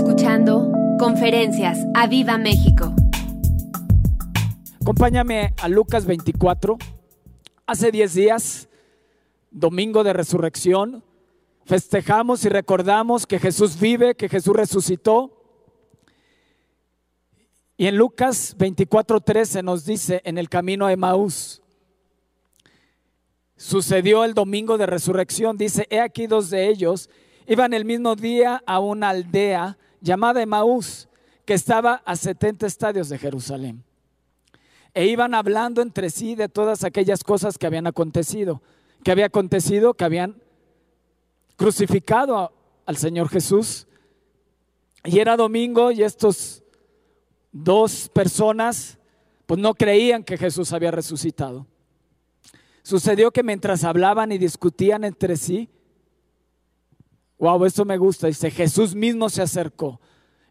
escuchando 0.00 0.72
Conferencias 0.98 1.78
a 1.92 2.06
Viva 2.06 2.38
México. 2.38 2.94
Acompáñame 4.80 5.52
a 5.60 5.68
Lucas 5.68 6.06
24. 6.06 6.78
Hace 7.66 7.92
10 7.92 8.14
días, 8.14 8.68
domingo 9.50 10.02
de 10.02 10.14
resurrección, 10.14 11.04
festejamos 11.66 12.46
y 12.46 12.48
recordamos 12.48 13.26
que 13.26 13.38
Jesús 13.38 13.78
vive, 13.78 14.14
que 14.14 14.30
Jesús 14.30 14.56
resucitó. 14.56 15.36
Y 17.76 17.86
en 17.86 17.96
Lucas 17.96 18.56
24:13 18.56 19.62
nos 19.62 19.84
dice, 19.84 20.22
en 20.24 20.38
el 20.38 20.48
camino 20.48 20.86
a 20.86 20.92
Emaús, 20.92 21.60
sucedió 23.54 24.24
el 24.24 24.32
domingo 24.32 24.78
de 24.78 24.86
resurrección, 24.86 25.58
dice, 25.58 25.86
he 25.90 26.00
aquí 26.00 26.26
dos 26.26 26.48
de 26.48 26.68
ellos, 26.68 27.10
iban 27.46 27.74
el 27.74 27.84
mismo 27.84 28.16
día 28.16 28.62
a 28.64 28.80
una 28.80 29.10
aldea 29.10 29.76
llamada 30.00 30.42
Emaús, 30.42 31.08
que 31.44 31.54
estaba 31.54 32.02
a 32.04 32.16
70 32.16 32.66
estadios 32.66 33.08
de 33.08 33.18
Jerusalén. 33.18 33.84
E 34.94 35.06
iban 35.06 35.34
hablando 35.34 35.82
entre 35.82 36.10
sí 36.10 36.34
de 36.34 36.48
todas 36.48 36.84
aquellas 36.84 37.22
cosas 37.22 37.58
que 37.58 37.66
habían 37.66 37.86
acontecido, 37.86 38.60
que 39.04 39.10
había 39.10 39.26
acontecido, 39.26 39.94
que 39.94 40.04
habían 40.04 40.42
crucificado 41.56 42.52
al 42.86 42.96
Señor 42.96 43.28
Jesús. 43.28 43.86
Y 45.04 45.18
era 45.18 45.36
domingo 45.36 45.90
y 45.90 46.02
estos 46.02 46.62
dos 47.52 48.08
personas 48.08 48.98
pues 49.46 49.60
no 49.60 49.74
creían 49.74 50.22
que 50.22 50.38
Jesús 50.38 50.72
había 50.72 50.90
resucitado. 50.90 51.66
Sucedió 52.82 53.32
que 53.32 53.42
mientras 53.42 53.84
hablaban 53.84 54.32
y 54.32 54.38
discutían 54.38 55.04
entre 55.04 55.36
sí, 55.36 55.68
wow, 57.40 57.64
esto 57.64 57.84
me 57.86 57.96
gusta, 57.96 58.26
dice, 58.26 58.50
Jesús 58.50 58.94
mismo 58.94 59.30
se 59.30 59.42
acercó. 59.42 59.98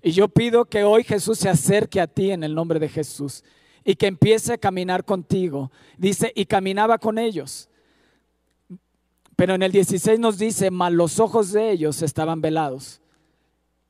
Y 0.02 0.12
yo 0.12 0.28
pido 0.28 0.66
que 0.66 0.84
hoy 0.84 1.04
Jesús 1.04 1.38
se 1.38 1.48
acerque 1.48 2.02
a 2.02 2.08
ti 2.08 2.32
en 2.32 2.44
el 2.44 2.56
nombre 2.56 2.80
de 2.80 2.90
Jesús 2.90 3.44
y 3.86 3.96
que 3.96 4.08
empiece 4.08 4.54
a 4.54 4.58
caminar 4.58 5.06
contigo. 5.06 5.72
Dice, 5.98 6.32
y 6.36 6.46
caminaba 6.46 6.98
con 6.98 7.18
ellos. 7.18 7.70
Pero 9.36 9.54
en 9.54 9.62
el 9.62 9.72
16 9.72 10.20
nos 10.20 10.38
dice, 10.38 10.72
mas 10.72 10.92
los 10.92 11.20
ojos 11.20 11.52
de 11.52 11.72
ellos 11.72 12.02
estaban 12.02 12.42
velados. 12.42 13.02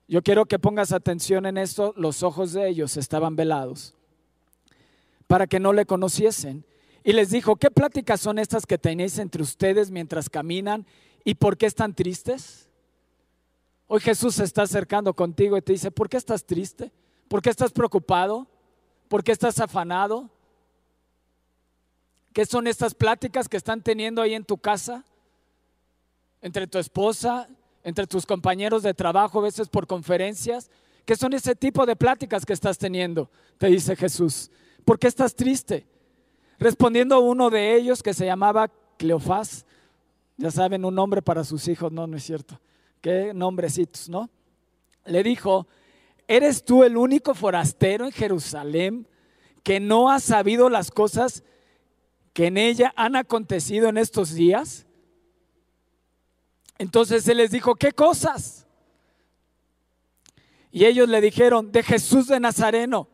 Yo 0.08 0.22
quiero 0.22 0.46
que 0.46 0.60
pongas 0.60 0.92
atención 0.92 1.46
en 1.46 1.58
esto, 1.58 1.94
los 1.96 2.22
ojos 2.22 2.52
de 2.52 2.68
ellos 2.68 2.98
estaban 2.98 3.36
velados, 3.36 3.94
para 5.28 5.48
que 5.48 5.60
no 5.60 5.72
le 5.72 5.86
conociesen. 5.86 6.66
Y 7.04 7.14
les 7.14 7.30
dijo, 7.30 7.56
¿qué 7.56 7.72
pláticas 7.72 8.20
son 8.20 8.40
estas 8.40 8.66
que 8.66 8.78
tenéis 8.78 9.20
entre 9.20 9.42
ustedes 9.42 9.90
mientras 9.90 10.30
caminan 10.30 10.86
y 11.24 11.36
por 11.36 11.58
qué 11.58 11.68
están 11.68 11.94
tristes? 11.94 12.69
Hoy 13.92 14.02
Jesús 14.02 14.36
se 14.36 14.44
está 14.44 14.62
acercando 14.62 15.16
contigo 15.16 15.58
y 15.58 15.64
te 15.64 15.72
dice, 15.72 15.90
¿por 15.90 16.10
qué 16.10 16.18
estás 16.18 16.46
triste? 16.46 16.92
¿Por 17.28 17.42
qué 17.42 17.50
estás 17.50 17.72
preocupado? 17.72 18.46
¿Por 19.08 19.24
qué 19.24 19.32
estás 19.32 19.60
afanado? 19.60 20.30
¿Qué 22.32 22.46
son 22.46 22.68
estas 22.68 22.94
pláticas 22.94 23.50
que 23.50 23.58
están 23.58 23.82
teniendo 23.82 24.22
ahí 24.22 24.36
en 24.36 24.46
tu 24.46 24.60
casa? 24.60 25.04
Entre 26.40 26.68
tu 26.68 26.78
esposa, 26.78 27.50
entre 27.84 28.06
tus 28.06 28.28
compañeros 28.28 28.84
de 28.84 28.94
trabajo, 28.94 29.40
a 29.40 29.44
veces 29.46 29.68
por 29.70 29.88
conferencias. 29.88 30.70
¿Qué 31.04 31.16
son 31.16 31.34
ese 31.34 31.56
tipo 31.56 31.88
de 31.88 31.96
pláticas 31.96 32.46
que 32.46 32.54
estás 32.54 32.78
teniendo? 32.78 33.32
Te 33.58 33.70
dice 33.70 33.96
Jesús. 33.96 34.52
¿Por 34.86 35.00
qué 35.00 35.08
estás 35.08 35.34
triste? 35.34 35.88
Respondiendo 36.60 37.22
uno 37.22 37.50
de 37.50 37.76
ellos 37.76 38.04
que 38.04 38.14
se 38.14 38.28
llamaba 38.28 38.70
Cleofás, 38.98 39.66
ya 40.38 40.52
saben, 40.52 40.86
un 40.86 40.94
nombre 40.94 41.24
para 41.24 41.44
sus 41.44 41.68
hijos, 41.68 41.92
no, 41.92 42.06
no 42.06 42.18
es 42.18 42.24
cierto 42.24 42.62
qué 43.02 43.34
nombrecitos, 43.34 44.10
¿no? 44.10 44.30
Le 45.06 45.24
dijo, 45.24 45.68
¿eres 46.28 46.64
tú 46.64 46.84
el 46.84 46.98
único 46.98 47.34
forastero 47.34 48.06
en 48.06 48.12
Jerusalén 48.12 49.08
que 49.64 49.80
no 49.80 50.12
ha 50.12 50.20
sabido 50.20 50.70
las 50.70 50.92
cosas 50.92 51.44
que 52.34 52.48
en 52.48 52.58
ella 52.58 52.94
han 52.96 53.16
acontecido 53.16 53.90
en 53.90 53.98
estos 53.98 54.34
días? 54.34 54.86
Entonces 56.78 57.28
él 57.28 57.38
les 57.38 57.52
dijo, 57.52 57.76
¿qué 57.76 57.92
cosas? 57.92 58.68
Y 60.72 60.86
ellos 60.86 61.10
le 61.10 61.20
dijeron, 61.20 61.72
de 61.72 61.84
Jesús 61.84 62.28
de 62.28 62.40
Nazareno, 62.40 63.10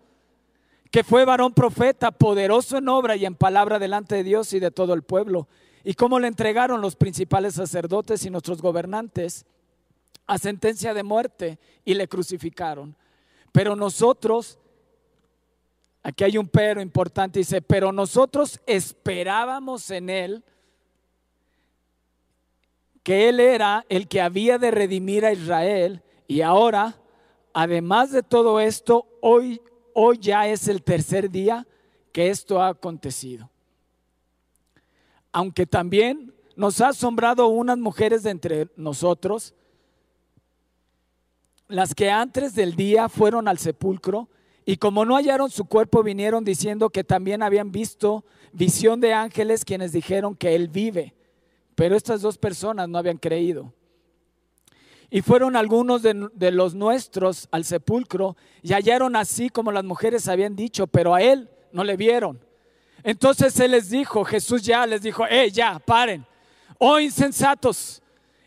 que 0.92 1.04
fue 1.04 1.26
varón 1.26 1.54
profeta, 1.54 2.12
poderoso 2.12 2.78
en 2.78 2.90
obra 2.90 3.16
y 3.16 3.26
en 3.26 3.36
palabra 3.36 3.80
delante 3.80 4.16
de 4.16 4.24
Dios 4.24 4.54
y 4.54 4.60
de 4.60 4.72
todo 4.72 4.94
el 4.94 5.04
pueblo. 5.04 5.48
Y 5.84 5.94
cómo 5.94 6.20
le 6.20 6.28
entregaron 6.28 6.82
los 6.82 6.96
principales 6.96 7.56
sacerdotes 7.56 8.26
y 8.26 8.30
nuestros 8.30 8.62
gobernantes 8.62 9.46
a 10.28 10.38
sentencia 10.38 10.94
de 10.94 11.04
muerte 11.04 11.60
y 11.84 11.94
le 11.94 12.08
crucificaron. 12.08 12.96
Pero 13.52 13.76
nosotros, 13.76 14.60
aquí 16.04 16.24
hay 16.24 16.38
un 16.38 16.48
pero 16.48 16.82
importante, 16.82 17.40
dice, 17.40 17.62
pero 17.62 17.92
nosotros 17.92 18.60
esperábamos 18.66 19.90
en 19.92 20.10
él 20.10 20.44
que 23.04 23.30
él 23.30 23.40
era 23.40 23.86
el 23.88 24.08
que 24.08 24.20
había 24.20 24.58
de 24.58 24.72
redimir 24.72 25.26
a 25.26 25.32
Israel 25.32 26.02
y 26.28 26.42
ahora, 26.42 26.96
además 27.54 28.12
de 28.12 28.24
todo 28.24 28.60
esto, 28.60 29.08
hoy, 29.22 29.62
hoy 29.94 30.18
ya 30.18 30.48
es 30.48 30.68
el 30.68 30.82
tercer 30.82 31.30
día 31.30 31.68
que 32.12 32.30
esto 32.30 32.62
ha 32.62 32.70
acontecido. 32.70 33.50
Aunque 35.32 35.68
también 35.68 36.34
nos 36.56 36.82
ha 36.82 36.90
asombrado 36.90 37.48
unas 37.48 37.78
mujeres 37.78 38.24
de 38.24 38.32
entre 38.32 38.70
nosotros, 38.76 39.54
las 41.68 41.96
que 41.96 42.12
antes 42.12 42.54
del 42.56 42.76
día 42.76 43.10
fueron 43.10 43.48
al 43.48 43.58
sepulcro 43.58 44.30
y 44.66 44.78
como 44.78 45.06
no 45.06 45.16
hallaron 45.16 45.50
su 45.50 45.66
cuerpo 45.66 46.04
vinieron 46.04 46.44
diciendo 46.44 46.90
que 46.90 47.04
también 47.04 47.44
habían 47.44 47.72
visto 47.72 48.26
visión 48.52 49.00
de 49.00 49.14
ángeles 49.14 49.66
quienes 49.66 49.92
dijeron 49.92 50.36
que 50.36 50.56
él 50.56 50.70
vive. 50.70 51.14
Pero 51.76 51.96
estas 51.96 52.22
dos 52.22 52.38
personas 52.38 52.90
no 52.90 52.98
habían 52.98 53.18
creído. 53.18 53.74
Y 55.10 55.22
fueron 55.22 55.56
algunos 55.56 56.02
de, 56.02 56.52
los 56.52 56.74
nuestros 56.74 57.48
al 57.52 57.64
sepulcro 57.64 58.36
y 58.64 58.74
hallaron 58.74 59.16
así 59.16 59.50
como 59.50 59.72
las 59.72 59.84
mujeres 59.84 60.28
habían 60.28 60.56
dicho, 60.56 60.88
pero 60.88 61.14
a 61.14 61.22
él 61.22 61.50
no 61.72 61.84
le 61.84 61.96
vieron. 61.96 62.40
Entonces 63.04 63.60
él 63.60 63.72
les 63.72 63.90
dijo, 63.92 64.26
Jesús 64.26 64.64
ya 64.64 64.86
les 64.88 65.04
dijo, 65.04 65.26
eh, 65.28 65.52
ya, 65.52 65.78
paren. 65.78 66.26
Oh 66.80 67.00
insensatos, 67.00 68.02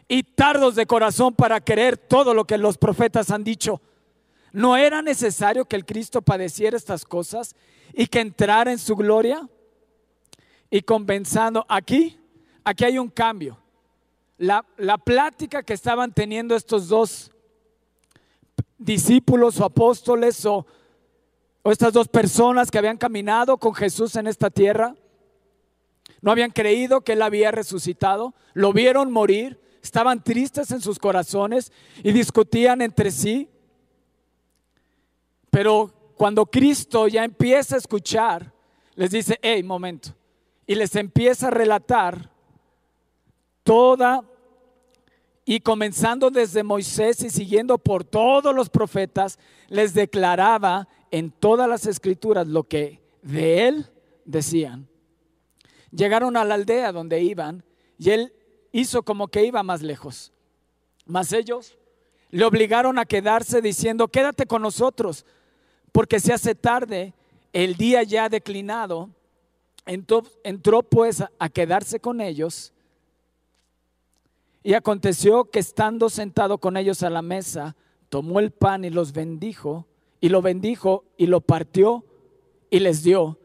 y 0.08 0.22
tardos 0.22 0.74
de 0.74 0.86
corazón 0.86 1.34
para 1.34 1.60
creer 1.60 1.98
todo 1.98 2.32
lo 2.32 2.46
que 2.46 2.56
los 2.56 2.78
profetas 2.78 3.30
han 3.30 3.44
dicho. 3.44 3.80
¿No 4.52 4.76
era 4.76 5.02
necesario 5.02 5.66
que 5.66 5.76
el 5.76 5.84
Cristo 5.84 6.22
padeciera 6.22 6.76
estas 6.76 7.04
cosas 7.04 7.54
y 7.92 8.06
que 8.06 8.20
entrara 8.20 8.72
en 8.72 8.78
su 8.78 8.96
gloria? 8.96 9.46
Y 10.70 10.80
compensando, 10.80 11.66
aquí, 11.68 12.18
aquí 12.64 12.84
hay 12.84 12.98
un 12.98 13.08
cambio. 13.08 13.58
La, 14.38 14.64
la 14.78 14.96
plática 14.96 15.62
que 15.62 15.74
estaban 15.74 16.12
teniendo 16.12 16.56
estos 16.56 16.88
dos 16.88 17.30
discípulos 18.78 19.60
o 19.60 19.64
apóstoles 19.64 20.46
o, 20.46 20.64
o 21.62 21.72
estas 21.72 21.92
dos 21.92 22.08
personas 22.08 22.70
que 22.70 22.78
habían 22.78 22.96
caminado 22.96 23.58
con 23.58 23.74
Jesús 23.74 24.16
en 24.16 24.26
esta 24.26 24.48
tierra, 24.48 24.94
no 26.22 26.30
habían 26.30 26.50
creído 26.50 27.02
que 27.02 27.12
Él 27.12 27.22
había 27.22 27.50
resucitado, 27.50 28.34
lo 28.54 28.72
vieron 28.72 29.12
morir, 29.12 29.60
estaban 29.82 30.22
tristes 30.22 30.70
en 30.70 30.80
sus 30.80 30.98
corazones 30.98 31.72
y 32.02 32.12
discutían 32.12 32.82
entre 32.82 33.10
sí. 33.10 33.48
Pero 35.50 36.12
cuando 36.16 36.46
Cristo 36.46 37.08
ya 37.08 37.24
empieza 37.24 37.76
a 37.76 37.78
escuchar, 37.78 38.52
les 38.94 39.10
dice, 39.10 39.38
hey, 39.42 39.62
momento, 39.62 40.14
y 40.66 40.74
les 40.74 40.94
empieza 40.96 41.48
a 41.48 41.50
relatar 41.50 42.30
toda, 43.62 44.24
y 45.44 45.60
comenzando 45.60 46.30
desde 46.30 46.62
Moisés 46.62 47.22
y 47.22 47.30
siguiendo 47.30 47.78
por 47.78 48.04
todos 48.04 48.54
los 48.54 48.68
profetas, 48.68 49.38
les 49.68 49.94
declaraba 49.94 50.88
en 51.10 51.30
todas 51.30 51.66
las 51.66 51.86
escrituras 51.86 52.46
lo 52.46 52.64
que 52.64 53.00
de 53.22 53.66
él 53.66 53.86
decían. 54.26 54.88
Llegaron 55.90 56.36
a 56.36 56.44
la 56.44 56.54
aldea 56.54 56.92
donde 56.92 57.22
iban 57.22 57.64
y 57.98 58.10
él 58.10 58.34
hizo 58.72 59.02
como 59.02 59.28
que 59.28 59.44
iba 59.44 59.62
más 59.62 59.82
lejos. 59.82 60.32
Mas 61.06 61.32
ellos 61.32 61.78
le 62.30 62.44
obligaron 62.44 62.98
a 62.98 63.06
quedarse 63.06 63.62
diciendo, 63.62 64.08
quédate 64.08 64.46
con 64.46 64.62
nosotros, 64.62 65.24
porque 65.92 66.20
se 66.20 66.32
hace 66.32 66.54
tarde, 66.54 67.14
el 67.52 67.76
día 67.76 68.02
ya 68.02 68.24
ha 68.24 68.28
declinado. 68.28 69.10
Entró, 69.86 70.22
entró 70.44 70.82
pues 70.82 71.24
a 71.38 71.48
quedarse 71.48 71.98
con 71.98 72.20
ellos. 72.20 72.72
Y 74.62 74.74
aconteció 74.74 75.50
que 75.50 75.60
estando 75.60 76.10
sentado 76.10 76.58
con 76.58 76.76
ellos 76.76 77.02
a 77.02 77.10
la 77.10 77.22
mesa, 77.22 77.74
tomó 78.10 78.38
el 78.40 78.50
pan 78.50 78.84
y 78.84 78.90
los 78.90 79.12
bendijo, 79.12 79.86
y 80.20 80.28
lo 80.28 80.42
bendijo 80.42 81.04
y 81.16 81.26
lo 81.26 81.40
partió 81.40 82.04
y 82.70 82.80
les 82.80 83.02
dio. 83.02 83.38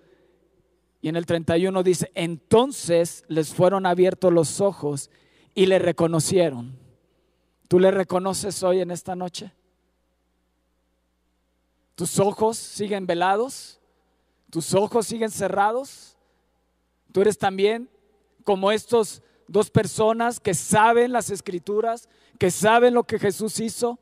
Y 1.04 1.10
en 1.10 1.18
el 1.18 1.26
31 1.26 1.84
dice, 1.84 2.10
entonces 2.16 3.26
les 3.28 3.54
fueron 3.54 3.86
abiertos 3.86 4.32
los 4.32 4.62
ojos 4.62 5.12
y 5.54 5.66
le 5.66 5.78
reconocieron. 5.78 6.80
¿Tú 7.68 7.78
le 7.78 7.92
reconoces 7.92 8.64
hoy 8.64 8.80
en 8.80 8.90
esta 8.90 9.14
noche? 9.14 9.52
¿Tus 11.96 12.20
ojos 12.20 12.58
siguen 12.58 13.06
velados? 13.06 13.82
¿Tus 14.50 14.74
ojos 14.74 15.06
siguen 15.06 15.30
cerrados? 15.30 16.16
Tú 17.12 17.20
eres 17.20 17.38
también 17.38 17.90
como 18.46 18.72
estos 18.72 19.22
dos 19.50 19.70
personas 19.70 20.40
que 20.40 20.54
saben 20.54 21.12
las 21.12 21.30
escrituras, 21.30 22.08
que 22.40 22.50
saben 22.50 22.94
lo 22.94 23.04
que 23.04 23.20
Jesús 23.20 23.60
hizo 23.60 24.00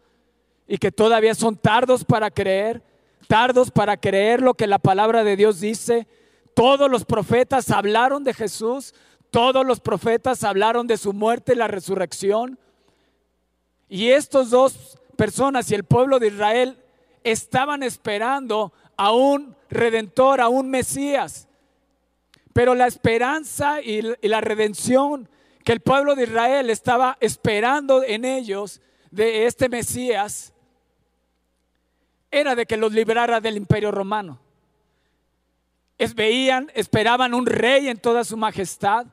y 0.68 0.78
que 0.78 0.92
todavía 0.92 1.34
son 1.34 1.58
tardos 1.58 2.06
para 2.06 2.30
creer, 2.30 2.84
tardos 3.28 3.72
para 3.72 3.98
creer 3.98 4.44
lo 4.44 4.54
que 4.54 4.68
la 4.68 4.78
palabra 4.78 5.24
de 5.24 5.36
Dios 5.36 5.60
dice. 5.60 6.08
Todos 6.54 6.90
los 6.90 7.06
profetas 7.06 7.72
hablaron 7.72 8.24
de 8.24 8.34
Jesús, 8.34 8.94
todos 9.30 9.66
los 9.66 9.80
profetas 9.80 10.44
hablaron 10.44 10.88
de 10.88 10.98
su 10.98 11.14
muerte 11.14 11.54
y 11.54 11.56
la 11.56 11.68
resurrección. 11.68 12.60
Y 13.88 14.10
estos 14.10 14.50
dos 14.50 14.98
personas 15.16 15.72
y 15.72 15.76
el 15.76 15.84
pueblo 15.84 16.20
de 16.20 16.28
Israel 16.28 16.78
estaban 17.24 17.84
esperando 17.84 18.74
a 18.98 19.12
un 19.14 19.56
redentor, 19.70 20.42
a 20.42 20.50
un 20.50 20.70
Mesías. 20.70 21.48
Pero 22.54 22.76
la 22.76 22.88
esperanza 22.88 23.82
y 23.82 24.02
la 24.22 24.42
redención 24.42 25.30
que 25.64 25.72
el 25.72 25.80
pueblo 25.80 26.16
de 26.16 26.24
Israel 26.24 26.70
estaba 26.70 27.18
esperando 27.20 28.04
en 28.04 28.26
ellos 28.26 28.82
de 29.12 29.46
este 29.46 29.70
Mesías 29.70 30.54
era 32.32 32.56
de 32.56 32.66
que 32.66 32.78
los 32.78 32.92
librara 32.94 33.42
del 33.42 33.58
imperio 33.58 33.92
romano. 33.92 34.40
Es, 36.02 36.16
veían, 36.16 36.72
esperaban 36.74 37.36
un 37.36 37.46
rey 37.46 37.88
en 37.88 38.00
toda 38.00 38.24
su 38.24 38.36
majestad, 38.36 39.06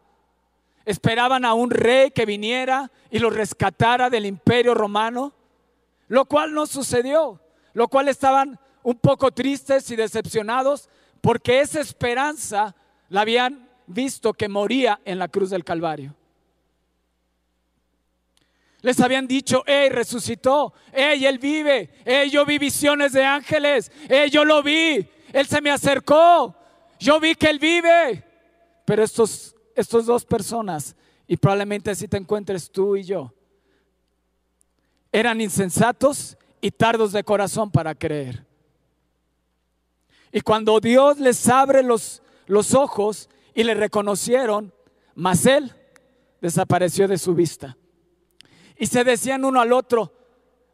esperaban 0.86 1.44
a 1.44 1.52
un 1.52 1.70
rey 1.70 2.10
que 2.10 2.24
viniera 2.24 2.90
y 3.10 3.18
los 3.18 3.36
rescatara 3.36 4.08
del 4.08 4.24
imperio 4.24 4.72
romano, 4.72 5.34
lo 6.06 6.24
cual 6.24 6.54
no 6.54 6.64
sucedió, 6.66 7.42
lo 7.74 7.88
cual 7.88 8.08
estaban 8.08 8.58
un 8.82 8.96
poco 8.96 9.30
tristes 9.30 9.90
y 9.90 9.96
decepcionados 9.96 10.88
porque 11.20 11.60
esa 11.60 11.78
esperanza 11.78 12.74
la 13.10 13.20
habían 13.20 13.68
visto 13.86 14.32
que 14.32 14.48
moría 14.48 14.98
en 15.04 15.18
la 15.18 15.28
cruz 15.28 15.50
del 15.50 15.64
Calvario. 15.64 16.14
Les 18.80 18.98
habían 19.00 19.26
dicho, 19.26 19.62
hey, 19.66 19.90
resucitó, 19.90 20.72
hey, 20.94 21.26
él 21.26 21.38
vive, 21.38 21.90
hey, 22.06 22.30
yo 22.30 22.46
vi 22.46 22.56
visiones 22.56 23.12
de 23.12 23.26
ángeles, 23.26 23.92
hey, 24.08 24.30
yo 24.30 24.46
lo 24.46 24.62
vi, 24.62 25.06
él 25.34 25.46
se 25.46 25.60
me 25.60 25.70
acercó, 25.70 26.54
yo 26.98 27.20
vi 27.20 27.34
que 27.34 27.48
él 27.48 27.58
vive. 27.58 28.24
Pero 28.84 29.02
estos, 29.02 29.54
estos 29.74 30.06
dos 30.06 30.24
personas, 30.24 30.96
y 31.26 31.36
probablemente 31.36 31.90
así 31.90 32.08
te 32.08 32.16
encuentres 32.16 32.70
tú 32.70 32.96
y 32.96 33.04
yo, 33.04 33.32
eran 35.12 35.40
insensatos 35.40 36.36
y 36.60 36.70
tardos 36.70 37.12
de 37.12 37.22
corazón 37.22 37.70
para 37.70 37.94
creer. 37.94 38.46
Y 40.32 40.40
cuando 40.40 40.80
Dios 40.80 41.18
les 41.18 41.48
abre 41.48 41.82
los, 41.82 42.22
los 42.46 42.74
ojos 42.74 43.28
y 43.54 43.64
le 43.64 43.74
reconocieron, 43.74 44.72
mas 45.14 45.46
él 45.46 45.74
desapareció 46.40 47.08
de 47.08 47.18
su 47.18 47.34
vista. 47.34 47.76
Y 48.76 48.86
se 48.86 49.04
decían 49.04 49.44
uno 49.44 49.60
al 49.60 49.72
otro, 49.72 50.12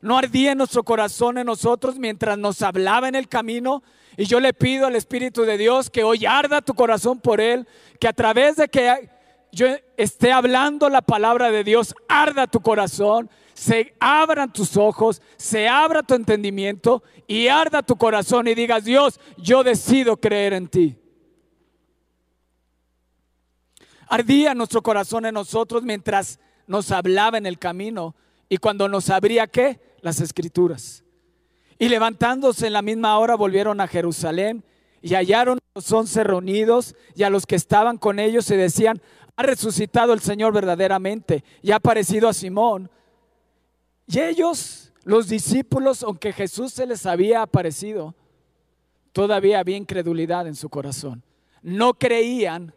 no 0.04 0.18
ardía 0.18 0.54
nuestro 0.54 0.82
corazón 0.82 1.38
en 1.38 1.46
nosotros 1.46 1.98
mientras 1.98 2.36
nos 2.36 2.60
hablaba 2.60 3.08
en 3.08 3.14
el 3.14 3.26
camino. 3.26 3.82
Y 4.18 4.26
yo 4.26 4.38
le 4.38 4.52
pido 4.52 4.86
al 4.86 4.96
Espíritu 4.96 5.44
de 5.44 5.56
Dios 5.56 5.88
que 5.88 6.04
hoy 6.04 6.26
arda 6.26 6.60
tu 6.60 6.74
corazón 6.74 7.20
por 7.20 7.40
Él, 7.40 7.66
que 7.98 8.06
a 8.06 8.12
través 8.12 8.56
de 8.56 8.68
que 8.68 9.08
yo 9.50 9.66
esté 9.96 10.30
hablando 10.30 10.90
la 10.90 11.00
palabra 11.00 11.50
de 11.50 11.64
Dios, 11.64 11.94
arda 12.06 12.46
tu 12.46 12.60
corazón, 12.60 13.30
se 13.54 13.94
abran 13.98 14.52
tus 14.52 14.76
ojos, 14.76 15.22
se 15.38 15.68
abra 15.68 16.02
tu 16.02 16.12
entendimiento 16.12 17.02
y 17.26 17.48
arda 17.48 17.82
tu 17.82 17.96
corazón 17.96 18.46
y 18.46 18.54
digas, 18.54 18.84
Dios, 18.84 19.18
yo 19.38 19.64
decido 19.64 20.18
creer 20.18 20.52
en 20.52 20.68
ti. 20.68 20.98
Ardía 24.06 24.52
nuestro 24.54 24.82
corazón 24.82 25.24
en 25.24 25.32
nosotros 25.32 25.82
mientras 25.82 26.38
nos 26.66 26.90
hablaba 26.90 27.38
en 27.38 27.46
el 27.46 27.58
camino 27.58 28.14
y 28.50 28.58
cuando 28.58 28.86
nos 28.86 29.08
abría 29.08 29.46
qué? 29.46 29.93
Las 30.04 30.20
escrituras. 30.20 31.02
Y 31.78 31.88
levantándose 31.88 32.66
en 32.66 32.74
la 32.74 32.82
misma 32.82 33.18
hora 33.18 33.36
volvieron 33.36 33.80
a 33.80 33.88
Jerusalén 33.88 34.62
y 35.00 35.14
hallaron 35.14 35.56
a 35.56 35.78
los 35.78 35.90
once 35.92 36.22
reunidos 36.22 36.94
y 37.14 37.22
a 37.22 37.30
los 37.30 37.46
que 37.46 37.56
estaban 37.56 37.96
con 37.96 38.18
ellos 38.18 38.50
y 38.50 38.56
decían, 38.56 39.00
ha 39.34 39.42
resucitado 39.44 40.12
el 40.12 40.20
Señor 40.20 40.52
verdaderamente 40.52 41.42
y 41.62 41.70
ha 41.70 41.76
aparecido 41.76 42.28
a 42.28 42.34
Simón. 42.34 42.90
Y 44.06 44.20
ellos, 44.20 44.92
los 45.04 45.26
discípulos, 45.26 46.02
aunque 46.02 46.34
Jesús 46.34 46.74
se 46.74 46.86
les 46.86 47.06
había 47.06 47.40
aparecido, 47.40 48.14
todavía 49.14 49.58
había 49.58 49.78
incredulidad 49.78 50.46
en 50.46 50.54
su 50.54 50.68
corazón. 50.68 51.22
No 51.62 51.94
creían 51.94 52.74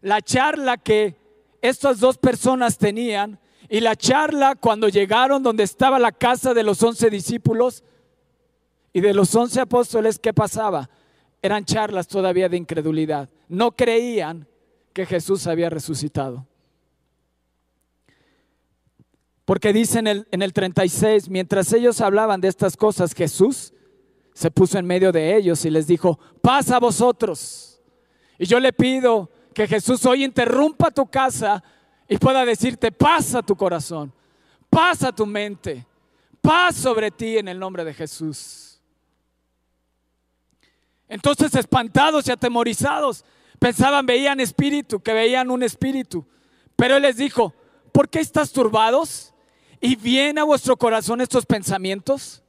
la 0.00 0.20
charla 0.22 0.76
que 0.76 1.14
estas 1.62 2.00
dos 2.00 2.18
personas 2.18 2.78
tenían 2.78 3.38
y 3.68 3.80
la 3.80 3.96
charla 3.96 4.54
cuando 4.54 4.88
llegaron 4.88 5.42
donde 5.42 5.64
estaba 5.64 5.98
la 5.98 6.12
casa 6.12 6.54
de 6.54 6.62
los 6.62 6.82
once 6.82 7.10
discípulos 7.10 7.84
y 8.92 9.00
de 9.00 9.14
los 9.14 9.34
once 9.34 9.60
apóstoles, 9.60 10.18
¿qué 10.18 10.32
pasaba? 10.32 10.88
Eran 11.42 11.64
charlas 11.64 12.08
todavía 12.08 12.48
de 12.48 12.56
incredulidad. 12.56 13.28
No 13.48 13.72
creían 13.72 14.46
que 14.92 15.06
Jesús 15.06 15.46
había 15.46 15.70
resucitado. 15.70 16.46
Porque 19.44 19.72
dice 19.72 19.98
en 20.00 20.06
el, 20.06 20.28
en 20.30 20.42
el 20.42 20.52
36, 20.52 21.28
mientras 21.30 21.72
ellos 21.72 22.00
hablaban 22.00 22.40
de 22.40 22.48
estas 22.48 22.76
cosas, 22.76 23.14
Jesús 23.14 23.72
se 24.34 24.50
puso 24.50 24.78
en 24.78 24.86
medio 24.86 25.10
de 25.10 25.36
ellos 25.36 25.64
y 25.64 25.70
les 25.70 25.86
dijo, 25.86 26.18
pasa 26.42 26.76
a 26.76 26.80
vosotros. 26.80 27.80
Y 28.38 28.46
yo 28.46 28.60
le 28.60 28.72
pido 28.72 29.30
que 29.54 29.66
Jesús 29.66 30.04
hoy 30.06 30.24
interrumpa 30.24 30.90
tu 30.90 31.06
casa 31.06 31.62
y 32.08 32.16
pueda 32.16 32.44
decirte, 32.44 32.90
pasa 32.90 33.42
tu 33.42 33.54
corazón, 33.54 34.12
pasa 34.70 35.12
tu 35.12 35.26
mente, 35.26 35.86
paz 36.40 36.76
sobre 36.76 37.10
ti 37.10 37.36
en 37.36 37.48
el 37.48 37.58
nombre 37.58 37.84
de 37.84 37.92
Jesús. 37.92 38.80
Entonces 41.08 41.54
espantados 41.54 42.26
y 42.26 42.30
atemorizados, 42.30 43.24
pensaban, 43.58 44.06
veían 44.06 44.40
espíritu, 44.40 45.00
que 45.00 45.12
veían 45.12 45.50
un 45.50 45.62
espíritu. 45.62 46.26
Pero 46.76 46.96
Él 46.96 47.02
les 47.02 47.16
dijo, 47.16 47.54
¿por 47.92 48.08
qué 48.08 48.20
estás 48.20 48.52
turbados? 48.52 49.34
¿Y 49.80 49.96
viene 49.96 50.40
a 50.40 50.44
vuestro 50.44 50.76
corazón 50.76 51.20
estos 51.20 51.46
pensamientos? 51.46 52.42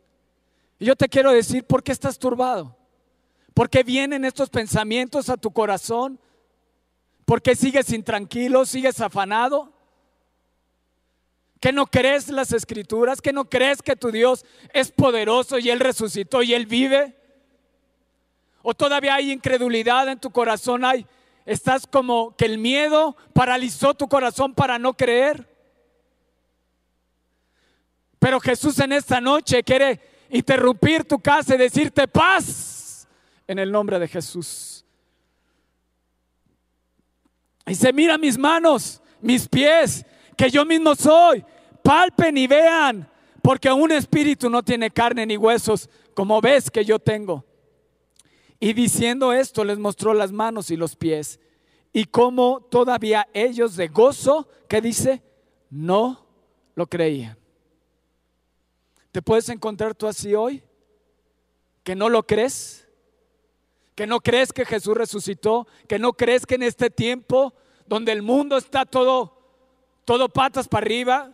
Y 0.80 0.86
yo 0.86 0.96
te 0.96 1.10
quiero 1.10 1.32
decir, 1.32 1.64
¿por 1.66 1.84
qué 1.84 1.92
estás 1.92 2.18
turbado? 2.18 2.78
¿Por 3.54 3.70
qué 3.70 3.84
vienen 3.84 4.24
estos 4.24 4.50
pensamientos 4.50 5.30
a 5.30 5.38
tu 5.38 5.52
corazón? 5.52 6.20
¿Por 7.30 7.44
qué 7.44 7.56
sigues 7.56 7.92
intranquilo, 7.92 8.66
sigues 8.66 9.00
afanado? 9.02 9.72
¿Que 11.60 11.72
no 11.72 11.86
crees 11.86 12.28
las 12.30 12.54
escrituras? 12.54 13.22
¿Que 13.22 13.32
no 13.32 13.48
crees 13.48 13.84
que 13.84 13.96
tu 13.96 14.12
Dios 14.12 14.44
es 14.74 14.92
poderoso 14.92 15.60
y 15.60 15.70
Él 15.70 15.80
resucitó 15.80 16.42
y 16.42 16.56
Él 16.56 16.66
vive? 16.66 17.16
¿O 18.64 18.74
todavía 18.74 19.14
hay 19.14 19.32
incredulidad 19.32 20.10
en 20.10 20.20
tu 20.20 20.32
corazón? 20.32 20.84
Hay, 20.84 21.06
estás 21.46 21.86
como 21.86 22.36
que 22.36 22.46
el 22.46 22.58
miedo 22.58 23.16
paralizó 23.32 23.94
tu 23.94 24.10
corazón 24.10 24.56
para 24.56 24.80
no 24.80 24.98
creer. 24.98 25.48
Pero 28.18 28.40
Jesús 28.40 28.80
en 28.80 28.94
esta 28.94 29.22
noche 29.22 29.62
quiere 29.62 30.02
interrumpir 30.32 31.04
tu 31.04 31.20
casa 31.20 31.54
y 31.54 31.60
decirte 31.60 32.08
paz 32.08 33.08
en 33.46 33.60
el 33.60 33.72
nombre 33.72 34.00
de 34.00 34.08
Jesús. 34.08 34.79
Dice, 37.70 37.94
mira 37.94 38.18
mis 38.18 38.36
manos, 38.36 39.00
mis 39.22 39.48
pies, 39.48 40.04
que 40.36 40.50
yo 40.50 40.66
mismo 40.66 40.96
soy. 40.96 41.46
Palpen 41.84 42.36
y 42.36 42.48
vean, 42.48 43.08
porque 43.44 43.72
un 43.72 43.92
espíritu 43.92 44.50
no 44.50 44.64
tiene 44.64 44.90
carne 44.90 45.24
ni 45.24 45.38
huesos, 45.38 45.88
como 46.16 46.42
ves 46.42 46.72
que 46.72 46.84
yo 46.84 46.98
tengo. 46.98 47.46
Y 48.60 48.74
diciendo 48.74 49.32
esto, 49.34 49.64
les 49.64 49.78
mostró 49.78 50.16
las 50.16 50.32
manos 50.32 50.72
y 50.72 50.78
los 50.78 50.96
pies. 50.96 51.40
Y 51.94 52.06
como 52.06 52.60
todavía 52.72 53.28
ellos 53.36 53.76
de 53.76 53.88
gozo, 53.88 54.48
¿qué 54.68 54.82
dice? 54.82 55.22
No 55.70 56.26
lo 56.74 56.88
creían. 56.88 57.38
¿Te 59.12 59.22
puedes 59.22 59.48
encontrar 59.48 59.94
tú 59.94 60.08
así 60.08 60.34
hoy? 60.34 60.64
¿Que 61.84 61.96
no 61.96 62.10
lo 62.10 62.26
crees? 62.26 62.89
Que 64.00 64.08
no 64.08 64.22
crees 64.22 64.54
que 64.54 64.64
Jesús 64.64 64.96
resucitó, 64.96 65.68
que 65.86 66.00
no 66.00 66.14
crees 66.14 66.46
que 66.46 66.56
en 66.56 66.64
este 66.64 66.90
tiempo 66.90 67.54
donde 67.86 68.14
el 68.14 68.22
mundo 68.22 68.56
está 68.56 68.86
todo, 68.86 69.38
todo 70.06 70.30
patas 70.30 70.70
para 70.70 70.86
arriba, 70.86 71.34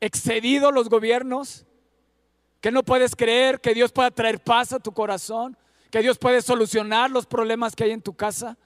excedido 0.00 0.70
los 0.70 0.88
gobiernos, 0.88 1.66
que 2.60 2.70
no 2.70 2.84
puedes 2.84 3.16
creer 3.16 3.60
que 3.60 3.74
Dios 3.74 3.90
pueda 3.90 4.12
traer 4.12 4.38
paz 4.38 4.72
a 4.72 4.78
tu 4.78 4.92
corazón, 4.92 5.56
que 5.90 6.02
Dios 6.02 6.18
puede 6.18 6.40
solucionar 6.40 7.10
los 7.10 7.26
problemas 7.26 7.74
que 7.74 7.82
hay 7.82 7.90
en 7.90 8.02
tu 8.02 8.14
casa. 8.14 8.56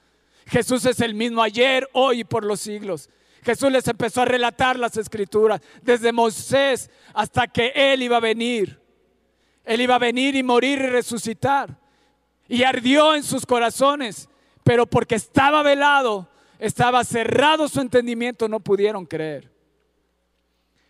Jesús 0.44 0.84
es 0.84 1.00
el 1.00 1.14
mismo 1.14 1.42
ayer, 1.42 1.88
hoy 1.94 2.20
y 2.20 2.24
por 2.24 2.44
los 2.44 2.60
siglos. 2.60 3.08
Jesús 3.42 3.72
les 3.72 3.88
empezó 3.88 4.20
a 4.20 4.26
relatar 4.26 4.78
las 4.78 4.98
escrituras, 4.98 5.62
desde 5.80 6.12
Moisés 6.12 6.90
hasta 7.14 7.46
que 7.46 7.72
Él 7.74 8.02
iba 8.02 8.18
a 8.18 8.20
venir. 8.20 8.78
Él 9.64 9.80
iba 9.80 9.94
a 9.94 9.98
venir 9.98 10.36
y 10.36 10.42
morir 10.42 10.80
y 10.82 10.86
resucitar. 10.88 11.82
Y 12.48 12.62
ardió 12.62 13.14
en 13.14 13.22
sus 13.22 13.46
corazones, 13.46 14.28
pero 14.62 14.86
porque 14.86 15.14
estaba 15.14 15.62
velado, 15.62 16.28
estaba 16.58 17.04
cerrado 17.04 17.68
su 17.68 17.80
entendimiento, 17.80 18.48
no 18.48 18.60
pudieron 18.60 19.06
creer. 19.06 19.50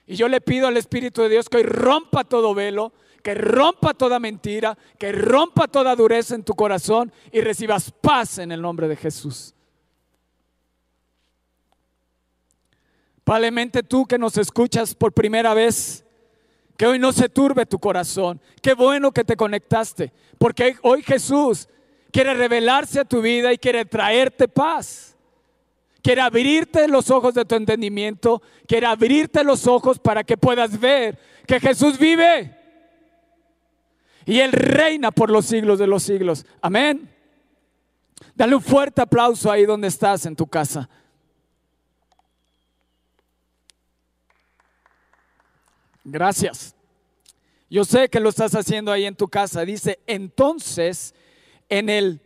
Y 0.07 0.17
yo 0.17 0.29
le 0.29 0.41
pido 0.41 0.67
al 0.67 0.77
Espíritu 0.77 1.23
de 1.23 1.31
Dios 1.31 1.49
que 1.49 1.59
hoy 1.59 1.63
rompa 1.63 2.25
todo 2.25 2.55
velo, 2.55 2.93
que 3.23 3.35
rompa 3.35 3.95
toda 3.95 4.19
mentira, 4.19 4.77
que 4.99 5.13
rompa 5.13 5.67
toda 5.67 5.97
dureza 5.97 6.35
en 6.35 6.45
tu 6.45 6.55
corazón 6.55 7.11
y 7.33 7.41
recibas 7.41 7.91
paz 7.91 8.39
en 8.39 8.53
el 8.53 8.61
nombre 8.61 8.87
de 8.87 8.97
Jesús. 8.97 9.55
Probablemente 13.25 13.83
tú 13.83 14.05
que 14.05 14.19
nos 14.19 14.37
escuchas 14.37 14.95
por 14.95 15.15
primera 15.15 15.55
vez, 15.55 16.05
que 16.77 16.87
hoy 16.87 16.99
no 16.99 17.13
se 17.13 17.29
turbe 17.29 17.67
tu 17.67 17.79
corazón. 17.79 18.41
Qué 18.61 18.75
bueno 18.75 19.13
que 19.13 19.25
te 19.25 19.37
conectaste, 19.37 20.13
porque 20.39 20.77
hoy 20.83 21.03
Jesús 21.03 21.69
quiere 22.11 22.35
revelarse 22.35 23.01
a 23.01 23.05
tu 23.05 23.21
vida 23.21 23.53
y 23.53 23.59
quiere 23.59 23.85
traerte 23.85 24.49
paz. 24.49 25.17
Quiere 26.03 26.21
abrirte 26.21 26.87
los 26.87 27.11
ojos 27.11 27.33
de 27.33 27.47
tu 27.47 27.55
entendimiento, 27.55 28.43
quiere 28.67 28.87
abrirte 28.87 29.43
los 29.43 29.67
ojos 29.67 29.99
para 29.99 30.23
que 30.23 30.37
puedas 30.37 30.79
ver 30.79 31.19
que 31.47 31.59
Jesús 31.59 31.99
vive 31.99 32.55
y 34.27 34.41
Él 34.41 34.53
reina 34.53 35.11
por 35.11 35.31
los 35.31 35.47
siglos 35.47 35.79
de 35.79 35.87
los 35.87 36.03
siglos. 36.03 36.45
Amén. 36.61 37.11
Dale 38.35 38.55
un 38.55 38.63
fuerte 38.63 39.01
aplauso 39.01 39.51
ahí 39.51 39.65
donde 39.65 39.89
estás 39.89 40.27
en 40.27 40.37
tu 40.37 40.47
casa. 40.47 40.89
Gracias. 46.05 46.75
Yo 47.71 47.85
sé 47.85 48.09
que 48.09 48.21
lo 48.21 48.29
estás 48.29 48.55
haciendo 48.55 48.93
ahí 48.93 49.05
en 49.07 49.17
tu 49.17 49.27
casa. 49.27 49.65
Dice, 49.65 49.99
entonces, 50.07 51.15
en 51.69 51.89
el 51.89 52.21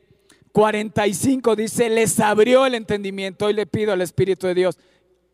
45 0.52 1.56
dice, 1.56 1.88
les 1.88 2.18
abrió 2.20 2.66
el 2.66 2.74
entendimiento. 2.74 3.46
Hoy 3.46 3.54
le 3.54 3.66
pido 3.66 3.92
al 3.92 4.02
Espíritu 4.02 4.46
de 4.48 4.54
Dios, 4.54 4.78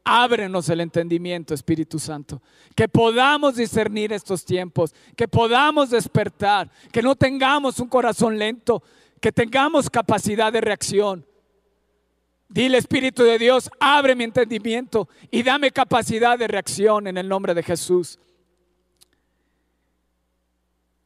ábrenos 0.05 0.69
el 0.69 0.81
entendimiento, 0.81 1.55
Espíritu 1.55 1.99
Santo. 1.99 2.43
Que 2.77 2.89
podamos 2.89 3.57
discernir 3.57 4.13
estos 4.13 4.45
tiempos, 4.45 4.95
que 5.17 5.27
podamos 5.27 5.91
despertar, 5.91 6.71
que 6.93 7.03
no 7.03 7.17
tengamos 7.17 7.81
un 7.81 7.89
corazón 7.89 8.39
lento, 8.39 8.83
que 9.21 9.33
tengamos 9.33 9.89
capacidad 9.89 10.53
de 10.53 10.61
reacción. 10.61 11.27
Dile, 12.49 12.77
Espíritu 12.77 13.25
de 13.25 13.39
Dios, 13.39 13.71
abre 13.81 14.15
mi 14.15 14.25
entendimiento 14.25 15.09
y 15.31 15.43
dame 15.43 15.71
capacidad 15.71 16.39
de 16.39 16.47
reacción 16.47 17.07
en 17.07 17.17
el 17.17 17.27
nombre 17.27 17.55
de 17.55 17.63
Jesús. 17.63 18.19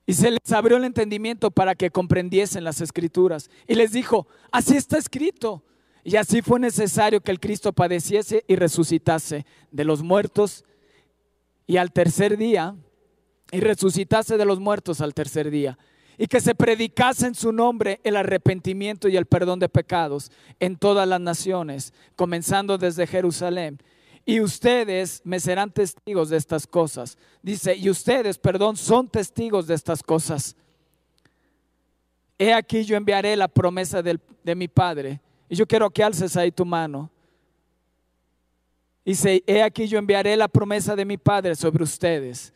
Y 0.08 0.14
se 0.14 0.30
les 0.30 0.52
abrió 0.52 0.78
el 0.78 0.84
entendimiento 0.84 1.50
para 1.50 1.74
que 1.74 1.90
comprendiesen 1.90 2.64
las 2.64 2.80
escrituras. 2.80 3.50
Y 3.66 3.74
les 3.74 3.92
dijo, 3.92 4.26
así 4.50 4.74
está 4.74 4.96
escrito. 4.96 5.62
Y 6.02 6.16
así 6.16 6.40
fue 6.40 6.58
necesario 6.58 7.20
que 7.20 7.30
el 7.30 7.38
Cristo 7.38 7.74
padeciese 7.74 8.42
y 8.48 8.56
resucitase 8.56 9.44
de 9.70 9.84
los 9.84 10.02
muertos 10.02 10.64
y 11.66 11.76
al 11.76 11.92
tercer 11.92 12.38
día, 12.38 12.74
y 13.52 13.60
resucitase 13.60 14.38
de 14.38 14.46
los 14.46 14.60
muertos 14.60 15.02
al 15.02 15.12
tercer 15.12 15.50
día. 15.50 15.78
Y 16.16 16.26
que 16.26 16.40
se 16.40 16.54
predicase 16.54 17.26
en 17.26 17.34
su 17.34 17.52
nombre 17.52 18.00
el 18.02 18.16
arrepentimiento 18.16 19.08
y 19.08 19.16
el 19.18 19.26
perdón 19.26 19.58
de 19.58 19.68
pecados 19.68 20.32
en 20.58 20.78
todas 20.78 21.06
las 21.06 21.20
naciones, 21.20 21.92
comenzando 22.16 22.78
desde 22.78 23.06
Jerusalén 23.06 23.78
y 24.28 24.42
ustedes 24.42 25.22
me 25.24 25.40
serán 25.40 25.72
testigos 25.72 26.28
de 26.28 26.36
estas 26.36 26.66
cosas. 26.66 27.16
Dice, 27.42 27.74
y 27.74 27.88
ustedes, 27.88 28.36
perdón, 28.36 28.76
son 28.76 29.08
testigos 29.08 29.66
de 29.66 29.74
estas 29.74 30.02
cosas. 30.02 30.54
He 32.36 32.52
aquí 32.52 32.84
yo 32.84 32.94
enviaré 32.94 33.34
la 33.36 33.48
promesa 33.48 34.02
de 34.02 34.54
mi 34.54 34.68
Padre. 34.68 35.22
Y 35.48 35.56
yo 35.56 35.66
quiero 35.66 35.88
que 35.88 36.04
alces 36.04 36.36
ahí 36.36 36.52
tu 36.52 36.66
mano. 36.66 37.10
Dice, 39.02 39.42
he 39.46 39.62
aquí 39.62 39.88
yo 39.88 39.98
enviaré 39.98 40.36
la 40.36 40.48
promesa 40.48 40.94
de 40.94 41.06
mi 41.06 41.16
Padre 41.16 41.56
sobre 41.56 41.82
ustedes. 41.82 42.52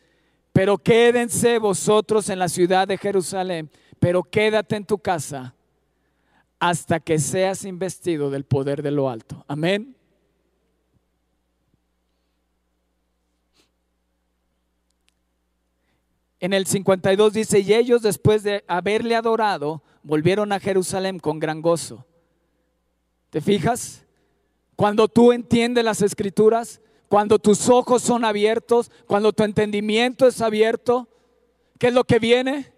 Pero 0.51 0.77
quédense 0.77 1.57
vosotros 1.57 2.29
en 2.29 2.37
la 2.37 2.49
ciudad 2.49 2.87
de 2.87 2.99
Jerusalén, 2.99 3.67
pero 3.97 4.21
quédate 4.21 4.75
en 4.75 4.85
tu 4.85 4.99
casa 4.99 5.55
hasta 6.59 6.99
que 6.99 7.17
seas 7.17 7.65
investido 7.65 8.29
del 8.29 8.43
poder 8.43 8.83
de 8.83 8.91
lo 8.91 9.09
alto. 9.09 9.43
Amén. 9.47 9.95
En 16.43 16.51
el 16.51 16.67
52 16.67 17.31
dice, 17.31 17.61
y 17.61 17.73
ellos 17.73 18.01
después 18.01 18.43
de 18.43 18.65
haberle 18.67 19.15
adorado, 19.15 19.81
volvieron 20.03 20.51
a 20.51 20.59
Jerusalén 20.59 21.17
con 21.17 21.39
gran 21.39 21.61
gozo. 21.61 22.05
¿Te 23.29 23.39
fijas? 23.39 24.05
Cuando 24.75 25.07
tú 25.07 25.31
entiendes 25.31 25.85
las 25.85 26.01
escrituras, 26.01 26.81
cuando 27.07 27.39
tus 27.39 27.69
ojos 27.69 28.03
son 28.03 28.25
abiertos, 28.25 28.91
cuando 29.07 29.31
tu 29.31 29.43
entendimiento 29.43 30.27
es 30.27 30.41
abierto, 30.41 31.07
¿qué 31.79 31.87
es 31.87 31.93
lo 31.93 32.03
que 32.03 32.19
viene? 32.19 32.73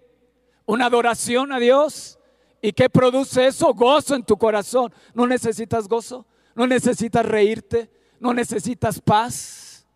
Una 0.68 0.86
adoración 0.86 1.52
a 1.52 1.58
Dios. 1.58 2.20
¿Y 2.62 2.72
qué 2.72 2.88
produce 2.88 3.48
eso? 3.48 3.74
Gozo 3.74 4.14
en 4.14 4.22
tu 4.22 4.38
corazón. 4.38 4.94
No 5.16 5.26
necesitas 5.26 5.88
gozo, 5.88 6.28
no 6.54 6.68
necesitas 6.68 7.26
reírte, 7.26 7.90
no 8.20 8.32
necesitas 8.32 9.02
paz. 9.02 9.88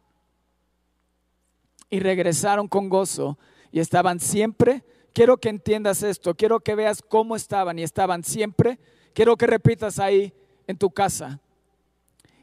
Y 1.91 1.99
regresaron 1.99 2.67
con 2.67 2.89
gozo 2.89 3.38
y 3.71 3.79
estaban 3.79 4.19
siempre. 4.19 4.83
Quiero 5.13 5.38
que 5.38 5.49
entiendas 5.49 6.03
esto, 6.03 6.35
quiero 6.35 6.59
que 6.59 6.75
veas 6.75 7.01
cómo 7.01 7.35
estaban 7.35 7.79
y 7.79 7.83
estaban 7.83 8.23
siempre. 8.23 8.79
Quiero 9.13 9.35
que 9.38 9.47
repitas 9.47 9.99
ahí 9.99 10.33
en 10.67 10.77
tu 10.77 10.91
casa. 10.91 11.39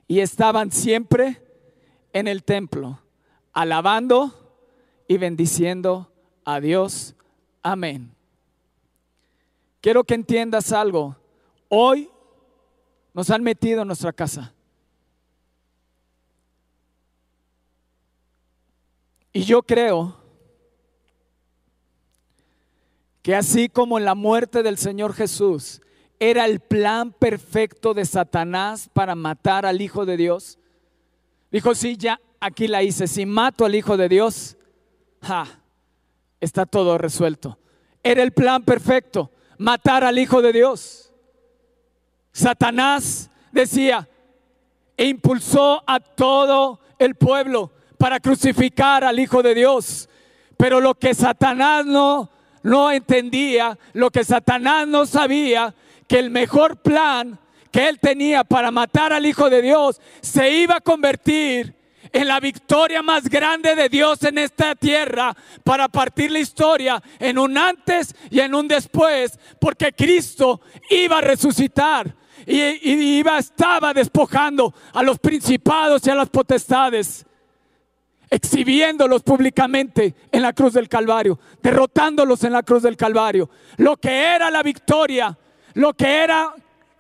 Y 0.08 0.20
estaban 0.20 0.70
siempre 0.70 1.42
en 2.12 2.28
el 2.28 2.44
templo, 2.44 3.00
alabando 3.52 4.32
y 5.08 5.16
bendiciendo 5.16 6.12
a 6.44 6.60
Dios. 6.60 7.14
Amén. 7.62 8.12
Quiero 9.80 10.04
que 10.04 10.14
entiendas 10.14 10.72
algo. 10.72 11.16
Hoy 11.68 12.10
nos 13.14 13.30
han 13.30 13.42
metido 13.42 13.82
en 13.82 13.88
nuestra 13.88 14.12
casa. 14.12 14.52
Y 19.32 19.42
yo 19.42 19.62
creo 19.62 20.25
que 23.26 23.34
así 23.34 23.68
como 23.68 23.98
la 23.98 24.14
muerte 24.14 24.62
del 24.62 24.78
Señor 24.78 25.12
Jesús 25.12 25.82
era 26.20 26.44
el 26.44 26.60
plan 26.60 27.10
perfecto 27.10 27.92
de 27.92 28.04
Satanás 28.04 28.88
para 28.92 29.16
matar 29.16 29.66
al 29.66 29.80
Hijo 29.80 30.06
de 30.06 30.16
Dios, 30.16 30.60
dijo, 31.50 31.74
sí, 31.74 31.96
ya 31.96 32.20
aquí 32.38 32.68
la 32.68 32.84
hice, 32.84 33.08
si 33.08 33.26
mato 33.26 33.64
al 33.64 33.74
Hijo 33.74 33.96
de 33.96 34.08
Dios, 34.08 34.56
ja, 35.22 35.44
está 36.40 36.66
todo 36.66 36.98
resuelto. 36.98 37.58
Era 38.00 38.22
el 38.22 38.30
plan 38.30 38.62
perfecto, 38.62 39.32
matar 39.58 40.04
al 40.04 40.20
Hijo 40.20 40.40
de 40.40 40.52
Dios. 40.52 41.12
Satanás 42.30 43.28
decía, 43.50 44.08
e 44.96 45.04
impulsó 45.04 45.82
a 45.84 45.98
todo 45.98 46.78
el 46.96 47.16
pueblo 47.16 47.72
para 47.98 48.20
crucificar 48.20 49.02
al 49.02 49.18
Hijo 49.18 49.42
de 49.42 49.56
Dios. 49.56 50.08
Pero 50.56 50.80
lo 50.80 50.94
que 50.94 51.12
Satanás 51.12 51.84
no 51.84 52.35
no 52.66 52.90
entendía, 52.90 53.78
lo 53.92 54.10
que 54.10 54.24
Satanás 54.24 54.88
no 54.88 55.06
sabía, 55.06 55.72
que 56.08 56.18
el 56.18 56.30
mejor 56.30 56.76
plan 56.78 57.38
que 57.70 57.88
él 57.88 58.00
tenía 58.00 58.42
para 58.42 58.72
matar 58.72 59.12
al 59.12 59.24
Hijo 59.24 59.48
de 59.48 59.62
Dios 59.62 60.00
se 60.20 60.50
iba 60.50 60.76
a 60.76 60.80
convertir 60.80 61.74
en 62.12 62.26
la 62.26 62.40
victoria 62.40 63.02
más 63.02 63.28
grande 63.28 63.76
de 63.76 63.88
Dios 63.88 64.20
en 64.24 64.38
esta 64.38 64.74
tierra 64.74 65.36
para 65.62 65.88
partir 65.88 66.32
la 66.32 66.40
historia 66.40 67.00
en 67.20 67.38
un 67.38 67.56
antes 67.56 68.16
y 68.30 68.40
en 68.40 68.52
un 68.52 68.66
después, 68.66 69.38
porque 69.60 69.92
Cristo 69.92 70.60
iba 70.90 71.18
a 71.18 71.20
resucitar 71.20 72.16
y, 72.46 72.60
iba, 73.18 73.38
estaba 73.38 73.94
despojando 73.94 74.74
a 74.92 75.04
los 75.04 75.20
principados 75.20 76.04
y 76.04 76.10
a 76.10 76.16
las 76.16 76.30
potestades 76.30 77.24
exhibiéndolos 78.36 79.22
públicamente 79.22 80.14
en 80.30 80.42
la 80.42 80.52
cruz 80.52 80.74
del 80.74 80.90
Calvario, 80.90 81.38
derrotándolos 81.62 82.44
en 82.44 82.52
la 82.52 82.62
cruz 82.62 82.82
del 82.82 82.96
Calvario. 82.96 83.48
Lo 83.78 83.96
que 83.96 84.10
era 84.10 84.50
la 84.50 84.62
victoria, 84.62 85.36
lo 85.72 85.94
que 85.94 86.22
era 86.22 86.54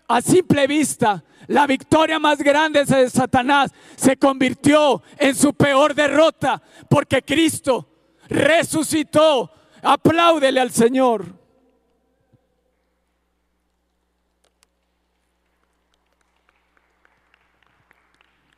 a 0.08 0.20
simple 0.22 0.66
vista 0.66 1.22
la 1.48 1.66
victoria 1.66 2.18
más 2.18 2.38
grande 2.38 2.84
de 2.84 3.10
Satanás, 3.10 3.70
se 3.96 4.16
convirtió 4.16 5.02
en 5.18 5.34
su 5.34 5.52
peor 5.54 5.94
derrota, 5.94 6.60
porque 6.88 7.22
Cristo 7.22 7.88
resucitó. 8.28 9.52
Apláudele 9.82 10.58
al 10.58 10.72
Señor. 10.72 11.26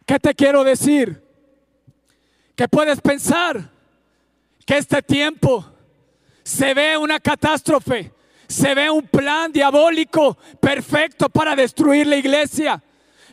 ¿Qué 0.06 0.18
te 0.18 0.34
quiero 0.34 0.64
decir? 0.64 1.27
Que 2.58 2.66
puedes 2.66 3.00
pensar 3.00 3.70
que 4.66 4.78
este 4.78 5.00
tiempo 5.00 5.64
se 6.42 6.74
ve 6.74 6.96
una 6.96 7.20
catástrofe, 7.20 8.12
se 8.48 8.74
ve 8.74 8.90
un 8.90 9.06
plan 9.06 9.52
diabólico 9.52 10.36
perfecto 10.58 11.28
para 11.28 11.54
destruir 11.54 12.08
la 12.08 12.16
iglesia. 12.16 12.82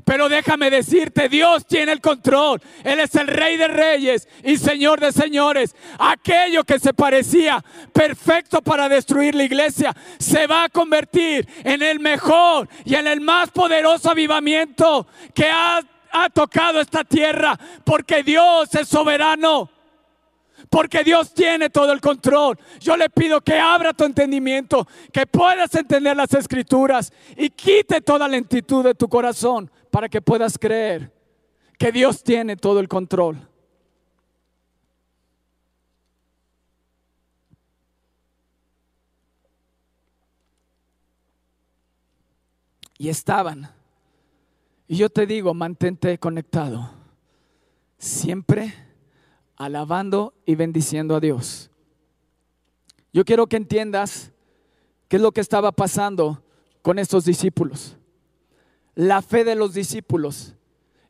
Pero 0.03 0.29
déjame 0.29 0.69
decirte, 0.69 1.27
Dios 1.27 1.65
tiene 1.65 1.93
el 1.93 2.01
control. 2.01 2.61
Él 2.83 2.99
es 2.99 3.15
el 3.15 3.25
rey 3.25 3.57
de 3.57 3.67
reyes 3.67 4.27
y 4.43 4.57
señor 4.57 4.99
de 4.99 5.11
señores. 5.11 5.75
Aquello 5.97 6.63
que 6.63 6.77
se 6.77 6.93
parecía 6.93 7.65
perfecto 7.91 8.61
para 8.61 8.87
destruir 8.87 9.33
la 9.33 9.45
iglesia 9.45 9.95
se 10.19 10.45
va 10.45 10.65
a 10.65 10.69
convertir 10.69 11.47
en 11.63 11.81
el 11.81 11.99
mejor 11.99 12.69
y 12.83 12.93
en 12.93 13.07
el 13.07 13.21
más 13.21 13.49
poderoso 13.49 14.11
avivamiento 14.11 15.07
que 15.33 15.49
ha, 15.49 15.81
ha 16.15 16.29
tocado 16.29 16.79
esta 16.79 17.03
tierra. 17.03 17.59
Porque 17.83 18.23
Dios 18.23 18.73
es 18.73 18.87
soberano. 18.87 19.69
Porque 20.69 21.03
Dios 21.03 21.33
tiene 21.33 21.69
todo 21.69 21.91
el 21.91 21.99
control. 21.99 22.57
Yo 22.79 22.95
le 22.95 23.09
pido 23.09 23.41
que 23.41 23.59
abra 23.59 23.93
tu 23.93 24.05
entendimiento, 24.05 24.87
que 25.11 25.27
puedas 25.27 25.75
entender 25.75 26.15
las 26.15 26.33
escrituras 26.33 27.11
y 27.35 27.49
quite 27.49 28.01
toda 28.01 28.27
lentitud 28.27 28.83
de 28.83 28.95
tu 28.95 29.07
corazón 29.07 29.69
para 29.91 30.09
que 30.09 30.21
puedas 30.21 30.57
creer 30.57 31.11
que 31.77 31.91
Dios 31.91 32.23
tiene 32.23 32.55
todo 32.55 32.79
el 32.79 32.87
control. 32.87 33.47
Y 42.97 43.09
estaban. 43.09 43.74
Y 44.87 44.97
yo 44.97 45.09
te 45.09 45.25
digo, 45.25 45.53
mantente 45.53 46.17
conectado. 46.19 46.91
Siempre 47.97 48.73
alabando 49.55 50.33
y 50.45 50.55
bendiciendo 50.55 51.15
a 51.15 51.19
Dios. 51.19 51.71
Yo 53.13 53.23
quiero 53.25 53.47
que 53.47 53.57
entiendas 53.57 54.31
qué 55.07 55.15
es 55.15 55.21
lo 55.21 55.31
que 55.31 55.41
estaba 55.41 55.71
pasando 55.71 56.43
con 56.81 56.99
estos 56.99 57.25
discípulos. 57.25 57.97
La 58.93 59.21
fe 59.21 59.43
de 59.43 59.55
los 59.55 59.73
discípulos 59.73 60.55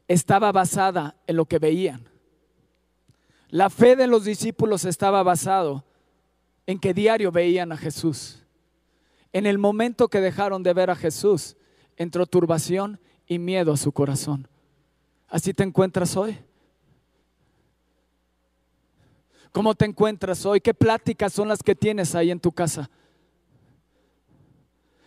estaba 0.08 0.52
basada 0.52 1.16
en 1.28 1.36
lo 1.36 1.46
que 1.46 1.60
veían. 1.60 2.08
La 3.50 3.70
fe 3.70 3.96
de 3.96 4.08
los 4.08 4.24
discípulos 4.26 4.86
estaba 4.86 5.24
basado 5.24 5.86
en 6.68 6.80
que 6.80 6.94
diario 6.94 7.32
veían 7.32 7.72
a 7.72 7.78
Jesús. 7.78 8.44
En 9.34 9.46
el 9.46 9.58
momento 9.58 10.08
que 10.08 10.22
dejaron 10.22 10.64
de 10.64 10.74
ver 10.74 10.90
a 10.90 10.96
Jesús, 10.96 11.58
entró 11.98 12.26
turbación 12.26 13.00
y 13.28 13.40
miedo 13.40 13.74
a 13.74 13.78
su 13.78 13.92
corazón. 13.92 14.48
Así 15.28 15.54
te 15.54 15.64
encuentras 15.64 16.16
hoy. 16.16 16.38
¿Cómo 19.52 19.74
te 19.74 19.86
encuentras 19.86 20.46
hoy? 20.46 20.60
¿Qué 20.60 20.74
pláticas 20.74 21.34
son 21.34 21.48
las 21.48 21.64
que 21.64 21.76
tienes 21.76 22.14
ahí 22.14 22.30
en 22.30 22.40
tu 22.40 22.52
casa? 22.52 22.90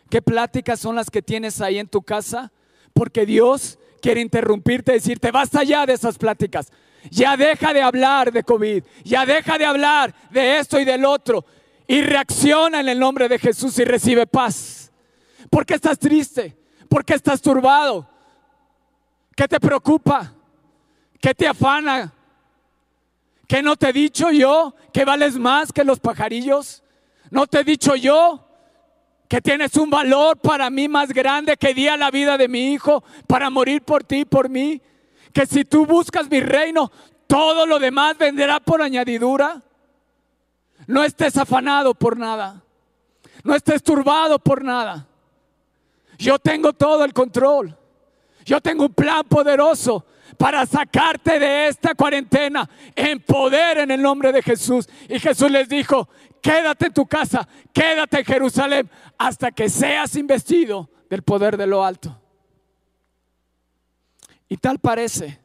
¿Qué 0.09 0.23
pláticas 0.23 0.81
son 0.81 0.97
las 0.97 1.11
que 1.11 1.23
tienes 1.23 1.61
ahí 1.61 1.79
en 1.79 1.87
tu 1.87 2.03
casa? 2.03 2.51
Porque 2.95 3.27
Dios 3.27 3.79
quiere 4.01 4.21
interrumpirte 4.21 4.93
y 4.93 4.95
decirte, 4.95 5.31
basta 5.31 5.63
ya 5.65 5.85
de 5.85 5.93
esas 5.93 6.17
pláticas. 6.17 6.73
Ya 7.11 7.37
deja 7.37 7.73
de 7.73 7.83
hablar 7.83 8.33
de 8.33 8.43
COVID. 8.43 8.83
Ya 9.05 9.27
deja 9.27 9.59
de 9.59 9.67
hablar 9.67 10.15
de 10.31 10.59
esto 10.59 10.81
y 10.81 10.85
del 10.85 11.05
otro. 11.05 11.45
Y 11.87 12.01
reacciona 12.03 12.81
en 12.81 12.89
el 12.89 12.99
nombre 12.99 13.29
de 13.29 13.39
Jesús 13.39 13.79
y 13.79 13.85
recibe 13.85 14.27
paz. 14.27 14.91
¿Por 15.51 15.65
qué 15.65 15.75
estás 15.75 15.99
triste? 15.99 16.58
¿Por 16.89 17.05
qué 17.05 17.15
estás 17.15 17.41
turbado? 17.41 18.09
¿Qué 19.37 19.47
te 19.47 19.61
preocupa? 19.61 20.33
¿Qué 21.21 21.35
te 21.35 21.47
afana? 21.47 22.13
¿Qué 23.47 23.63
no 23.63 23.77
te 23.77 23.91
he 23.91 23.93
dicho 23.93 24.31
yo 24.31 24.75
que 24.93 25.05
vales 25.05 25.37
más 25.37 25.73
que 25.73 25.85
los 25.85 26.01
pajarillos? 26.01 26.83
¿No 27.31 27.47
te 27.47 27.61
he 27.61 27.65
dicho 27.65 27.95
yo 27.95 28.49
que 29.29 29.43
tienes 29.43 29.77
un 29.77 29.91
valor 29.91 30.39
para 30.39 30.71
mí 30.71 30.89
más 30.89 31.11
grande 31.11 31.57
que 31.57 31.75
di 31.75 31.87
a 31.87 31.99
la 31.99 32.11
vida 32.11 32.39
de 32.39 32.49
mi 32.49 32.73
hijo 32.73 33.05
para 33.27 33.51
morir 33.51 33.83
por 33.83 34.03
ti 34.03 34.21
y 34.21 34.25
por 34.25 34.49
mí. 34.49 34.81
Que 35.35 35.45
si 35.45 35.65
tú 35.65 35.85
buscas 35.85 36.31
mi 36.31 36.41
reino, 36.41 36.91
todo 37.27 37.67
lo 37.67 37.79
demás 37.79 38.17
vendrá 38.17 38.59
por 38.59 38.81
añadidura. 38.81 39.63
No 40.87 41.05
estés 41.05 41.37
afanado 41.37 41.95
por 41.95 42.17
nada. 42.17 42.63
No 43.45 43.55
estés 43.55 43.83
turbado 43.83 44.39
por 44.39 44.65
nada. 44.65 45.07
Yo 46.19 46.39
tengo 46.39 46.73
todo 46.73 47.05
el 47.05 47.15
control. 47.15 47.77
Yo 48.45 48.61
tengo 48.61 48.87
un 48.87 48.95
plan 48.95 49.23
poderoso 49.29 50.05
para 50.37 50.67
sacarte 50.67 51.39
de 51.39 51.69
esta 51.69 51.95
cuarentena 51.95 52.69
en 52.95 53.21
poder 53.21 53.79
en 53.79 53.91
el 53.91 54.03
nombre 54.03 54.33
de 54.33 54.43
Jesús. 54.43 54.89
Y 55.09 55.19
Jesús 55.21 55.51
les 55.51 55.69
dijo, 55.69 56.09
quédate 56.43 56.87
en 56.87 56.93
tu 56.93 57.07
casa, 57.07 57.47
quédate 57.73 58.19
en 58.19 58.25
Jerusalén 58.25 58.91
hasta 59.17 59.53
que 59.53 59.69
seas 59.69 60.17
investido 60.17 60.91
del 61.09 61.23
poder 61.23 61.57
de 61.57 61.67
lo 61.67 61.85
alto. 61.85 62.21
Y 64.49 64.57
tal 64.57 64.79
parece 64.79 65.39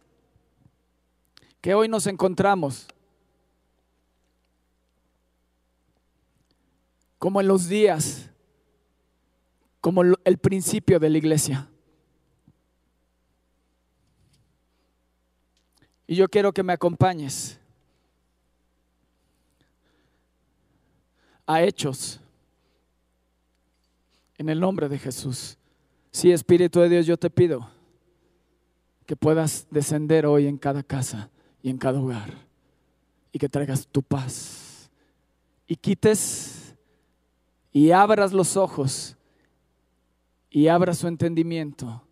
que 1.62 1.74
hoy 1.74 1.88
nos 1.88 2.08
encontramos 2.08 2.88
como 7.18 7.40
en 7.40 7.48
los 7.48 7.68
días, 7.68 8.30
como 9.84 10.02
el 10.02 10.38
principio 10.38 10.98
de 10.98 11.10
la 11.10 11.18
iglesia. 11.18 11.68
Y 16.08 16.16
yo 16.16 16.30
quiero 16.30 16.54
que 16.54 16.64
me 16.64 16.72
acompañes 16.72 17.60
a 21.46 21.62
Hechos 21.62 22.22
en 24.38 24.48
el 24.48 24.58
nombre 24.58 24.88
de 24.88 24.98
Jesús. 24.98 25.58
Sí, 26.12 26.32
Espíritu 26.32 26.80
de 26.80 26.88
Dios, 26.88 27.06
yo 27.06 27.18
te 27.18 27.30
pido 27.30 27.70
que 29.06 29.18
puedas 29.18 29.68
descender 29.70 30.26
hoy 30.26 30.48
en 30.48 30.58
cada 30.58 30.82
casa 30.82 31.30
y 31.62 31.70
en 31.70 31.78
cada 31.78 32.00
hogar 32.00 32.34
y 33.34 33.38
que 33.38 33.50
traigas 33.50 33.86
tu 33.86 34.02
paz 34.02 34.90
y 35.68 35.76
quites 35.76 36.74
y 37.74 37.92
abras 37.92 38.32
los 38.32 38.56
ojos 38.56 39.18
y 40.56 40.68
abras 40.68 41.00
su 41.00 41.08
entendimiento 41.08 42.04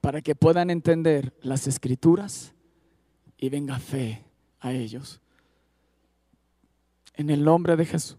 para 0.00 0.22
que 0.22 0.34
puedan 0.34 0.70
entender 0.70 1.34
las 1.42 1.66
escrituras 1.66 2.54
y 3.36 3.50
venga 3.50 3.78
fe 3.78 4.24
a 4.60 4.72
ellos. 4.72 5.20
En 7.12 7.28
el 7.28 7.44
nombre 7.44 7.76
de 7.76 7.84
Jesús, 7.84 8.16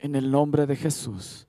en 0.00 0.16
el 0.16 0.28
nombre 0.28 0.66
de 0.66 0.74
Jesús. 0.74 1.46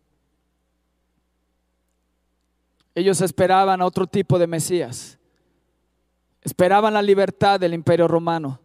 Ellos 2.93 3.19
esperaban 3.21 3.81
otro 3.81 4.05
tipo 4.05 4.37
de 4.37 4.45
Mesías. 4.45 5.17
Esperaban 6.43 6.93
la 6.93 7.01
libertad 7.01 7.59
del 7.59 7.73
imperio 7.73 8.07
romano. 8.07 8.59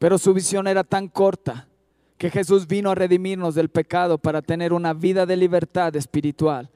Pero 0.00 0.18
su 0.18 0.34
visión 0.34 0.66
era 0.66 0.82
tan 0.82 1.06
corta 1.06 1.68
que 2.18 2.30
Jesús 2.30 2.66
vino 2.66 2.90
a 2.90 2.96
redimirnos 2.96 3.54
del 3.54 3.68
pecado 3.68 4.18
para 4.18 4.42
tener 4.42 4.72
una 4.72 4.92
vida 4.92 5.24
de 5.24 5.36
libertad 5.36 5.94
espiritual 5.94 6.68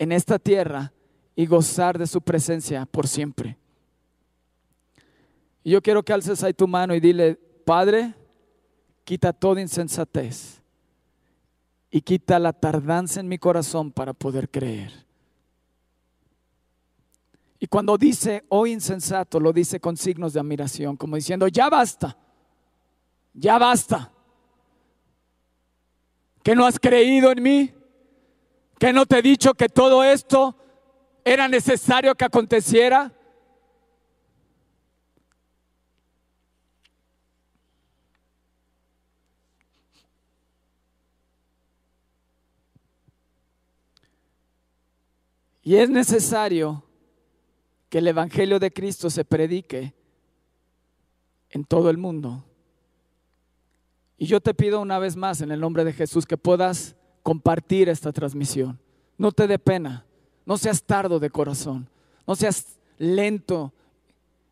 en 0.00 0.12
esta 0.12 0.38
tierra 0.38 0.94
y 1.36 1.44
gozar 1.44 1.98
de 1.98 2.06
su 2.06 2.22
presencia 2.22 2.86
por 2.86 3.06
siempre. 3.06 3.58
Y 5.62 5.72
yo 5.72 5.82
quiero 5.82 6.02
que 6.02 6.14
alces 6.14 6.42
ahí 6.42 6.54
tu 6.54 6.66
mano 6.66 6.94
y 6.94 7.00
dile, 7.00 7.34
Padre, 7.66 8.14
quita 9.04 9.34
toda 9.34 9.60
insensatez 9.60 10.62
y 11.90 12.00
quita 12.00 12.38
la 12.38 12.54
tardanza 12.54 13.20
en 13.20 13.28
mi 13.28 13.36
corazón 13.36 13.92
para 13.92 14.14
poder 14.14 14.48
creer. 14.48 14.90
Y 17.58 17.66
cuando 17.66 17.98
dice, 17.98 18.42
oh 18.48 18.66
insensato, 18.66 19.38
lo 19.38 19.52
dice 19.52 19.80
con 19.80 19.98
signos 19.98 20.32
de 20.32 20.40
admiración, 20.40 20.96
como 20.96 21.16
diciendo, 21.16 21.46
ya 21.46 21.68
basta, 21.68 22.16
ya 23.34 23.58
basta. 23.58 24.10
Que 26.42 26.54
no 26.54 26.64
has 26.64 26.78
creído 26.78 27.30
en 27.32 27.42
mí, 27.42 27.74
que 28.80 28.94
no 28.94 29.04
te 29.04 29.18
he 29.18 29.22
dicho 29.22 29.52
que 29.52 29.68
todo 29.68 30.02
esto 30.02 30.56
era 31.22 31.46
necesario 31.48 32.14
que 32.14 32.24
aconteciera. 32.24 33.12
Y 45.62 45.76
es 45.76 45.90
necesario 45.90 46.82
que 47.90 47.98
el 47.98 48.08
Evangelio 48.08 48.58
de 48.58 48.72
Cristo 48.72 49.10
se 49.10 49.26
predique 49.26 49.92
en 51.50 51.64
todo 51.66 51.90
el 51.90 51.98
mundo. 51.98 52.46
Y 54.16 54.24
yo 54.24 54.40
te 54.40 54.54
pido 54.54 54.80
una 54.80 54.98
vez 54.98 55.16
más 55.16 55.42
en 55.42 55.52
el 55.52 55.60
nombre 55.60 55.84
de 55.84 55.92
Jesús 55.92 56.24
que 56.24 56.38
puedas 56.38 56.96
compartir 57.22 57.88
esta 57.88 58.12
transmisión. 58.12 58.78
No 59.18 59.32
te 59.32 59.46
dé 59.46 59.58
pena, 59.58 60.04
no 60.46 60.56
seas 60.56 60.82
tardo 60.82 61.18
de 61.18 61.30
corazón, 61.30 61.88
no 62.26 62.34
seas 62.34 62.78
lento, 62.98 63.72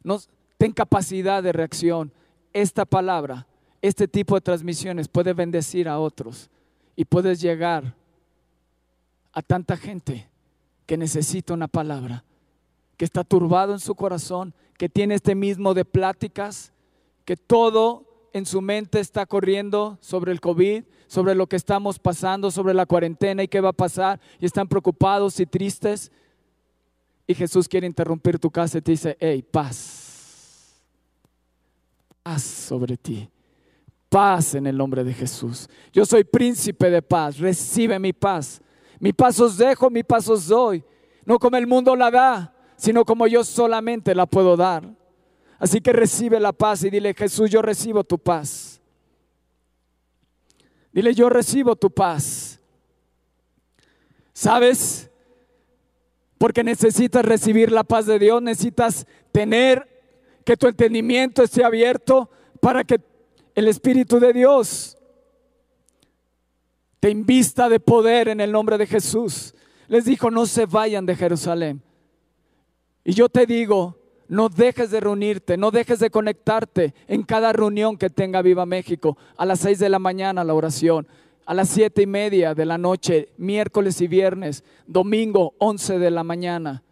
no, 0.03 0.19
ten 0.59 0.73
capacidad 0.73 1.43
de 1.43 1.53
reacción. 1.53 2.13
Esta 2.53 2.85
palabra, 2.85 3.47
este 3.81 4.09
tipo 4.09 4.35
de 4.35 4.41
transmisiones 4.41 5.09
puede 5.09 5.33
bendecir 5.33 5.89
a 5.89 5.99
otros 5.99 6.51
y 6.97 7.05
puedes 7.05 7.41
llegar 7.41 7.95
a 9.33 9.43
tanta 9.43 9.77
gente 9.77 10.29
que 10.87 10.97
necesita 10.97 11.55
una 11.55 11.69
palabra, 11.69 12.25
que 12.97 13.05
está 13.05 13.23
turbado 13.23 13.73
en 13.73 13.81
su 13.81 13.95
corazón, 13.95 14.55
que 14.77 14.89
tiene 14.89 15.15
este 15.15 15.35
mismo 15.35 15.75
de 15.75 15.85
pláticas, 15.85 16.73
que 17.25 17.37
todo 17.37 18.29
en 18.33 18.47
su 18.47 18.61
mente 18.61 19.01
está 19.01 19.27
corriendo 19.27 19.99
sobre 20.01 20.33
el 20.33 20.41
COVID, 20.41 20.85
sobre 21.09 21.35
lo 21.35 21.49
que 21.49 21.57
estamos 21.57 21.99
pasando, 21.99 22.51
sobre 22.51 22.75
la 22.75 22.87
cuarentena 22.87 23.43
y 23.43 23.49
qué 23.49 23.61
va 23.61 23.71
a 23.71 23.73
pasar, 23.73 24.21
y 24.39 24.47
están 24.47 24.69
preocupados 24.69 25.41
y 25.41 25.47
tristes. 25.47 26.13
Y 27.27 27.35
Jesús 27.35 27.67
quiere 27.67 27.87
interrumpir 27.87 28.39
tu 28.39 28.51
casa 28.51 28.79
y 28.79 28.83
te 28.83 28.93
dice, 28.93 29.17
hey, 29.19 29.43
paz, 29.43 30.81
paz 32.23 32.43
sobre 32.43 32.97
ti, 32.97 33.29
paz 34.09 34.55
en 34.55 34.67
el 34.67 34.77
nombre 34.77 35.03
de 35.03 35.13
Jesús. 35.13 35.69
Yo 35.93 36.05
soy 36.05 36.25
príncipe 36.25 36.91
de 36.91 37.03
paz, 37.03 37.39
recibe 37.39 37.99
mi 37.99 38.13
paz. 38.13 38.61
Mi 39.01 39.13
paz 39.13 39.39
os 39.41 39.57
dejo, 39.57 39.91
mi 39.91 40.03
paz 40.03 40.29
os 40.29 40.47
doy. 40.47 40.85
No 41.25 41.39
como 41.39 41.57
el 41.57 41.67
mundo 41.67 41.95
la 41.97 42.11
da, 42.11 42.55
sino 42.77 43.05
como 43.05 43.27
yo 43.27 43.45
solamente 43.45 44.15
la 44.15 44.27
puedo 44.27 44.57
dar. 44.57 44.89
Así 45.59 45.81
que 45.81 45.93
recibe 45.93 46.39
la 46.39 46.53
paz 46.53 46.85
y 46.85 46.91
dile, 46.91 47.15
Jesús, 47.15 47.51
yo 47.51 47.63
recibo 47.63 48.05
tu 48.05 48.19
paz. 48.19 48.81
Dile, 50.93 51.15
yo 51.15 51.29
recibo 51.29 51.77
tu 51.77 51.91
paz. 51.91 52.61
¿Sabes? 54.33 55.11
Porque 56.39 56.63
necesitas 56.63 57.25
recibir 57.25 57.73
la 57.73 57.85
paz 57.85 58.07
de 58.07 58.19
Dios, 58.19 58.41
necesitas 58.41 59.07
tener 59.33 59.87
que 60.45 60.57
tu 60.57 60.67
entendimiento 60.67 61.43
esté 61.43 61.65
abierto 61.65 62.31
para 62.61 62.85
que 62.85 63.01
el 63.55 63.69
Espíritu 63.69 64.21
de 64.21 64.33
Dios 64.33 64.97
te 67.01 67.11
invista 67.11 67.69
de 67.69 67.81
poder 67.81 68.29
en 68.29 68.41
el 68.41 68.53
nombre 68.53 68.79
de 68.79 68.87
Jesús. 68.87 69.55
Les 69.89 70.05
dijo, 70.05 70.31
no 70.31 70.47
se 70.47 70.67
vayan 70.67 71.07
de 71.07 71.17
Jerusalén. 71.17 71.83
Y 73.05 73.15
yo 73.15 73.29
te 73.29 73.47
digo, 73.47 73.98
no 74.29 74.51
dejes 74.51 74.91
de 74.91 75.01
reunirte, 75.01 75.57
no 75.57 75.71
dejes 75.71 75.99
de 75.99 76.11
conectarte 76.11 76.95
en 77.07 77.23
cada 77.23 77.53
reunión 77.53 77.97
que 77.97 78.11
tenga 78.11 78.43
Viva 78.43 78.67
México. 78.67 79.17
A 79.37 79.47
las 79.47 79.61
seis 79.61 79.79
de 79.79 79.89
la 79.89 79.99
mañana 79.99 80.45
la 80.45 80.55
oración, 80.55 81.09
a 81.47 81.55
las 81.55 81.71
siete 81.71 82.03
y 82.03 82.07
media 82.07 82.55
de 82.55 82.67
la 82.67 82.77
noche, 82.77 83.31
miércoles 83.39 84.01
y 84.03 84.07
viernes, 84.07 84.65
domingo 84.87 85.55
once 85.59 85.99
de 85.99 86.11
la 86.11 86.25
mañana, 86.25 86.83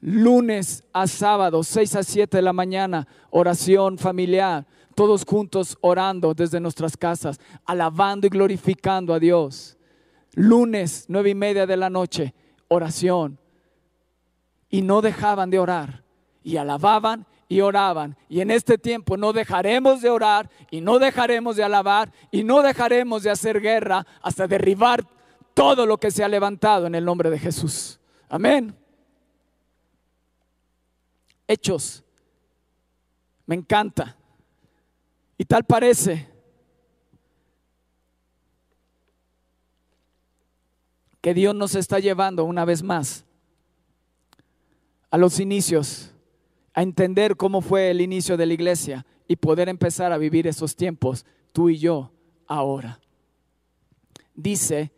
lunes 0.00 0.82
a 0.92 1.06
sábado, 1.06 1.62
seis 1.62 1.94
a 1.94 2.02
siete 2.02 2.38
de 2.38 2.42
la 2.42 2.52
mañana, 2.52 3.06
oración 3.30 3.96
familiar, 3.96 4.66
todos 4.96 5.24
juntos 5.24 5.78
orando 5.80 6.34
desde 6.34 6.58
nuestras 6.58 6.96
casas, 6.96 7.38
alabando 7.64 8.26
y 8.26 8.30
glorificando 8.30 9.14
a 9.14 9.20
Dios. 9.20 9.78
Lunes, 10.34 11.04
nueve 11.06 11.30
y 11.30 11.34
media 11.36 11.64
de 11.64 11.76
la 11.76 11.90
noche, 11.90 12.34
oración. 12.66 13.38
Y 14.68 14.82
no 14.82 15.00
dejaban 15.00 15.50
de 15.50 15.60
orar 15.60 16.01
y 16.42 16.56
alababan 16.56 17.26
y 17.48 17.60
oraban. 17.60 18.16
Y 18.28 18.40
en 18.40 18.50
este 18.50 18.78
tiempo 18.78 19.16
no 19.16 19.32
dejaremos 19.32 20.00
de 20.00 20.10
orar 20.10 20.50
y 20.70 20.80
no 20.80 20.98
dejaremos 20.98 21.56
de 21.56 21.64
alabar 21.64 22.12
y 22.30 22.44
no 22.44 22.62
dejaremos 22.62 23.22
de 23.22 23.30
hacer 23.30 23.60
guerra 23.60 24.06
hasta 24.22 24.46
derribar 24.46 25.06
todo 25.54 25.84
lo 25.84 25.98
que 25.98 26.10
se 26.10 26.24
ha 26.24 26.28
levantado 26.28 26.86
en 26.86 26.94
el 26.94 27.04
nombre 27.04 27.30
de 27.30 27.38
Jesús. 27.38 28.00
Amén. 28.28 28.74
Hechos. 31.46 32.02
Me 33.44 33.54
encanta. 33.54 34.16
Y 35.36 35.44
tal 35.44 35.64
parece 35.64 36.30
que 41.20 41.34
Dios 41.34 41.54
nos 41.54 41.74
está 41.74 41.98
llevando 41.98 42.44
una 42.44 42.64
vez 42.64 42.82
más 42.82 43.24
a 45.10 45.18
los 45.18 45.38
inicios 45.38 46.11
a 46.74 46.82
entender 46.82 47.36
cómo 47.36 47.60
fue 47.60 47.90
el 47.90 48.00
inicio 48.00 48.36
de 48.36 48.46
la 48.46 48.54
iglesia 48.54 49.06
y 49.28 49.36
poder 49.36 49.68
empezar 49.68 50.12
a 50.12 50.18
vivir 50.18 50.46
esos 50.46 50.76
tiempos, 50.76 51.26
tú 51.52 51.68
y 51.68 51.78
yo, 51.78 52.12
ahora. 52.46 53.00
Dice 54.34 54.92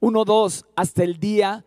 1.2, 0.00 0.64
hasta 0.76 1.04
el 1.04 1.18
día, 1.18 1.64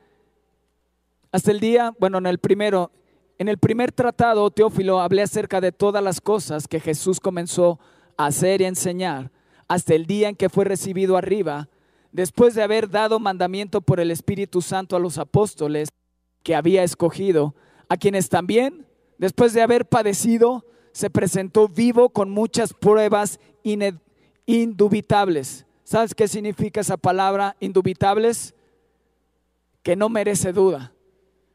hasta 1.31 1.51
el 1.51 1.59
día, 1.59 1.93
bueno, 1.99 2.17
en 2.17 2.25
el 2.25 2.39
primero, 2.39 2.91
en 3.37 3.47
el 3.47 3.57
primer 3.57 3.91
tratado, 3.91 4.49
Teófilo, 4.51 4.99
hablé 4.99 5.21
acerca 5.21 5.61
de 5.61 5.71
todas 5.71 6.03
las 6.03 6.21
cosas 6.21 6.67
que 6.67 6.79
Jesús 6.79 7.19
comenzó 7.19 7.79
a 8.17 8.27
hacer 8.27 8.61
y 8.61 8.65
a 8.65 8.69
enseñar, 8.69 9.31
hasta 9.67 9.93
el 9.93 10.05
día 10.05 10.29
en 10.29 10.35
que 10.35 10.49
fue 10.49 10.65
recibido 10.65 11.17
arriba, 11.17 11.69
después 12.11 12.55
de 12.55 12.63
haber 12.63 12.89
dado 12.89 13.19
mandamiento 13.19 13.81
por 13.81 13.99
el 13.99 14.11
Espíritu 14.11 14.61
Santo 14.61 14.95
a 14.95 14.99
los 14.99 15.17
apóstoles 15.17 15.89
que 16.43 16.55
había 16.55 16.83
escogido, 16.83 17.55
a 17.87 17.97
quienes 17.97 18.29
también 18.29 18.85
después 19.21 19.53
de 19.53 19.61
haber 19.61 19.85
padecido, 19.85 20.65
se 20.91 21.09
presentó 21.09 21.69
vivo 21.69 22.09
con 22.09 22.31
muchas 22.31 22.73
pruebas 22.73 23.39
indubitables. 24.45 25.65
¿Sabes 25.85 26.13
qué 26.15 26.27
significa 26.27 26.81
esa 26.81 26.97
palabra 26.97 27.55
indubitables? 27.59 28.55
Que 29.83 29.95
no 29.95 30.09
merece 30.09 30.51
duda. 30.51 30.91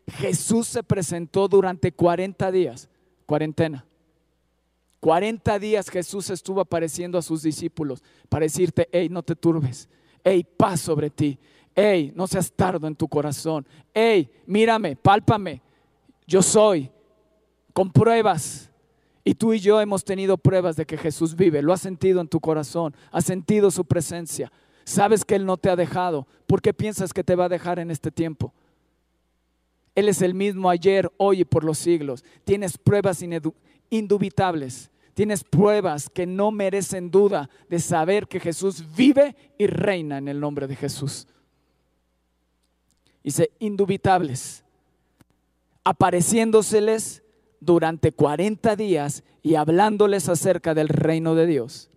Jesús 0.06 0.68
se 0.68 0.82
presentó 0.84 1.48
durante 1.48 1.90
40 1.90 2.52
días, 2.52 2.88
cuarentena. 3.26 3.84
40 5.00 5.58
días 5.58 5.90
Jesús 5.90 6.30
estuvo 6.30 6.60
apareciendo 6.60 7.18
a 7.18 7.22
sus 7.22 7.42
discípulos 7.42 8.02
para 8.28 8.44
decirte, 8.44 8.88
hey, 8.92 9.08
no 9.10 9.22
te 9.22 9.34
turbes, 9.34 9.88
hey, 10.24 10.46
paz 10.56 10.80
sobre 10.80 11.10
ti, 11.10 11.38
hey, 11.74 12.12
no 12.14 12.26
seas 12.26 12.50
tardo 12.50 12.86
en 12.86 12.96
tu 12.96 13.06
corazón, 13.06 13.66
hey, 13.92 14.30
mírame, 14.46 14.96
pálpame, 14.96 15.60
yo 16.26 16.42
soy, 16.42 16.90
con 17.76 17.90
pruebas. 17.92 18.70
Y 19.22 19.34
tú 19.34 19.52
y 19.52 19.60
yo 19.60 19.82
hemos 19.82 20.02
tenido 20.02 20.38
pruebas 20.38 20.76
de 20.76 20.86
que 20.86 20.96
Jesús 20.96 21.36
vive. 21.36 21.60
Lo 21.60 21.74
has 21.74 21.82
sentido 21.82 22.22
en 22.22 22.28
tu 22.28 22.40
corazón, 22.40 22.96
has 23.12 23.26
sentido 23.26 23.70
su 23.70 23.84
presencia. 23.84 24.50
Sabes 24.84 25.26
que 25.26 25.34
Él 25.34 25.44
no 25.44 25.58
te 25.58 25.68
ha 25.68 25.76
dejado. 25.76 26.26
¿Por 26.46 26.62
qué 26.62 26.72
piensas 26.72 27.12
que 27.12 27.22
te 27.22 27.34
va 27.34 27.44
a 27.44 27.48
dejar 27.50 27.78
en 27.78 27.90
este 27.90 28.10
tiempo? 28.10 28.54
Él 29.94 30.08
es 30.08 30.22
el 30.22 30.32
mismo 30.32 30.70
ayer, 30.70 31.12
hoy 31.18 31.42
y 31.42 31.44
por 31.44 31.64
los 31.64 31.76
siglos. 31.76 32.24
Tienes 32.44 32.78
pruebas 32.78 33.22
indubitables. 33.90 34.90
Tienes 35.12 35.44
pruebas 35.44 36.08
que 36.08 36.24
no 36.24 36.50
merecen 36.52 37.10
duda 37.10 37.50
de 37.68 37.78
saber 37.78 38.26
que 38.26 38.40
Jesús 38.40 38.82
vive 38.96 39.36
y 39.58 39.66
reina 39.66 40.16
en 40.16 40.28
el 40.28 40.40
nombre 40.40 40.66
de 40.66 40.76
Jesús. 40.76 41.26
Dice, 43.22 43.50
indubitables, 43.58 44.64
apareciéndoseles 45.84 47.22
durante 47.60 48.12
40 48.12 48.76
días 48.76 49.24
y 49.42 49.54
hablándoles 49.54 50.28
acerca 50.28 50.74
del 50.74 50.88
reino 50.88 51.34
de 51.34 51.46
Dios. 51.46 51.90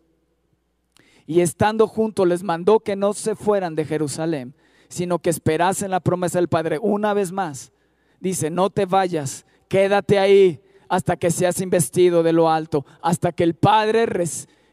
Y 1.26 1.42
estando 1.42 1.88
juntos 1.88 2.28
les 2.28 2.44
mandó 2.44 2.80
que 2.80 2.96
no 2.96 3.14
se 3.14 3.36
fueran 3.36 3.76
de 3.76 3.86
Jerusalén, 3.86 4.56
sino 4.88 5.20
que 5.20 5.30
esperasen 5.30 5.92
la 5.92 6.00
promesa 6.00 6.40
del 6.40 6.48
Padre. 6.48 6.80
Una 6.82 7.14
vez 7.14 7.32
más, 7.32 7.72
dice, 8.20 8.50
no 8.50 8.70
te 8.70 8.86
vayas, 8.86 9.46
quédate 9.68 10.18
ahí 10.18 10.62
hasta 10.88 11.18
que 11.18 11.30
seas 11.30 11.62
investido 11.62 12.24
de 12.24 12.34
lo 12.34 12.50
alto, 12.50 12.86
hasta 13.02 13.32
que 13.32 13.44
el 13.44 13.54
Padre 13.54 14.08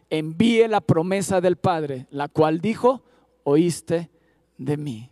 envíe 0.09 0.67
la 0.67 0.81
promesa 0.81 1.41
del 1.41 1.57
Padre, 1.57 2.07
la 2.11 2.29
cual 2.29 2.61
dijo, 2.61 3.03
oíste 3.45 4.11
de 4.57 4.77
mí. 4.77 5.11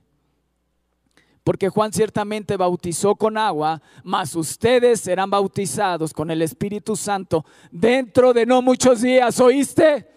Porque 1.45 1.69
Juan 1.69 1.93
ciertamente 1.93 2.57
bautizó 2.57 3.15
con 3.15 3.37
agua, 3.37 3.83
mas 4.03 4.35
ustedes 4.35 5.01
serán 5.01 5.29
bautizados 5.29 6.13
con 6.13 6.31
el 6.31 6.41
Espíritu 6.41 6.97
Santo 6.97 7.45
dentro 7.71 8.33
de 8.33 8.47
no 8.47 8.63
muchos 8.63 9.03
días. 9.03 9.39
¿Oíste? 9.41 10.09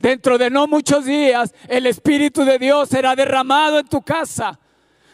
Dentro 0.00 0.38
de 0.38 0.48
no 0.48 0.66
muchos 0.66 1.04
días 1.04 1.54
el 1.68 1.86
Espíritu 1.86 2.44
de 2.44 2.58
Dios 2.58 2.88
será 2.88 3.14
derramado 3.14 3.78
en 3.78 3.86
tu 3.86 4.00
casa 4.02 4.58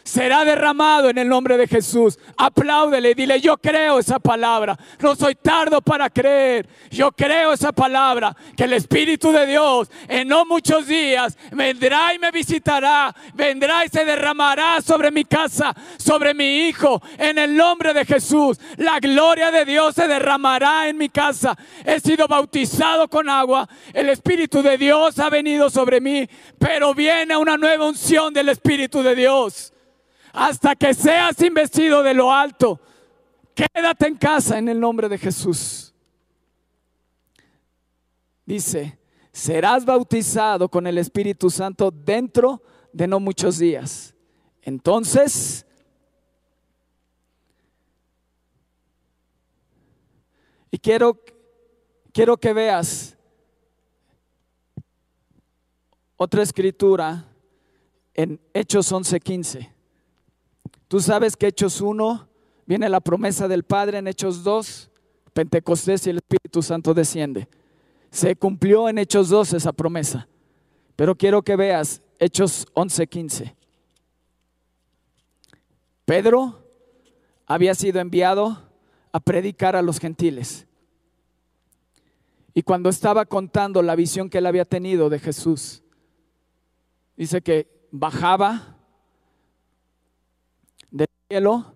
será 0.03 0.43
derramado 0.43 1.09
en 1.09 1.17
el 1.17 1.27
nombre 1.27 1.57
de 1.57 1.67
Jesús. 1.67 2.19
Apláudele 2.37 3.11
y 3.11 3.13
dile, 3.13 3.39
yo 3.39 3.57
creo 3.57 3.99
esa 3.99 4.19
palabra. 4.19 4.77
No 4.99 5.15
soy 5.15 5.35
tardo 5.35 5.81
para 5.81 6.09
creer. 6.09 6.67
Yo 6.91 7.11
creo 7.11 7.53
esa 7.53 7.71
palabra. 7.71 8.35
Que 8.55 8.65
el 8.65 8.73
Espíritu 8.73 9.31
de 9.31 9.45
Dios 9.45 9.89
en 10.07 10.27
no 10.27 10.45
muchos 10.45 10.87
días 10.87 11.37
vendrá 11.51 12.13
y 12.13 12.19
me 12.19 12.31
visitará. 12.31 13.15
Vendrá 13.33 13.85
y 13.85 13.89
se 13.89 14.05
derramará 14.05 14.81
sobre 14.81 15.11
mi 15.11 15.23
casa, 15.23 15.73
sobre 15.97 16.33
mi 16.33 16.67
hijo. 16.67 17.01
En 17.17 17.37
el 17.37 17.55
nombre 17.55 17.93
de 17.93 18.05
Jesús. 18.05 18.59
La 18.77 18.99
gloria 18.99 19.51
de 19.51 19.65
Dios 19.65 19.95
se 19.95 20.07
derramará 20.07 20.89
en 20.89 20.97
mi 20.97 21.09
casa. 21.09 21.57
He 21.85 21.99
sido 21.99 22.27
bautizado 22.27 23.07
con 23.07 23.29
agua. 23.29 23.67
El 23.93 24.09
Espíritu 24.09 24.61
de 24.61 24.77
Dios 24.77 25.17
ha 25.19 25.29
venido 25.29 25.69
sobre 25.69 26.01
mí. 26.01 26.27
Pero 26.59 26.93
viene 26.93 27.37
una 27.37 27.57
nueva 27.57 27.87
unción 27.87 28.33
del 28.33 28.49
Espíritu 28.49 29.01
de 29.01 29.15
Dios 29.15 29.72
hasta 30.33 30.75
que 30.75 30.93
seas 30.95 31.39
investido 31.41 32.01
de 32.01 32.15
lo 32.15 32.33
alto. 32.33 32.81
Quédate 33.53 34.07
en 34.07 34.17
casa 34.17 34.57
en 34.57 34.67
el 34.67 34.79
nombre 34.79 35.07
de 35.07 35.19
Jesús. 35.19 35.93
Dice, 38.43 38.97
serás 39.31 39.85
bautizado 39.85 40.67
con 40.67 40.87
el 40.87 40.97
Espíritu 40.97 41.51
Santo 41.51 41.91
dentro 41.91 42.63
de 42.91 43.07
no 43.07 43.19
muchos 43.19 43.59
días. 43.59 44.15
Entonces, 44.63 45.65
y 50.71 50.79
quiero, 50.79 51.21
quiero 52.11 52.37
que 52.37 52.53
veas 52.53 53.15
otra 56.15 56.41
escritura 56.41 57.27
en 58.15 58.41
Hechos 58.53 58.91
11:15. 58.91 59.82
Tú 60.93 60.99
sabes 60.99 61.35
que 61.35 61.47
Hechos 61.47 61.81
1 61.81 62.29
viene 62.67 62.87
la 62.87 62.99
promesa 62.99 63.47
del 63.47 63.63
Padre 63.63 63.97
en 63.97 64.07
Hechos 64.07 64.43
2, 64.43 64.91
Pentecostés 65.33 66.05
y 66.05 66.11
el 66.11 66.17
Espíritu 66.17 66.61
Santo 66.61 66.93
desciende. 66.93 67.47
Se 68.11 68.35
cumplió 68.35 68.87
en 68.87 68.99
Hechos 68.99 69.29
2 69.29 69.53
esa 69.53 69.73
promesa. 69.73 70.27
Pero 70.95 71.15
quiero 71.15 71.41
que 71.41 71.55
veas 71.55 72.03
Hechos 72.19 72.67
11:15. 72.75 73.55
Pedro 76.05 76.63
había 77.47 77.73
sido 77.73 77.99
enviado 77.99 78.61
a 79.11 79.19
predicar 79.19 79.75
a 79.75 79.81
los 79.81 79.97
gentiles. 79.97 80.67
Y 82.53 82.61
cuando 82.61 82.89
estaba 82.89 83.25
contando 83.25 83.81
la 83.81 83.95
visión 83.95 84.29
que 84.29 84.37
él 84.37 84.45
había 84.45 84.65
tenido 84.65 85.09
de 85.09 85.17
Jesús, 85.17 85.81
dice 87.17 87.41
que 87.41 87.87
bajaba 87.89 88.72
cielo 91.33 91.75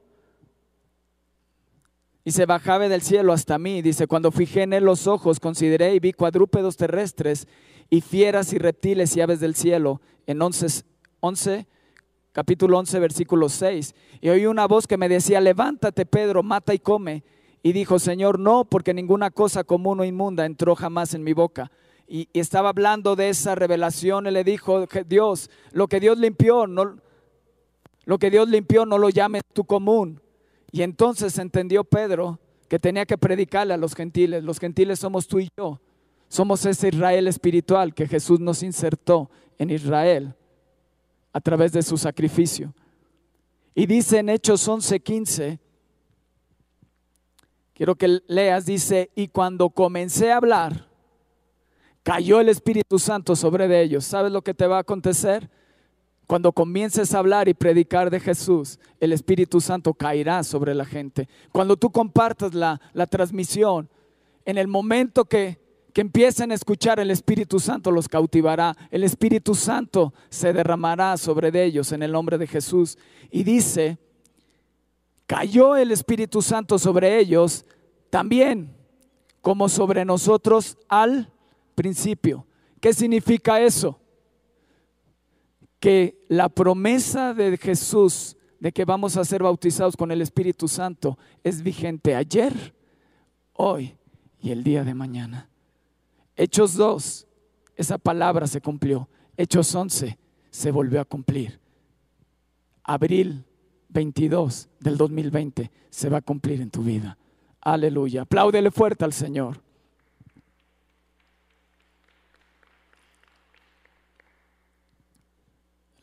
y 2.24 2.32
se 2.32 2.46
bajaba 2.46 2.88
del 2.88 3.02
cielo 3.02 3.34
hasta 3.34 3.58
mí. 3.58 3.82
Dice, 3.82 4.06
cuando 4.06 4.32
fijé 4.32 4.62
en 4.62 4.74
él 4.74 4.84
los 4.84 5.08
ojos, 5.08 5.40
consideré 5.40 5.96
y 5.96 6.00
vi 6.00 6.14
cuadrúpedos 6.14 6.78
terrestres 6.78 7.48
y 7.90 8.02
fieras 8.02 8.54
y 8.54 8.60
reptiles 8.60 9.18
y 9.18 9.22
aves 9.22 9.40
del 9.40 9.56
cielo. 9.56 10.00
En 10.28 10.40
11, 10.40 10.84
11 11.22 11.68
capítulo 12.34 12.78
11, 12.78 13.00
versículo 13.00 13.50
6. 13.50 13.96
Y 14.22 14.30
oí 14.30 14.46
una 14.46 14.68
voz 14.68 14.86
que 14.86 14.96
me 14.96 15.10
decía, 15.10 15.42
levántate 15.42 16.06
Pedro, 16.06 16.44
mata 16.44 16.76
y 16.76 16.78
come. 16.78 17.24
Y 17.64 17.74
dijo, 17.74 17.98
Señor, 17.98 18.38
no, 18.38 18.64
porque 18.66 18.94
ninguna 18.94 19.32
cosa 19.32 19.64
común 19.64 20.02
o 20.02 20.06
inmunda 20.06 20.46
entró 20.46 20.76
jamás 20.76 21.16
en 21.16 21.24
mi 21.24 21.34
boca. 21.34 21.72
Y, 22.08 22.30
y 22.32 22.40
estaba 22.42 22.70
hablando 22.70 23.16
de 23.16 23.30
esa 23.30 23.56
revelación, 23.56 24.28
y 24.28 24.32
le 24.32 24.44
dijo, 24.44 24.86
Dios, 25.08 25.50
lo 25.72 25.88
que 25.88 26.00
Dios 26.00 26.20
limpió, 26.20 26.68
no, 26.68 26.98
lo 28.08 28.18
que 28.18 28.32
Dios 28.32 28.48
limpió 28.48 28.86
no 28.86 28.98
lo 28.98 29.10
llames 29.10 29.44
tú 29.52 29.66
común. 29.66 30.22
Y 30.72 30.82
entonces 30.82 31.38
entendió 31.40 31.84
Pedro 31.84 32.40
que 32.70 32.80
tenía 32.80 33.06
que 33.06 33.18
predicarle 33.18 33.74
a 33.74 33.78
los 33.78 33.94
gentiles. 33.94 34.46
Los 34.46 34.60
gentiles 34.60 35.00
somos 35.00 35.28
tú 35.28 35.40
y 35.40 35.50
yo. 35.58 35.82
Somos 36.30 36.66
ese 36.66 36.88
Israel 36.88 37.28
espiritual 37.28 37.94
que 37.94 38.08
Jesús 38.08 38.40
nos 38.40 38.64
insertó 38.64 39.30
en 39.58 39.72
Israel 39.72 40.34
a 41.34 41.42
través 41.42 41.74
de 41.74 41.82
su 41.82 41.98
sacrificio. 41.98 42.74
Y 43.76 43.86
dice 43.86 44.20
en 44.20 44.30
Hechos 44.30 44.66
11:15, 44.70 45.60
quiero 47.74 47.96
que 47.96 48.22
leas, 48.28 48.66
dice, 48.66 49.12
y 49.16 49.28
cuando 49.28 49.70
comencé 49.70 50.32
a 50.32 50.38
hablar, 50.38 50.88
cayó 52.04 52.40
el 52.40 52.48
Espíritu 52.48 53.00
Santo 53.00 53.36
sobre 53.36 53.68
de 53.68 53.82
ellos. 53.82 54.06
¿Sabes 54.06 54.32
lo 54.32 54.42
que 54.42 54.54
te 54.54 54.66
va 54.66 54.78
a 54.78 54.82
acontecer? 54.82 55.50
Cuando 56.28 56.52
comiences 56.52 57.14
a 57.14 57.20
hablar 57.20 57.48
y 57.48 57.54
predicar 57.54 58.10
de 58.10 58.20
Jesús, 58.20 58.80
el 59.00 59.14
Espíritu 59.14 59.62
Santo 59.62 59.94
caerá 59.94 60.44
sobre 60.44 60.76
la 60.76 60.84
gente. 60.84 61.30
Cuando 61.54 61.78
tú 61.78 61.90
compartas 61.90 62.54
la, 62.54 62.82
la 62.94 63.08
transmisión, 63.08 63.90
en 64.44 64.58
el 64.58 64.68
momento 64.68 65.24
que, 65.24 65.58
que 65.94 66.02
empiecen 66.02 66.52
a 66.52 66.56
escuchar, 66.56 67.00
el 67.00 67.12
Espíritu 67.12 67.62
Santo 67.62 67.92
los 67.92 68.10
cautivará. 68.10 68.76
El 68.92 69.06
Espíritu 69.06 69.56
Santo 69.56 70.14
se 70.30 70.52
derramará 70.52 71.16
sobre 71.16 71.50
ellos 71.64 71.94
en 71.94 72.04
el 72.04 72.12
nombre 72.12 72.38
de 72.38 72.46
Jesús. 72.46 72.98
Y 73.32 73.44
dice, 73.44 73.98
cayó 75.26 75.78
el 75.78 75.92
Espíritu 75.92 76.42
Santo 76.42 76.78
sobre 76.78 77.20
ellos 77.20 77.66
también 78.10 78.76
como 79.42 79.70
sobre 79.70 80.04
nosotros 80.04 80.78
al 80.90 81.32
principio. 81.74 82.46
¿Qué 82.82 82.94
significa 82.94 83.62
eso? 83.62 83.98
Que 85.80 86.24
la 86.28 86.50
promesa 86.50 87.34
de 87.34 87.58
Jesús 87.58 88.36
de 88.60 88.72
que 88.72 88.86
vamos 88.86 89.18
a 89.18 89.26
ser 89.26 89.44
bautizados 89.44 89.96
con 89.96 90.12
el 90.12 90.22
Espíritu 90.22 90.68
Santo 90.68 91.18
es 91.44 91.62
vigente 91.62 92.16
ayer, 92.16 92.74
hoy 93.54 93.96
y 94.40 94.52
el 94.52 94.64
día 94.64 94.84
de 94.84 94.94
mañana. 94.94 95.50
Hechos 96.36 96.76
2, 96.76 97.28
esa 97.76 97.98
palabra 97.98 98.48
se 98.48 98.62
cumplió. 98.62 99.10
Hechos 99.36 99.74
11 99.74 100.18
se 100.50 100.72
volvió 100.72 101.00
a 101.02 101.06
cumplir. 101.06 101.60
Abril 102.84 103.46
22 103.90 104.70
del 104.80 104.98
2020 104.98 105.72
se 105.90 106.10
va 106.10 106.18
a 106.18 106.22
cumplir 106.22 106.62
en 106.62 106.72
tu 106.72 106.82
vida. 106.82 107.18
Aleluya. 107.62 108.24
Apláudele 108.24 108.72
fuerte 108.72 109.06
al 109.06 109.14
Señor. 109.14 109.62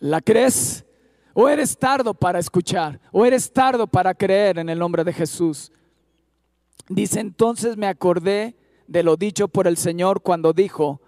¿La 0.05 0.21
crees? 0.21 0.85
¿O 1.33 1.49
eres 1.49 1.79
tardo 1.79 2.12
para 2.12 2.38
escuchar? 2.38 3.01
¿O 3.11 3.25
eres 3.25 3.51
tardo 3.51 3.87
para 3.87 4.12
creer 4.12 4.59
en 4.59 4.69
el 4.69 4.79
nombre 4.79 5.03
de 5.03 5.14
Jesús? 5.14 5.73
Dice, 6.90 7.21
entonces 7.21 7.79
me 7.79 7.87
acordé 7.87 8.55
de 8.87 9.03
lo 9.03 9.17
dicho 9.17 9.49
por 9.49 9.67
el 9.67 9.79
Señor 9.79 10.21
cuando 10.21 10.53
dijo, 10.53 11.01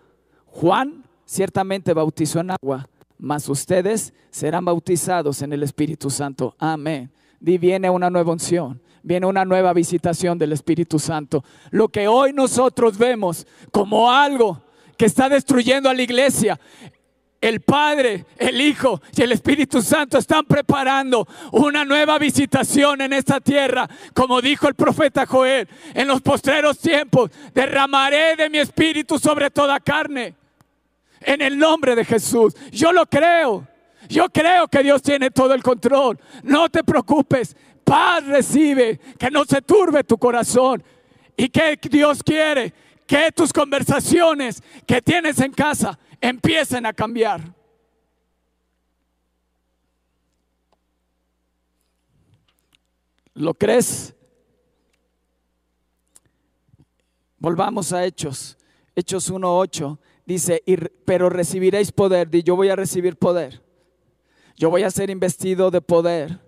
Juan 0.47 1.05
ciertamente 1.27 1.93
bautizó 1.93 2.41
en 2.41 2.53
agua, 2.53 2.89
mas 3.19 3.47
ustedes 3.51 4.15
serán 4.31 4.65
bautizados 4.65 5.43
en 5.43 5.53
el 5.53 5.63
Espíritu 5.63 6.09
Santo. 6.09 6.57
Amén. 6.59 7.13
Viene 7.39 7.91
una 7.91 8.09
nueva 8.09 8.33
unción, 8.33 8.81
viene 9.03 9.27
una 9.27 9.45
nueva 9.45 9.75
visitación 9.75 10.39
del 10.39 10.53
Espíritu 10.53 10.99
Santo. 10.99 11.45
Lo 11.71 11.89
que 11.89 12.09
hoy 12.09 12.33
nosotros 12.33 12.97
vemos 12.97 13.47
como 13.71 14.11
algo 14.11 14.63
que 14.97 15.05
está 15.05 15.29
destruyendo 15.29 15.91
a 15.91 15.95
la 15.95 16.01
iglesia 16.01 16.59
el 17.41 17.61
Padre, 17.61 18.25
el 18.39 18.61
Hijo 18.61 19.01
y 19.15 19.23
el 19.23 19.33
Espíritu 19.33 19.83
Santo 19.83 20.19
están 20.19 20.45
preparando 20.47 21.27
una 21.53 21.85
nueva 21.85 22.19
visitación 22.19 23.01
en 23.01 23.13
esta 23.13 23.41
tierra. 23.41 23.89
Como 24.15 24.41
dijo 24.41 24.69
el 24.69 24.75
profeta 24.75 25.27
Joel, 25.27 25.69
en 25.95 26.09
los 26.09 26.23
postreros 26.23 26.79
tiempos 26.79 27.31
derramaré 27.55 28.37
de 28.37 28.51
mi 28.51 28.59
espíritu 28.59 29.19
sobre 29.19 29.51
toda 29.51 29.81
carne. 29.81 30.35
En 31.21 31.43
el 31.43 31.59
nombre 31.59 31.95
de 31.95 32.05
Jesús. 32.05 32.55
Yo 32.71 32.93
lo 32.93 33.07
creo. 33.07 33.67
Yo 34.09 34.29
creo 34.29 34.69
que 34.69 34.83
Dios 34.83 35.03
tiene 35.03 35.31
todo 35.31 35.55
el 35.55 35.63
control. 35.63 36.19
No 36.43 36.69
te 36.69 36.85
preocupes. 36.85 37.57
Paz 37.85 38.25
recibe. 38.27 39.01
Que 39.19 39.31
no 39.31 39.45
se 39.45 39.63
turbe 39.63 40.05
tu 40.05 40.19
corazón. 40.19 40.85
¿Y 41.37 41.49
que 41.49 41.79
Dios 41.91 42.23
quiere? 42.23 42.73
Que 43.07 43.33
tus 43.33 43.53
conversaciones 43.53 44.63
que 44.87 45.03
tienes 45.03 45.41
en 45.41 45.53
casa 45.53 45.99
empiecen 46.21 46.87
a 46.87 46.93
cambiar. 46.93 47.55
¿Lo 53.35 53.53
crees? 53.55 54.15
Volvamos 57.39 57.93
a 57.93 58.05
Hechos. 58.05 58.57
Hechos 58.95 59.31
1.8 59.31 59.99
dice, 60.25 60.63
pero 61.05 61.29
recibiréis 61.29 61.93
poder. 61.93 62.35
Y 62.35 62.43
yo 62.43 62.57
voy 62.57 62.71
a 62.71 62.77
recibir 62.77 63.17
poder. 63.17 63.63
Yo 64.57 64.71
voy 64.71 64.83
a 64.85 64.91
ser 64.91 65.11
investido 65.11 65.71
de 65.71 65.83
poder 65.83 66.41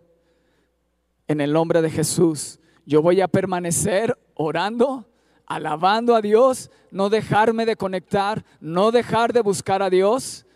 en 1.26 1.42
el 1.42 1.52
nombre 1.52 1.82
de 1.82 1.90
Jesús. 1.90 2.58
Yo 2.86 3.02
voy 3.02 3.20
a 3.20 3.28
permanecer 3.28 4.18
orando 4.34 5.06
alabando 5.48 6.14
a 6.14 6.20
Dios, 6.20 6.70
no 6.90 7.08
dejarme 7.08 7.64
de 7.64 7.76
conectar, 7.76 8.44
no 8.60 8.90
dejar 8.90 9.32
de 9.32 9.40
buscar 9.40 9.82
a 9.82 9.88
Dios 9.88 10.46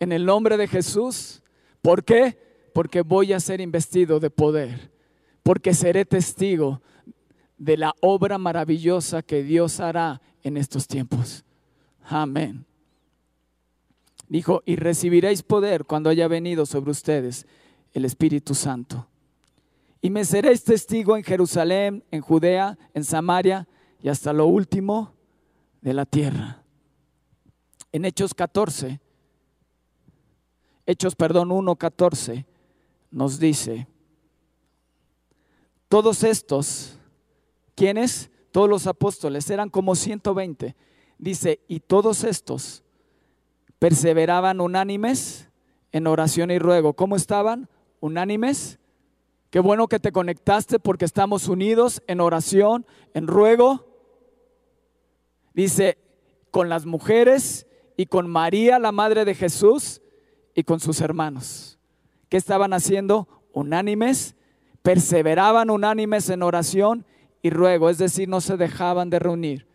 en 0.00 0.12
el 0.12 0.24
nombre 0.24 0.56
de 0.56 0.66
Jesús. 0.66 1.42
¿Por 1.82 2.04
qué? 2.04 2.38
Porque 2.72 3.02
voy 3.02 3.34
a 3.34 3.40
ser 3.40 3.60
investido 3.60 4.20
de 4.20 4.30
poder, 4.30 4.90
porque 5.42 5.74
seré 5.74 6.06
testigo 6.06 6.80
de 7.58 7.76
la 7.76 7.94
obra 8.00 8.38
maravillosa 8.38 9.22
que 9.22 9.42
Dios 9.42 9.78
hará 9.78 10.22
en 10.42 10.56
estos 10.56 10.88
tiempos. 10.88 11.44
Amén. 12.02 12.64
Dijo, 14.26 14.62
y 14.64 14.76
recibiréis 14.76 15.42
poder 15.42 15.84
cuando 15.84 16.08
haya 16.08 16.28
venido 16.28 16.64
sobre 16.64 16.90
ustedes 16.90 17.46
el 17.92 18.06
Espíritu 18.06 18.54
Santo. 18.54 19.06
Y 20.00 20.08
me 20.08 20.24
seréis 20.24 20.64
testigo 20.64 21.14
en 21.16 21.22
Jerusalén, 21.22 22.04
en 22.10 22.22
Judea, 22.22 22.78
en 22.94 23.04
Samaria 23.04 23.68
y 24.04 24.10
hasta 24.10 24.34
lo 24.34 24.46
último 24.46 25.14
de 25.80 25.94
la 25.94 26.04
tierra. 26.04 26.62
En 27.90 28.04
Hechos 28.04 28.34
14, 28.34 29.00
Hechos, 30.84 31.16
perdón, 31.16 31.48
1.14, 31.48 32.44
nos 33.10 33.38
dice, 33.38 33.88
todos 35.88 36.22
estos, 36.22 36.98
¿quiénes? 37.74 38.30
Todos 38.52 38.68
los 38.68 38.86
apóstoles, 38.86 39.48
eran 39.48 39.70
como 39.70 39.94
120. 39.94 40.76
Dice, 41.16 41.64
y 41.66 41.80
todos 41.80 42.24
estos 42.24 42.84
perseveraban 43.78 44.60
unánimes 44.60 45.48
en 45.92 46.06
oración 46.08 46.50
y 46.50 46.58
ruego. 46.58 46.92
¿Cómo 46.92 47.16
estaban? 47.16 47.70
Unánimes. 48.00 48.78
Qué 49.48 49.60
bueno 49.60 49.88
que 49.88 49.98
te 49.98 50.12
conectaste 50.12 50.78
porque 50.78 51.06
estamos 51.06 51.48
unidos 51.48 52.02
en 52.06 52.20
oración, 52.20 52.84
en 53.14 53.28
ruego. 53.28 53.93
Dice, 55.54 55.96
con 56.50 56.68
las 56.68 56.84
mujeres 56.84 57.66
y 57.96 58.06
con 58.06 58.28
María, 58.28 58.78
la 58.78 58.92
madre 58.92 59.24
de 59.24 59.34
Jesús, 59.34 60.02
y 60.54 60.62
con 60.62 60.80
sus 60.80 61.00
hermanos. 61.00 61.78
¿Qué 62.28 62.36
estaban 62.36 62.72
haciendo? 62.72 63.28
Unánimes, 63.52 64.36
perseveraban 64.82 65.70
unánimes 65.70 66.28
en 66.28 66.42
oración 66.42 67.04
y 67.42 67.50
ruego, 67.50 67.90
es 67.90 67.98
decir, 67.98 68.28
no 68.28 68.40
se 68.40 68.56
dejaban 68.56 69.10
de 69.10 69.18
reunir. 69.18 69.66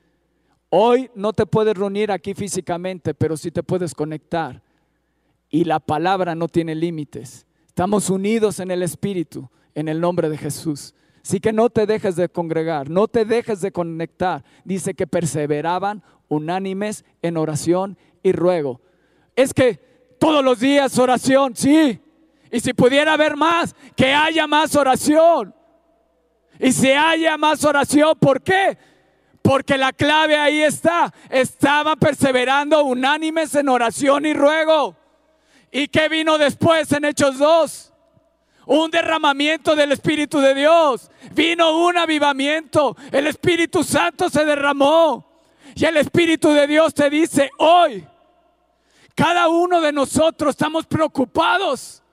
Hoy 0.69 1.09
no 1.15 1.33
te 1.33 1.45
puedes 1.45 1.75
reunir 1.75 2.11
aquí 2.11 2.33
físicamente, 2.33 3.13
pero 3.13 3.37
sí 3.37 3.51
te 3.51 3.63
puedes 3.63 3.93
conectar. 3.93 4.61
Y 5.49 5.63
la 5.63 5.79
palabra 5.79 6.35
no 6.35 6.47
tiene 6.47 6.75
límites. 6.75 7.47
Estamos 7.67 8.09
unidos 8.09 8.59
en 8.59 8.71
el 8.71 8.83
Espíritu, 8.83 9.49
en 9.73 9.87
el 9.87 9.99
nombre 9.99 10.29
de 10.29 10.37
Jesús. 10.37 10.93
Así 11.23 11.39
que 11.39 11.53
no 11.53 11.69
te 11.69 11.85
dejes 11.85 12.15
de 12.15 12.29
congregar, 12.29 12.89
no 12.89 13.07
te 13.07 13.25
dejes 13.25 13.61
de 13.61 13.71
conectar. 13.71 14.43
Dice 14.63 14.93
que 14.93 15.07
perseveraban 15.07 16.03
unánimes 16.27 17.05
en 17.21 17.37
oración 17.37 17.97
y 18.23 18.31
ruego. 18.31 18.81
Es 19.35 19.53
que 19.53 19.79
todos 20.19 20.43
los 20.43 20.59
días 20.59 20.97
oración, 20.97 21.55
sí. 21.55 21.99
Y 22.51 22.59
si 22.59 22.73
pudiera 22.73 23.13
haber 23.13 23.35
más, 23.35 23.75
que 23.95 24.13
haya 24.13 24.47
más 24.47 24.75
oración. 24.75 25.53
Y 26.59 26.71
si 26.71 26.91
haya 26.91 27.37
más 27.37 27.63
oración, 27.63 28.17
¿por 28.19 28.41
qué? 28.41 28.77
Porque 29.41 29.77
la 29.77 29.93
clave 29.93 30.37
ahí 30.37 30.61
está. 30.61 31.13
Estaban 31.29 31.97
perseverando 31.97 32.83
unánimes 32.83 33.55
en 33.55 33.69
oración 33.69 34.25
y 34.25 34.33
ruego. 34.33 34.95
¿Y 35.71 35.87
qué 35.87 36.09
vino 36.09 36.37
después 36.37 36.91
en 36.91 37.05
Hechos 37.05 37.37
2? 37.37 37.93
Un 38.71 38.91
derramamiento 38.91 39.75
del 39.75 39.93
Espíritu 39.93 40.39
de 40.39 40.53
Dios. 40.53 41.09
Vino 41.31 41.87
un 41.87 41.97
avivamiento. 41.97 42.95
El 43.11 43.25
Espíritu 43.25 43.83
Santo 43.83 44.29
se 44.29 44.45
derramó. 44.45 45.41
Y 45.73 45.85
el 45.85 45.97
Espíritu 45.97 46.51
de 46.51 46.67
Dios 46.67 46.93
te 46.93 47.09
dice, 47.09 47.49
hoy, 47.57 48.07
cada 49.15 49.47
uno 49.47 49.81
de 49.81 49.91
nosotros 49.91 50.51
estamos 50.51 50.85
preocupados 50.85 52.03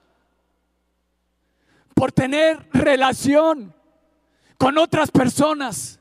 por 1.92 2.10
tener 2.10 2.66
relación 2.72 3.74
con 4.56 4.78
otras 4.78 5.10
personas. 5.10 6.00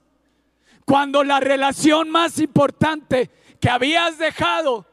Cuando 0.85 1.25
la 1.25 1.41
relación 1.41 2.09
más 2.09 2.39
importante 2.39 3.29
que 3.59 3.69
habías 3.69 4.17
dejado, 4.17 4.85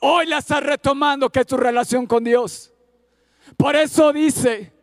hoy 0.00 0.26
la 0.26 0.38
estás 0.38 0.64
retomando, 0.64 1.30
que 1.30 1.38
es 1.38 1.46
tu 1.46 1.56
relación 1.56 2.04
con 2.04 2.24
Dios. 2.24 2.72
Por 3.56 3.76
eso 3.76 4.12
dice, 4.12 4.73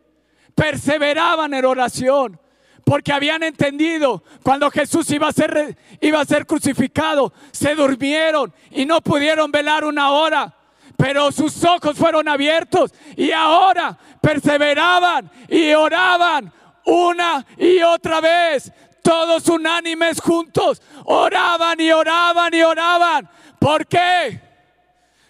perseveraban 0.54 1.54
en 1.54 1.64
oración, 1.64 2.38
porque 2.84 3.12
habían 3.12 3.42
entendido 3.42 4.22
cuando 4.42 4.70
Jesús 4.70 5.10
iba 5.10 5.28
a 5.28 5.32
ser, 5.32 5.76
iba 6.00 6.20
a 6.20 6.24
ser 6.24 6.46
crucificado, 6.46 7.32
se 7.52 7.74
durmieron 7.74 8.52
y 8.70 8.86
no 8.86 9.00
pudieron 9.00 9.50
velar 9.50 9.84
una 9.84 10.10
hora 10.10 10.56
pero 10.96 11.32
sus 11.32 11.64
ojos 11.64 11.96
fueron 11.96 12.28
abiertos 12.28 12.94
y 13.16 13.32
ahora 13.32 13.98
perseveraban 14.20 15.28
y 15.48 15.72
oraban 15.72 16.52
una 16.84 17.44
y 17.56 17.82
otra 17.82 18.20
vez, 18.20 18.72
todos 19.02 19.48
unánimes 19.48 20.20
juntos, 20.20 20.80
oraban 21.04 21.80
y 21.80 21.90
oraban 21.90 22.54
y 22.54 22.62
oraban. 22.62 23.28
¿Por 23.58 23.86
qué? 23.86 24.40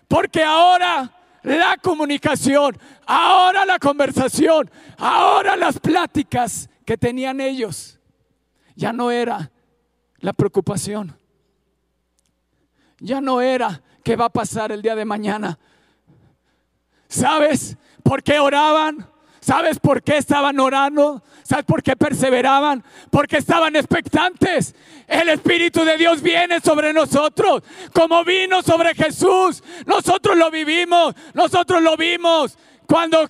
Porque 0.09 0.43
ahora 0.43 1.11
la 1.43 1.77
comunicación, 1.79 2.79
ahora 3.13 3.67
la 3.67 3.79
conversación, 3.79 4.71
ahora 4.97 5.55
las 5.55 5.79
pláticas 5.79 6.71
que 6.87 6.97
tenían 6.97 7.41
ellos, 7.41 7.99
ya 8.75 8.93
no 8.93 9.11
era 9.11 9.51
la 10.19 10.33
preocupación, 10.33 11.15
ya 12.99 13.21
no 13.21 13.43
era 13.43 13.83
qué 14.03 14.17
va 14.17 14.27
a 14.27 14.33
pasar 14.33 14.73
el 14.73 14.81
día 14.81 14.95
de 14.95 15.05
mañana. 15.05 15.59
¿Sabes 17.09 17.77
por 18.03 18.23
qué 18.23 18.39
oraban? 18.39 19.07
¿Sabes 19.41 19.79
por 19.81 20.03
qué 20.03 20.17
estaban 20.17 20.59
orando? 20.61 21.23
¿Sabes 21.43 21.65
por 21.65 21.83
qué 21.83 21.97
perseveraban? 21.97 22.83
Porque 23.11 23.39
estaban 23.39 23.75
expectantes. 23.75 24.75
El 25.09 25.29
Espíritu 25.29 25.85
de 25.85 25.99
Dios 25.99 26.23
viene 26.23 26.61
sobre 26.61 26.93
nosotros, 26.93 27.63
como 27.93 28.25
vino 28.25 28.63
sobre 28.63 28.95
Jesús. 28.95 29.63
Nosotros 29.85 30.39
lo 30.39 30.51
vivimos, 30.51 31.15
nosotros 31.35 31.83
lo 31.83 31.97
vimos. 31.97 32.57
Cuando, 32.87 33.27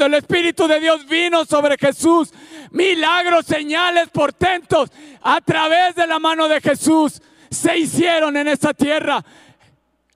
el 0.00 0.14
Espíritu 0.14 0.66
de 0.66 0.80
Dios 0.80 1.06
vino 1.06 1.44
sobre 1.44 1.76
Jesús, 1.78 2.32
milagros, 2.70 3.46
señales, 3.46 4.08
portentos 4.10 4.90
a 5.22 5.40
través 5.40 5.94
de 5.94 6.06
la 6.06 6.18
mano 6.18 6.48
de 6.48 6.60
Jesús 6.60 7.20
se 7.50 7.78
hicieron 7.78 8.36
en 8.36 8.48
esta 8.48 8.72
tierra 8.72 9.24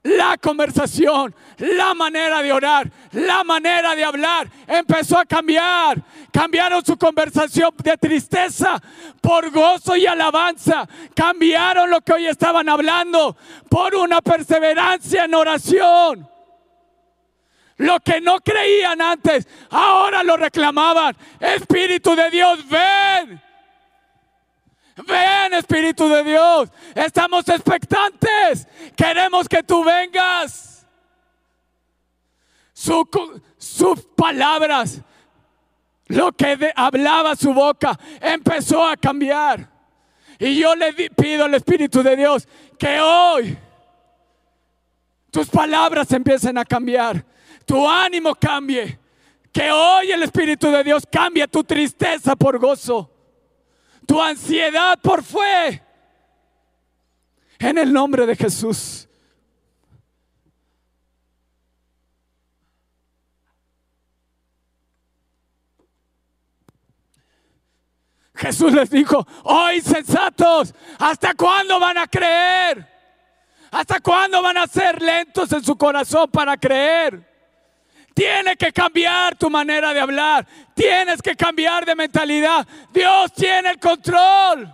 la 0.05 0.37
conversación, 0.37 1.33
la 1.57 1.95
manera 1.95 2.43
de 2.43 2.53
orar, 2.53 2.91
la 3.13 3.43
manera 3.43 3.95
de 3.95 4.03
hablar 4.03 4.47
empezó 4.67 5.17
a 5.17 5.25
cambiar. 5.25 5.99
Cambiaron 6.31 6.85
su 6.85 6.95
conversación 6.95 7.71
de 7.83 7.97
tristeza 7.97 8.79
por 9.19 9.49
gozo 9.49 9.95
y 9.95 10.05
alabanza. 10.05 10.87
Cambiaron 11.15 11.89
lo 11.89 12.01
que 12.01 12.13
hoy 12.13 12.27
estaban 12.27 12.69
hablando 12.69 13.35
por 13.67 13.95
una 13.95 14.21
perseverancia 14.21 15.25
en 15.25 15.33
oración. 15.33 16.34
Lo 17.77 17.99
que 17.99 18.21
no 18.21 18.39
creían 18.39 19.01
antes, 19.01 19.47
ahora 19.69 20.23
lo 20.23 20.37
reclamaban. 20.37 21.15
Espíritu 21.39 22.15
de 22.15 22.29
Dios, 22.29 22.67
ven. 22.69 23.41
Ven, 25.05 25.53
Espíritu 25.53 26.07
de 26.07 26.23
Dios. 26.23 26.69
Estamos 26.93 27.47
expectantes. 27.49 28.67
Queremos 28.95 29.49
que 29.49 29.61
tú 29.61 29.83
vengas. 29.83 30.87
sus 32.73 34.05
palabras, 34.15 35.01
lo 36.07 36.31
que 36.31 36.71
hablaba 36.75 37.35
su 37.35 37.53
boca, 37.53 37.99
empezó 38.21 38.87
a 38.87 38.95
cambiar. 38.95 39.69
Y 40.39 40.59
yo 40.59 40.75
le 40.75 40.93
pido 40.93 41.45
al 41.45 41.53
Espíritu 41.55 42.03
de 42.03 42.15
Dios 42.15 42.47
que 42.77 42.99
hoy 42.99 43.57
tus 45.31 45.49
palabras 45.49 46.11
empiecen 46.11 46.57
a 46.57 46.65
cambiar, 46.65 47.25
tu 47.65 47.89
ánimo 47.89 48.35
cambie, 48.35 48.99
que 49.51 49.71
hoy 49.71 50.11
el 50.11 50.23
Espíritu 50.23 50.69
de 50.71 50.83
Dios 50.83 51.03
cambie 51.11 51.47
tu 51.47 51.63
tristeza 51.63 52.35
por 52.35 52.59
gozo 52.59 53.11
tu 54.05 54.21
ansiedad 54.21 54.99
por 55.01 55.23
fe. 55.23 55.83
En 57.59 57.77
el 57.77 57.91
nombre 57.91 58.25
de 58.25 58.35
Jesús. 58.35 59.07
Jesús 68.35 68.73
les 68.73 68.89
dijo, 68.89 69.25
oh 69.43 69.71
insensatos, 69.71 70.75
¿hasta 70.99 71.33
cuándo 71.35 71.79
van 71.79 71.97
a 71.97 72.05
creer? 72.05 72.85
¿Hasta 73.71 74.01
cuándo 74.01 74.41
van 74.41 74.57
a 74.57 74.67
ser 74.67 75.01
lentos 75.01 75.51
en 75.53 75.63
su 75.63 75.77
corazón 75.77 76.29
para 76.29 76.57
creer? 76.57 77.34
Tiene 78.15 78.55
que 78.55 78.71
cambiar 78.71 79.35
tu 79.35 79.49
manera 79.49 79.93
de 79.93 79.99
hablar. 79.99 80.47
Tienes 80.73 81.21
que 81.21 81.35
cambiar 81.35 81.85
de 81.85 81.95
mentalidad. 81.95 82.65
Dios 82.93 83.33
tiene 83.33 83.71
el 83.71 83.79
control. 83.79 84.73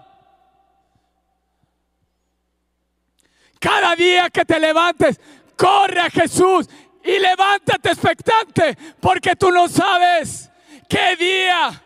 Cada 3.59 3.95
día 3.95 4.29
que 4.29 4.45
te 4.45 4.59
levantes, 4.59 5.19
corre 5.57 6.01
a 6.01 6.09
Jesús 6.11 6.69
y 7.03 7.17
levántate 7.17 7.89
expectante, 7.89 8.77
porque 8.99 9.35
tú 9.35 9.49
no 9.49 9.67
sabes 9.67 10.51
qué 10.87 11.15
día, 11.15 11.81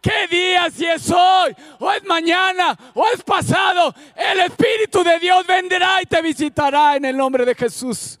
qué 0.00 0.26
día, 0.28 0.70
si 0.70 0.86
es 0.86 1.10
hoy, 1.10 1.54
o 1.78 1.92
es 1.92 2.04
mañana, 2.04 2.74
o 2.94 3.06
es 3.12 3.22
pasado, 3.22 3.94
el 4.14 4.40
Espíritu 4.40 5.04
de 5.04 5.18
Dios 5.18 5.46
vendrá 5.46 6.00
y 6.00 6.06
te 6.06 6.22
visitará 6.22 6.96
en 6.96 7.04
el 7.04 7.18
nombre 7.18 7.44
de 7.44 7.54
Jesús. 7.54 8.18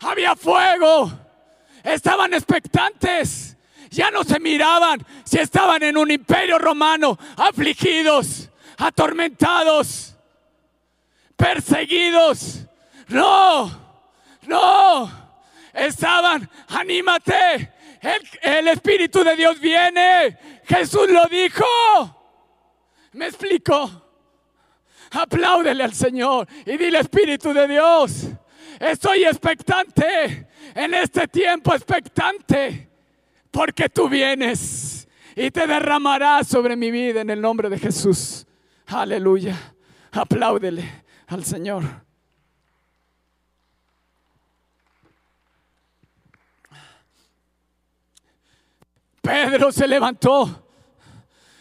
Había 0.00 0.34
fuego. 0.34 1.10
Estaban 1.82 2.34
expectantes. 2.34 3.56
Ya 3.90 4.10
no 4.10 4.22
se 4.22 4.38
miraban 4.38 5.04
si 5.24 5.38
estaban 5.38 5.82
en 5.82 5.96
un 5.96 6.10
imperio 6.10 6.58
romano, 6.58 7.18
afligidos, 7.36 8.48
atormentados, 8.78 10.14
perseguidos. 11.36 12.66
No, 13.08 13.68
no. 14.42 15.10
Estaban, 15.72 16.48
anímate. 16.68 17.72
El, 18.00 18.28
el 18.42 18.68
Espíritu 18.68 19.24
de 19.24 19.36
Dios 19.36 19.60
viene. 19.60 20.38
Jesús 20.64 21.10
lo 21.10 21.26
dijo. 21.26 21.64
¿Me 23.12 23.26
explico? 23.26 23.90
Apláudele 25.10 25.82
al 25.82 25.94
Señor 25.94 26.46
y 26.64 26.76
dile 26.76 27.00
Espíritu 27.00 27.52
de 27.52 27.66
Dios 27.66 28.28
Estoy 28.80 29.24
expectante 29.24 30.48
en 30.74 30.94
este 30.94 31.28
tiempo, 31.28 31.74
expectante, 31.74 32.88
porque 33.50 33.90
tú 33.90 34.08
vienes 34.08 35.06
y 35.36 35.50
te 35.50 35.66
derramarás 35.66 36.48
sobre 36.48 36.76
mi 36.76 36.90
vida 36.90 37.20
en 37.20 37.28
el 37.28 37.42
nombre 37.42 37.68
de 37.68 37.78
Jesús. 37.78 38.46
Aleluya. 38.86 39.74
Apláudele 40.12 41.04
al 41.26 41.44
Señor. 41.44 41.84
Pedro 49.20 49.70
se 49.72 49.86
levantó. 49.86 50.66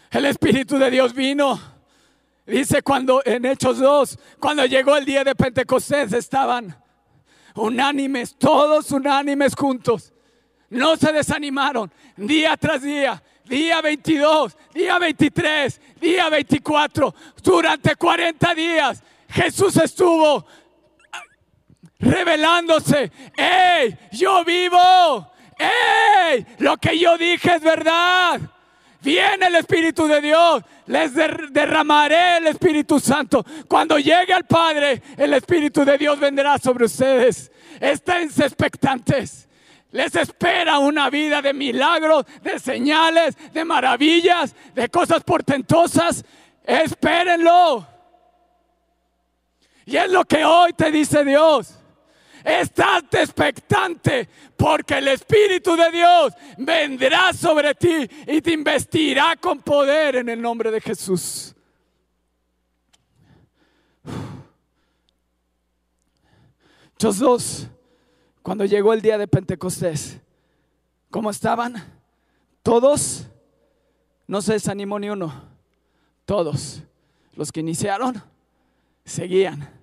El 0.09 0.26
Espíritu 0.26 0.78
de 0.78 0.89
Dios 0.89 1.13
vino. 1.13 1.59
Dice 2.45 2.82
cuando 2.82 3.22
en 3.26 3.45
Hechos 3.45 3.78
2, 3.78 4.17
cuando 4.39 4.65
llegó 4.65 4.95
el 4.95 5.03
día 5.03 5.26
de 5.26 5.36
Pentecostés, 5.36 6.13
estaban 6.13 6.76
unánimes, 7.56 8.36
todos 8.36 8.91
unánimes 8.91 9.56
juntos. 9.56 10.14
No 10.70 10.95
se 10.97 11.12
desanimaron 11.12 11.91
día 12.16 12.56
tras 12.58 12.82
día, 12.82 13.22
día 13.45 13.82
22, 13.82 14.56
día 14.74 15.00
23, 15.00 15.82
día 16.00 16.30
24, 16.30 17.16
durante 17.43 17.95
40 17.95 18.56
días. 18.56 19.04
Jesús 19.30 19.78
estuvo 19.78 20.45
revelándose, 22.00 23.12
¡Ey! 23.36 23.97
Yo 24.12 24.43
vivo, 24.45 25.32
¡Ey! 25.58 26.45
Lo 26.60 26.78
que 26.78 26.97
yo 26.97 27.18
dije 27.18 27.56
es 27.56 27.62
verdad. 27.62 28.39
Viene 29.02 29.47
el 29.47 29.56
Espíritu 29.56 30.08
de 30.08 30.22
Dios. 30.22 30.64
Les 30.88 31.14
derramaré 31.14 32.38
el 32.38 32.47
Espíritu 32.47 33.00
Santo. 33.00 33.45
Cuando 33.68 33.97
llegue 33.97 34.34
al 34.34 34.45
Padre, 34.45 35.02
el 35.18 35.34
Espíritu 35.34 35.86
de 35.86 35.97
Dios 35.97 36.20
vendrá 36.20 36.58
sobre 36.58 36.86
ustedes. 36.86 37.52
Estén 37.80 38.24
expectantes. 38.24 39.47
Les 39.91 40.14
espera 40.16 40.78
una 40.80 41.10
vida 41.10 41.41
de 41.41 41.54
milagros, 41.54 42.26
de 42.43 42.60
señales, 42.60 43.36
de 43.54 43.66
maravillas, 43.66 44.56
de 44.76 44.89
cosas 44.89 45.24
portentosas. 45.24 46.24
Espérenlo. 46.64 47.88
Y 49.86 49.97
es 49.97 50.12
lo 50.12 50.26
que 50.26 50.45
hoy 50.45 50.74
te 50.74 50.91
dice 50.91 51.24
Dios. 51.24 51.78
Estás 52.43 53.03
expectante 53.11 54.27
porque 54.55 54.97
el 54.97 55.07
Espíritu 55.09 55.75
de 55.75 55.91
Dios 55.91 56.33
vendrá 56.57 57.33
sobre 57.33 57.75
ti 57.75 58.09
y 58.27 58.41
te 58.41 58.51
investirá 58.51 59.35
con 59.35 59.59
poder 59.59 60.17
en 60.17 60.29
el 60.29 60.41
nombre 60.41 60.71
de 60.71 60.81
Jesús. 60.81 61.55
Los 67.01 67.19
dos, 67.19 67.67
cuando 68.41 68.65
llegó 68.65 68.93
el 68.93 69.01
día 69.01 69.17
de 69.17 69.27
Pentecostés, 69.27 70.19
¿cómo 71.09 71.29
estaban? 71.29 71.75
Todos, 72.61 73.25
no 74.27 74.41
se 74.41 74.53
desanimó 74.53 74.99
ni 74.99 75.09
uno, 75.09 75.33
todos 76.25 76.83
los 77.35 77.51
que 77.53 77.61
iniciaron 77.61 78.21
seguían 79.05 79.78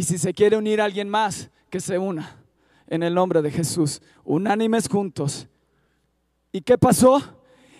y 0.00 0.02
si 0.02 0.16
se 0.16 0.32
quiere 0.32 0.56
unir 0.56 0.80
alguien 0.80 1.10
más, 1.10 1.50
que 1.68 1.78
se 1.78 1.98
una 1.98 2.38
en 2.86 3.02
el 3.02 3.12
nombre 3.12 3.42
de 3.42 3.50
Jesús. 3.50 4.00
Unánimes 4.24 4.88
juntos. 4.88 5.46
¿Y 6.52 6.62
qué 6.62 6.78
pasó? 6.78 7.22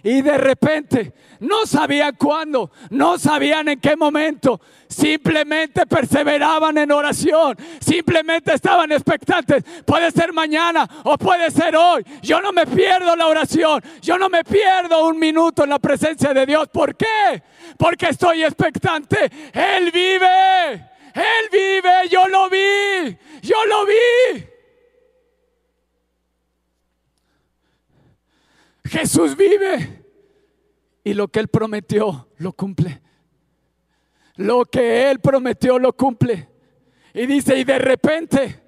Y 0.02 0.20
de 0.20 0.36
repente, 0.36 1.14
no 1.38 1.64
sabían 1.64 2.14
cuándo, 2.16 2.72
no 2.90 3.18
sabían 3.18 3.68
en 3.68 3.80
qué 3.80 3.96
momento, 3.96 4.60
simplemente 4.86 5.86
perseveraban 5.86 6.76
en 6.76 6.92
oración, 6.92 7.56
simplemente 7.80 8.52
estaban 8.52 8.92
expectantes. 8.92 9.64
Puede 9.86 10.10
ser 10.10 10.34
mañana 10.34 10.86
o 11.04 11.16
puede 11.16 11.50
ser 11.50 11.74
hoy. 11.74 12.04
Yo 12.20 12.42
no 12.42 12.52
me 12.52 12.66
pierdo 12.66 13.16
la 13.16 13.28
oración, 13.28 13.82
yo 14.02 14.18
no 14.18 14.28
me 14.28 14.44
pierdo 14.44 15.06
un 15.08 15.18
minuto 15.18 15.64
en 15.64 15.70
la 15.70 15.78
presencia 15.78 16.34
de 16.34 16.44
Dios. 16.44 16.68
¿Por 16.68 16.94
qué? 16.94 17.42
Porque 17.78 18.10
estoy 18.10 18.42
expectante. 18.42 19.30
Él 19.54 19.90
vive. 19.90 20.89
Él 21.14 21.48
vive, 21.50 22.08
yo 22.08 22.26
lo 22.28 22.48
vi, 22.48 23.16
yo 23.42 23.66
lo 23.66 23.86
vi. 23.86 24.46
Jesús 28.84 29.36
vive 29.36 30.04
y 31.04 31.14
lo 31.14 31.28
que 31.28 31.40
Él 31.40 31.48
prometió 31.48 32.28
lo 32.38 32.52
cumple. 32.52 33.00
Lo 34.36 34.64
que 34.64 35.10
Él 35.10 35.20
prometió 35.20 35.78
lo 35.78 35.92
cumple. 35.96 36.48
Y 37.14 37.26
dice, 37.26 37.56
y 37.58 37.64
de 37.64 37.78
repente 37.78 38.59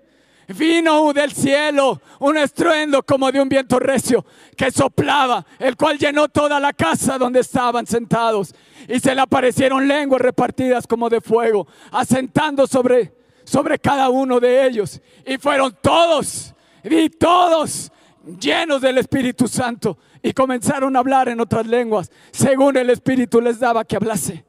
vino 0.52 1.12
del 1.12 1.32
cielo 1.32 2.00
un 2.20 2.36
estruendo 2.36 3.02
como 3.02 3.30
de 3.30 3.40
un 3.40 3.48
viento 3.48 3.78
recio 3.78 4.24
que 4.56 4.70
soplaba, 4.70 5.44
el 5.58 5.76
cual 5.76 5.98
llenó 5.98 6.28
toda 6.28 6.58
la 6.58 6.72
casa 6.72 7.18
donde 7.18 7.40
estaban 7.40 7.86
sentados. 7.86 8.54
Y 8.88 8.98
se 9.00 9.14
le 9.14 9.20
aparecieron 9.20 9.86
lenguas 9.86 10.20
repartidas 10.20 10.86
como 10.86 11.08
de 11.08 11.20
fuego, 11.20 11.66
asentando 11.90 12.66
sobre, 12.66 13.12
sobre 13.44 13.78
cada 13.78 14.08
uno 14.08 14.40
de 14.40 14.66
ellos. 14.66 15.00
Y 15.26 15.38
fueron 15.38 15.76
todos, 15.80 16.54
y 16.82 17.08
todos 17.10 17.92
llenos 18.40 18.80
del 18.80 18.98
Espíritu 18.98 19.46
Santo. 19.48 19.98
Y 20.22 20.32
comenzaron 20.32 20.96
a 20.96 21.00
hablar 21.00 21.28
en 21.28 21.40
otras 21.40 21.66
lenguas, 21.66 22.10
según 22.30 22.76
el 22.76 22.90
Espíritu 22.90 23.40
les 23.40 23.58
daba 23.58 23.84
que 23.84 23.96
hablase. 23.96 24.44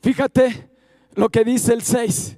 Fíjate 0.00 0.68
lo 1.14 1.28
que 1.28 1.44
dice 1.44 1.72
el 1.72 1.82
6. 1.82 2.37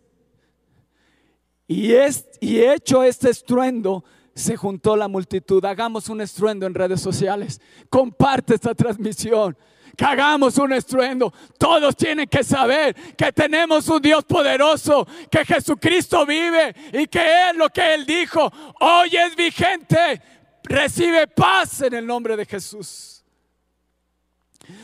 Y, 1.71 1.93
es, 1.93 2.29
y 2.41 2.59
hecho 2.59 3.05
este 3.05 3.31
estruendo, 3.31 4.03
se 4.35 4.57
juntó 4.57 4.97
la 4.97 5.07
multitud. 5.07 5.65
Hagamos 5.65 6.09
un 6.09 6.21
estruendo 6.21 6.67
en 6.67 6.75
redes 6.75 7.01
sociales. 7.01 7.61
Comparte 7.89 8.57
esta 8.57 8.75
transmisión. 8.75 9.57
Que 9.97 10.05
hagamos 10.05 10.59
un 10.59 10.73
estruendo. 10.73 11.33
Todos 11.59 11.95
tienen 11.95 12.27
que 12.27 12.43
saber 12.43 12.97
que 13.17 13.31
tenemos 13.31 13.87
un 13.87 14.03
Dios 14.03 14.25
poderoso, 14.25 15.07
que 15.31 15.45
Jesucristo 15.45 16.27
vive 16.27 16.75
y 16.93 17.07
que 17.07 17.51
es 17.51 17.57
lo 17.57 17.69
que 17.69 17.95
Él 17.95 18.05
dijo. 18.05 18.53
Hoy 18.81 19.17
es 19.17 19.37
vigente. 19.37 20.21
Recibe 20.65 21.29
paz 21.29 21.83
en 21.83 21.95
el 21.95 22.05
nombre 22.05 22.37
de 22.37 22.47
Jesús. 22.47 23.10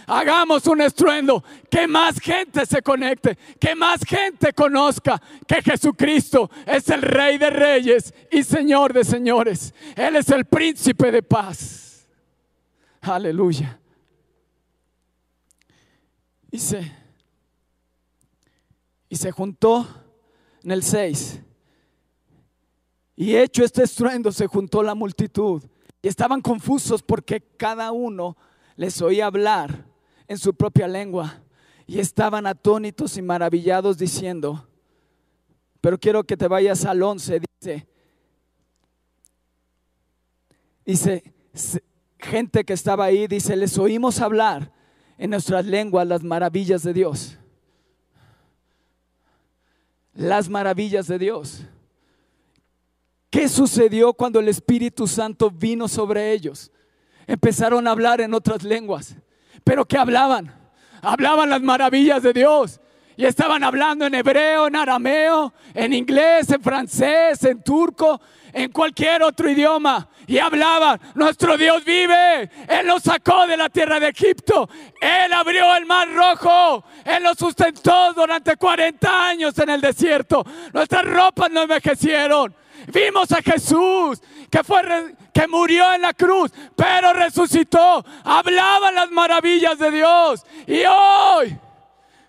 Hagamos 0.07 0.67
un 0.67 0.81
estruendo, 0.81 1.43
que 1.71 1.87
más 1.87 2.19
gente 2.19 2.65
se 2.65 2.83
conecte, 2.83 3.37
que 3.61 3.75
más 3.75 4.03
gente 4.05 4.53
conozca 4.53 5.21
que 5.47 5.63
Jesucristo 5.63 6.51
es 6.65 6.89
el 6.89 7.03
Rey 7.03 7.39
de 7.39 7.51
Reyes 7.51 8.15
y 8.31 8.43
Señor 8.43 8.93
de 8.93 9.05
Señores. 9.05 9.75
Él 9.95 10.17
es 10.17 10.29
el 10.31 10.45
príncipe 10.45 11.11
de 11.11 11.23
paz. 11.23 12.07
Aleluya. 13.01 13.79
Y 16.51 16.59
se, 16.59 16.93
y 19.09 19.17
se 19.17 19.31
juntó 19.31 19.87
en 20.63 20.71
el 20.71 20.83
6. 20.83 21.41
Y 23.17 23.37
hecho 23.37 23.65
este 23.65 23.83
estruendo, 23.83 24.31
se 24.31 24.47
juntó 24.47 24.83
la 24.83 24.95
multitud. 24.95 25.63
Y 26.03 26.09
estaban 26.09 26.41
confusos 26.41 27.03
porque 27.03 27.41
cada 27.41 27.93
uno 27.93 28.37
les 28.77 29.01
oía 29.03 29.27
hablar 29.27 29.87
en 30.29 30.39
su 30.39 30.55
propia 30.55 30.87
lengua 30.87 31.43
y 31.87 31.99
estaban 31.99 32.47
atónitos 32.47 33.17
y 33.17 33.23
maravillados 33.23 33.97
diciendo, 33.99 34.69
pero 35.81 35.99
quiero 35.99 36.25
que 36.25 36.37
te 36.37 36.49
vayas 36.49 36.85
al 36.85 37.03
11, 37.03 37.41
dice, 37.61 37.89
dice, 40.85 41.35
gente 42.19 42.65
que 42.65 42.73
estaba 42.73 43.05
ahí, 43.05 43.27
dice, 43.27 43.57
les 43.57 43.79
oímos 43.79 44.21
hablar 44.21 44.73
en 45.19 45.31
nuestras 45.31 45.65
lenguas 45.65 46.07
las 46.07 46.23
maravillas 46.23 46.83
de 46.83 46.93
Dios. 46.93 47.39
Las 50.13 50.49
maravillas 50.49 51.07
de 51.07 51.19
Dios. 51.19 51.63
¿Qué 53.31 53.49
sucedió 53.49 54.15
cuando 54.15 54.41
el 54.41 54.49
Espíritu 54.49 55.07
Santo 55.07 55.51
vino 55.51 55.89
sobre 55.89 56.33
ellos? 56.33 56.73
Empezaron 57.27 57.87
a 57.87 57.91
hablar 57.91 58.21
en 58.21 58.35
otras 58.35 58.63
lenguas. 58.63 59.17
Pero 59.65 59.85
¿qué 59.85 59.99
hablaban? 59.99 60.55
Hablaban 61.03 61.51
las 61.51 61.63
maravillas 61.63 62.23
de 62.23 62.33
Dios. 62.33 62.81
Y 63.19 63.25
estaban 63.25 63.65
hablando 63.65 64.05
en 64.05 64.15
hebreo, 64.15 64.67
en 64.67 64.77
arameo, 64.77 65.55
en 65.73 65.95
inglés, 65.95 66.51
en 66.51 66.63
francés, 66.63 67.43
en 67.45 67.63
turco, 67.63 68.21
en 68.53 68.71
cualquier 68.71 69.23
otro 69.23 69.49
idioma. 69.49 70.07
Y 70.27 70.39
hablaban, 70.39 71.01
nuestro 71.15 71.57
Dios 71.57 71.83
vive. 71.83 72.51
Él 72.69 72.87
nos 72.87 73.03
sacó 73.03 73.47
de 73.47 73.57
la 73.57 73.71
tierra 73.71 73.99
de 73.99 74.09
Egipto. 74.09 74.69
Él 75.01 75.33
abrió 75.33 75.75
el 75.77 75.87
mar 75.87 76.09
rojo. 76.13 76.85
Él 77.05 77.23
nos 77.23 77.39
sustentó 77.39 78.13
durante 78.13 78.57
40 78.57 79.29
años 79.29 79.59
en 79.59 79.71
el 79.71 79.81
desierto. 79.81 80.45
Nuestras 80.75 81.05
ropas 81.05 81.51
no 81.51 81.63
envejecieron. 81.63 82.55
Vimos 82.89 83.33
a 83.33 83.41
Jesús 83.41 84.21
que 84.51 84.63
fue 84.63 84.83
que 85.37 85.47
murió 85.47 85.93
en 85.93 86.01
la 86.01 86.15
cruz, 86.15 86.51
pero 86.75 87.13
resucitó. 87.13 88.03
Hablaba 88.25 88.91
las 88.91 89.11
maravillas 89.11 89.79
de 89.79 89.91
Dios. 89.91 90.47
Y 90.67 90.81
hoy 90.87 91.59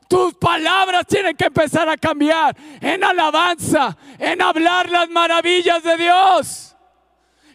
tus 0.09 0.33
palabras 0.33 1.05
tienen 1.07 1.37
que 1.37 1.45
empezar 1.45 1.87
a 1.87 1.95
cambiar 1.95 2.53
en 2.81 3.01
alabanza, 3.01 3.95
en 4.19 4.41
hablar 4.41 4.89
las 4.89 5.09
maravillas 5.09 5.81
de 5.83 5.95
Dios. 5.95 6.75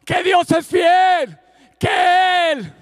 Que 0.07 0.23
Dios 0.23 0.51
es 0.53 0.67
fiel, 0.67 1.39
que 1.79 2.53
Él 2.53 2.73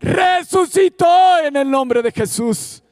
resucitó 0.00 1.38
en 1.40 1.54
el 1.54 1.70
nombre 1.70 2.00
de 2.00 2.12
Jesús. 2.12 2.82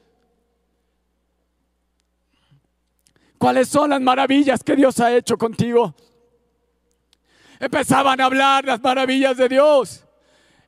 ¿Cuáles 3.39 3.69
son 3.69 3.89
las 3.89 4.01
maravillas 4.01 4.63
que 4.63 4.75
Dios 4.75 4.99
ha 4.99 5.11
hecho 5.15 5.35
contigo? 5.35 5.95
Empezaban 7.59 8.21
a 8.21 8.25
hablar 8.25 8.65
las 8.65 8.81
maravillas 8.81 9.35
de 9.35 9.49
Dios. 9.49 10.05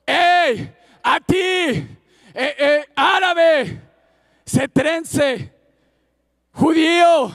¡Ey! 0.06 0.76
A 1.04 1.20
ti, 1.20 1.36
eh, 1.36 1.88
eh, 2.34 2.86
árabe, 2.96 3.82
cetrense, 4.46 5.52
judío, 6.52 7.32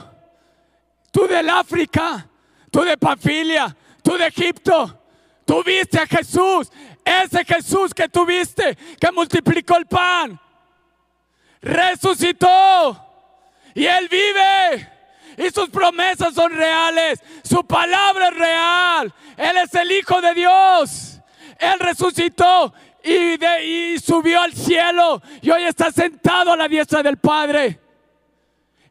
tú 1.11 1.27
del 1.27 1.49
África, 1.49 2.29
tú 2.71 2.83
de 2.83 2.97
Panfilia, 2.97 3.75
tú 4.01 4.17
de 4.17 4.27
Egipto, 4.27 5.03
tú 5.45 5.63
viste 5.63 5.99
a 5.99 6.07
Jesús, 6.07 6.71
ese 7.03 7.43
Jesús 7.43 7.93
que 7.93 8.07
tuviste, 8.07 8.77
que 8.99 9.11
multiplicó 9.11 9.75
el 9.77 9.85
pan, 9.85 10.39
resucitó 11.61 13.03
y 13.73 13.85
Él 13.85 14.07
vive. 14.09 14.96
Y 15.37 15.51
sus 15.51 15.69
promesas 15.69 16.33
son 16.33 16.51
reales. 16.51 17.21
Su 17.43 17.63
palabra 17.65 18.29
es 18.29 18.33
real. 18.35 19.13
Él 19.37 19.57
es 19.57 19.73
el 19.75 19.91
Hijo 19.91 20.19
de 20.19 20.33
Dios. 20.33 21.21
Él 21.59 21.79
resucitó 21.79 22.73
y, 23.03 23.37
y 23.63 23.99
subió 23.99 24.41
al 24.41 24.53
cielo. 24.53 25.21
Y 25.41 25.51
hoy 25.51 25.63
está 25.63 25.91
sentado 25.91 26.51
a 26.51 26.57
la 26.57 26.67
diestra 26.67 27.03
del 27.03 27.17
Padre. 27.17 27.79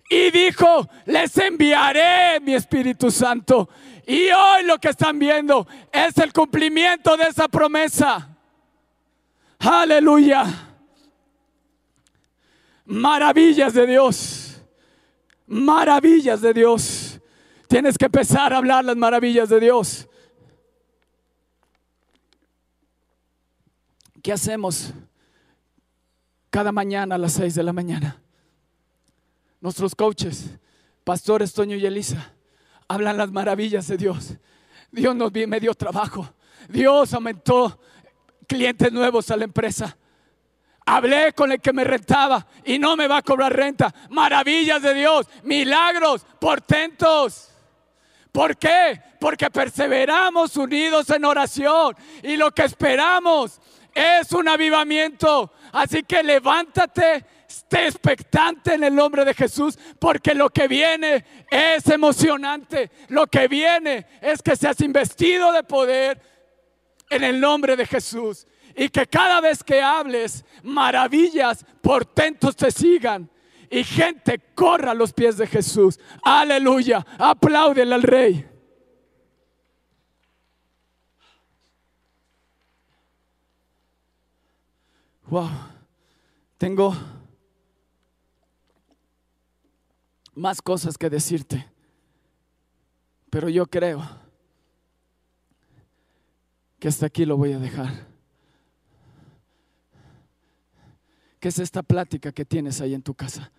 Y 0.09 0.31
dijo, 0.31 0.89
les 1.07 1.37
enviaré 1.37 2.39
mi 2.41 2.55
Espíritu 2.55 3.11
Santo. 3.11 3.69
Y 4.07 4.31
hoy 4.31 4.63
lo 4.63 4.79
que 4.79 4.91
están 4.91 5.19
viendo 5.19 5.67
es 5.91 6.17
el 6.19 6.33
cumplimiento 6.33 7.17
de 7.17 7.25
esa 7.25 7.49
promesa. 7.49 8.29
Aleluya. 9.59 10.45
Maravillas 12.85 13.75
de 13.75 13.85
Dios. 13.85 14.46
Maravillas 15.47 16.41
de 16.41 16.53
Dios. 16.53 17.21
Tienes 17.69 17.97
que 17.99 18.07
empezar 18.07 18.53
a 18.53 18.59
hablar 18.59 18.85
las 18.85 18.97
maravillas 18.97 19.49
de 19.49 19.61
Dios. 19.61 20.09
¿Qué 24.23 24.33
hacemos 24.33 24.93
cada 26.51 26.73
mañana 26.73 27.15
a 27.15 27.19
las 27.19 27.35
seis 27.35 27.55
de 27.55 27.63
la 27.63 27.73
mañana? 27.73 28.21
Nuestros 29.61 29.95
coaches, 29.95 30.51
pastores 31.05 31.53
Toño 31.53 31.77
y 31.77 31.87
Elisa, 31.87 32.33
hablan 32.89 33.17
las 33.17 33.31
maravillas 33.31 33.87
de 33.89 33.97
Dios. 33.97 34.35
Dios 34.91 35.15
nos 35.15 35.33
me 35.33 35.61
dio 35.61 35.75
trabajo. 35.75 36.29
Dios 36.69 37.13
aumentó 37.15 37.81
clientes 38.47 38.93
nuevos 38.93 39.31
a 39.31 39.37
la 39.37 39.45
empresa. 39.45 39.97
Hablé 40.87 41.33
con 41.33 41.53
el 41.53 41.61
que 41.61 41.73
me 41.73 41.85
rentaba 41.85 42.47
y 42.65 42.79
no 42.79 42.97
me 42.97 43.09
va 43.09 43.19
a 43.19 43.23
cobrar 43.23 43.55
renta. 43.55 43.93
Maravillas 44.11 44.81
de 44.81 44.95
Dios, 44.95 45.27
milagros, 45.43 46.25
portentos. 46.41 47.51
¿Por 48.33 48.57
qué? 48.57 49.01
Porque 49.21 49.51
perseveramos 49.51 50.57
unidos 50.57 51.11
en 51.11 51.25
oración 51.25 51.97
y 52.23 52.37
lo 52.37 52.53
que 52.53 52.63
esperamos 52.63 53.61
es 53.95 54.31
un 54.33 54.49
avivamiento. 54.49 55.53
Así 55.73 56.03
que 56.05 56.23
levántate 56.23 57.25
Esté 57.49 57.87
expectante 57.87 58.75
en 58.75 58.85
el 58.85 58.95
nombre 58.95 59.25
de 59.25 59.33
Jesús, 59.33 59.79
porque 59.99 60.35
lo 60.35 60.51
que 60.51 60.67
viene 60.67 61.25
es 61.51 61.87
emocionante. 61.89 62.91
Lo 63.09 63.27
que 63.29 63.47
viene 63.47 64.07
es 64.21 64.43
que 64.43 64.57
seas 64.57 64.81
investido 64.81 65.53
de 65.53 65.63
poder 65.63 66.21
en 67.09 67.23
el 67.23 67.41
nombre 67.41 67.77
de 67.77 67.87
Jesús. 67.87 68.47
Y 68.77 68.91
que 68.91 69.07
cada 69.07 69.41
vez 69.41 69.65
que 69.65 69.81
hables, 69.81 70.45
maravillas, 70.63 71.65
portentos 71.81 72.55
te 72.55 72.71
sigan. 72.71 73.31
Y 73.71 73.83
gente 73.83 74.39
corra 74.55 74.91
a 74.93 74.95
los 74.95 75.13
pies 75.13 75.39
de 75.39 75.47
Jesús. 75.47 75.99
Aleluya. 76.23 77.05
Apláudele 77.19 77.95
al 77.95 78.03
Rey. 78.03 78.47
Wow. 85.29 85.51
Tengo 86.59 86.95
más 90.35 90.63
cosas 90.63 90.97
que 90.97 91.11
decirte, 91.11 91.67
pero 93.31 93.49
yo 93.49 93.67
creo 93.67 94.07
que 96.79 96.89
hasta 96.89 97.07
aquí 97.07 97.25
lo 97.25 97.37
voy 97.37 97.53
a 97.53 97.59
dejar. 97.59 98.16
¿Qué 101.47 101.51
es 101.51 101.61
esta 101.61 101.85
plática 101.85 102.33
que 102.33 102.45
tienes 102.45 102.81
ahí 102.81 102.93
en 102.93 103.03
tu 103.03 103.15
casa? 103.15 103.53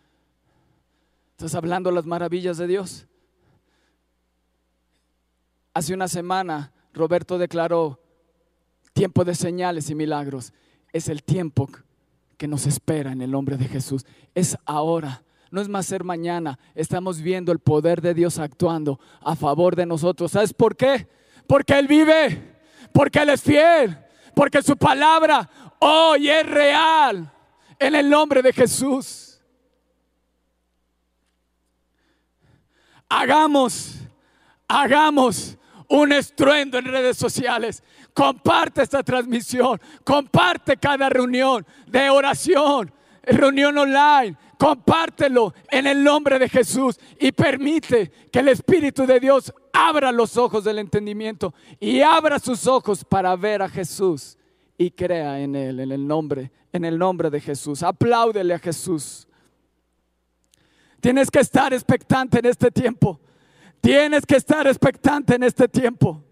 ¿Estás 1.31 1.55
hablando 1.55 1.89
las 1.89 2.05
maravillas 2.05 2.57
de 2.57 2.67
Dios? 2.67 3.07
Hace 5.73 5.93
una 5.93 6.09
semana 6.09 6.73
Roberto 6.93 7.37
declaró 7.37 7.97
tiempo 8.91 9.23
de 9.23 9.33
señales 9.35 9.89
y 9.89 9.95
milagros. 9.95 10.51
Es 10.91 11.07
el 11.07 11.23
tiempo 11.23 11.69
que 12.35 12.45
nos 12.45 12.65
espera 12.65 13.13
en 13.13 13.21
el 13.21 13.31
nombre 13.31 13.55
de 13.55 13.69
Jesús. 13.69 14.05
Es 14.35 14.57
ahora 14.65 15.23
no 15.49 15.61
es 15.61 15.69
más 15.69 15.85
ser 15.85 16.03
mañana. 16.03 16.59
Estamos 16.75 17.21
viendo 17.21 17.53
el 17.53 17.59
poder 17.59 18.01
de 18.01 18.13
Dios 18.13 18.37
actuando 18.37 18.99
a 19.21 19.33
favor 19.37 19.77
de 19.77 19.85
nosotros. 19.85 20.31
¿Sabes 20.33 20.53
por 20.53 20.75
qué? 20.75 21.07
Porque 21.47 21.79
Él 21.79 21.87
vive, 21.87 22.59
porque 22.91 23.19
Él 23.19 23.29
es 23.29 23.41
fiel, 23.41 23.97
porque 24.35 24.61
su 24.61 24.75
palabra 24.75 25.49
hoy 25.79 26.29
es 26.29 26.45
real 26.45 27.31
en 27.79 27.95
el 27.95 28.09
nombre 28.09 28.41
de 28.41 28.53
Jesús. 28.53 29.41
Hagamos, 33.09 33.95
hagamos 34.67 35.57
un 35.87 36.11
estruendo 36.11 36.77
en 36.77 36.85
redes 36.85 37.17
sociales. 37.17 37.83
Comparte 38.13 38.81
esta 38.81 39.03
transmisión, 39.03 39.79
comparte 40.03 40.77
cada 40.77 41.07
reunión 41.07 41.65
de 41.87 42.09
oración, 42.09 42.91
reunión 43.23 43.77
online 43.77 44.37
compártelo 44.57 45.53
en 45.69 45.87
el 45.87 46.03
nombre 46.03 46.39
de 46.39 46.49
Jesús 46.49 46.99
y 47.19 47.31
permite 47.31 48.11
que 48.31 48.39
el 48.39 48.49
Espíritu 48.49 49.05
de 49.05 49.19
Dios 49.19 49.53
abra 49.71 50.11
los 50.11 50.35
ojos 50.37 50.63
del 50.63 50.79
entendimiento 50.79 51.53
y 51.79 52.01
abra 52.01 52.39
sus 52.39 52.67
ojos 52.67 53.05
para 53.05 53.35
ver 53.35 53.61
a 53.61 53.69
Jesús 53.69 54.37
y 54.77 54.91
crea 54.91 55.39
en 55.39 55.55
él 55.55 55.79
en 55.79 55.91
el 55.91 56.07
nombre 56.07 56.51
en 56.77 56.85
el 56.85 56.97
nombre 56.97 57.29
de 57.29 57.41
Jesús. 57.41 57.83
Apláudele 57.83 58.53
a 58.53 58.59
Jesús. 58.59 59.27
Tienes 61.01 61.29
que 61.29 61.39
estar 61.39 61.73
expectante 61.73 62.39
en 62.39 62.45
este 62.45 62.71
tiempo. 62.71 63.19
Tienes 63.81 64.25
que 64.25 64.35
estar 64.35 64.65
expectante 64.67 65.35
en 65.35 65.43
este 65.43 65.67
tiempo. 65.67 66.23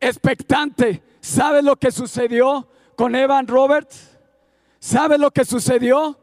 Expectante. 0.00 1.02
¿Sabes 1.20 1.64
lo 1.64 1.76
que 1.76 1.90
sucedió 1.90 2.68
con 2.96 3.14
Evan 3.14 3.46
Roberts? 3.46 4.18
¿Sabes 4.78 5.18
lo 5.18 5.30
que 5.30 5.44
sucedió? 5.44 6.18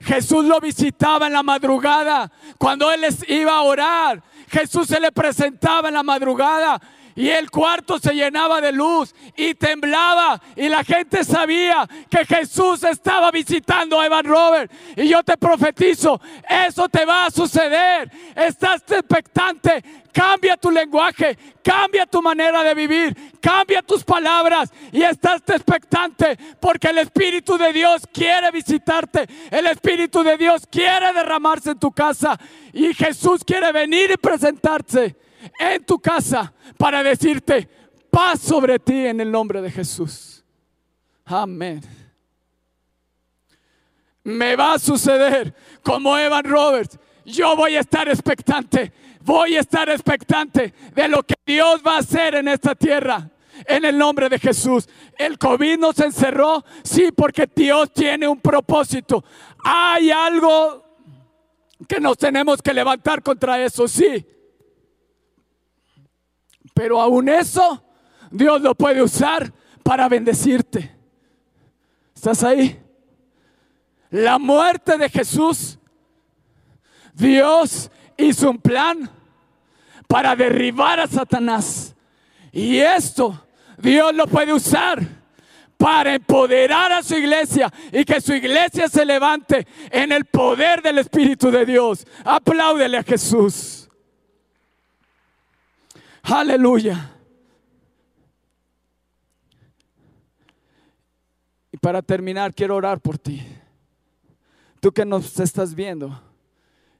Jesús 0.00 0.44
lo 0.44 0.60
visitaba 0.60 1.26
en 1.26 1.32
la 1.32 1.42
madrugada. 1.42 2.30
Cuando 2.58 2.90
él 2.92 3.00
les 3.02 3.28
iba 3.28 3.52
a 3.52 3.62
orar, 3.62 4.22
Jesús 4.48 4.88
se 4.88 5.00
le 5.00 5.12
presentaba 5.12 5.88
en 5.88 5.94
la 5.94 6.02
madrugada 6.02 6.80
y 7.16 7.28
el 7.28 7.50
cuarto 7.50 7.98
se 7.98 8.12
llenaba 8.12 8.60
de 8.60 8.72
luz 8.72 9.14
y 9.36 9.54
temblaba 9.54 10.40
y 10.56 10.68
la 10.68 10.82
gente 10.82 11.22
sabía 11.24 11.88
que 12.10 12.24
Jesús 12.24 12.82
estaba 12.82 13.30
visitando 13.30 14.00
a 14.00 14.06
Evan 14.06 14.24
Robert. 14.24 14.72
Y 14.96 15.08
yo 15.08 15.22
te 15.22 15.36
profetizo, 15.36 16.20
eso 16.48 16.88
te 16.88 17.04
va 17.04 17.26
a 17.26 17.30
suceder. 17.30 18.10
Estás 18.34 18.82
expectante, 18.88 19.84
cambia 20.12 20.56
tu 20.56 20.70
lenguaje, 20.70 21.38
cambia 21.62 22.04
tu 22.06 22.20
manera 22.20 22.64
de 22.64 22.74
vivir, 22.74 23.16
cambia 23.40 23.82
tus 23.82 24.02
palabras 24.02 24.72
y 24.90 25.02
estás 25.02 25.42
expectante 25.46 26.36
porque 26.60 26.88
el 26.88 26.98
Espíritu 26.98 27.56
de 27.56 27.72
Dios 27.72 28.02
quiere 28.12 28.50
visitarte, 28.50 29.26
el 29.50 29.66
Espíritu 29.68 30.24
de 30.24 30.36
Dios 30.36 30.66
quiere 30.68 31.12
derramarse 31.12 31.70
en 31.70 31.78
tu 31.78 31.92
casa 31.92 32.38
y 32.72 32.92
Jesús 32.92 33.44
quiere 33.44 33.70
venir 33.70 34.10
y 34.10 34.16
presentarse 34.16 35.23
en 35.58 35.84
tu 35.84 35.98
casa 35.98 36.52
para 36.76 37.02
decirte 37.02 37.68
paz 38.10 38.40
sobre 38.40 38.78
ti 38.78 39.06
en 39.06 39.20
el 39.20 39.30
nombre 39.30 39.60
de 39.60 39.70
Jesús. 39.70 40.44
Amén. 41.24 41.80
Me 44.22 44.56
va 44.56 44.74
a 44.74 44.78
suceder 44.78 45.54
como 45.82 46.16
Evan 46.16 46.44
Roberts. 46.44 46.98
Yo 47.24 47.56
voy 47.56 47.76
a 47.76 47.80
estar 47.80 48.08
expectante. 48.08 48.92
Voy 49.20 49.56
a 49.56 49.60
estar 49.60 49.88
expectante 49.88 50.74
de 50.94 51.08
lo 51.08 51.22
que 51.22 51.34
Dios 51.46 51.82
va 51.86 51.96
a 51.96 51.98
hacer 51.98 52.34
en 52.34 52.48
esta 52.48 52.74
tierra. 52.74 53.30
En 53.66 53.84
el 53.84 53.96
nombre 53.96 54.28
de 54.28 54.38
Jesús. 54.38 54.88
El 55.18 55.38
COVID 55.38 55.78
nos 55.78 55.98
encerró. 56.00 56.64
Sí, 56.82 57.10
porque 57.14 57.48
Dios 57.54 57.92
tiene 57.92 58.28
un 58.28 58.40
propósito. 58.40 59.24
Hay 59.64 60.10
algo 60.10 60.84
que 61.88 62.00
nos 62.00 62.16
tenemos 62.16 62.62
que 62.62 62.72
levantar 62.72 63.22
contra 63.22 63.62
eso, 63.62 63.88
sí. 63.88 64.26
Pero 66.74 67.00
aún 67.00 67.28
eso, 67.28 67.82
Dios 68.30 68.60
lo 68.60 68.74
puede 68.74 69.02
usar 69.02 69.52
para 69.82 70.08
bendecirte. 70.08 70.94
¿Estás 72.14 72.42
ahí? 72.42 72.80
La 74.10 74.38
muerte 74.38 74.98
de 74.98 75.08
Jesús, 75.08 75.78
Dios 77.14 77.90
hizo 78.16 78.50
un 78.50 78.58
plan 78.58 79.08
para 80.06 80.36
derribar 80.36 81.00
a 81.00 81.06
Satanás. 81.06 81.94
Y 82.52 82.78
esto 82.78 83.44
Dios 83.78 84.14
lo 84.14 84.26
puede 84.26 84.52
usar 84.52 85.02
para 85.76 86.14
empoderar 86.14 86.92
a 86.92 87.02
su 87.02 87.16
iglesia 87.16 87.72
y 87.92 88.04
que 88.04 88.20
su 88.20 88.32
iglesia 88.32 88.88
se 88.88 89.04
levante 89.04 89.66
en 89.90 90.12
el 90.12 90.24
poder 90.24 90.80
del 90.82 90.98
Espíritu 90.98 91.50
de 91.50 91.66
Dios. 91.66 92.06
Apláudele 92.24 92.98
a 92.98 93.02
Jesús. 93.02 93.83
Aleluya. 96.24 97.10
Y 101.70 101.76
para 101.76 102.00
terminar, 102.00 102.54
quiero 102.54 102.76
orar 102.76 103.00
por 103.00 103.18
ti. 103.18 103.42
Tú 104.80 104.90
que 104.90 105.04
nos 105.04 105.38
estás 105.38 105.74
viendo 105.74 106.18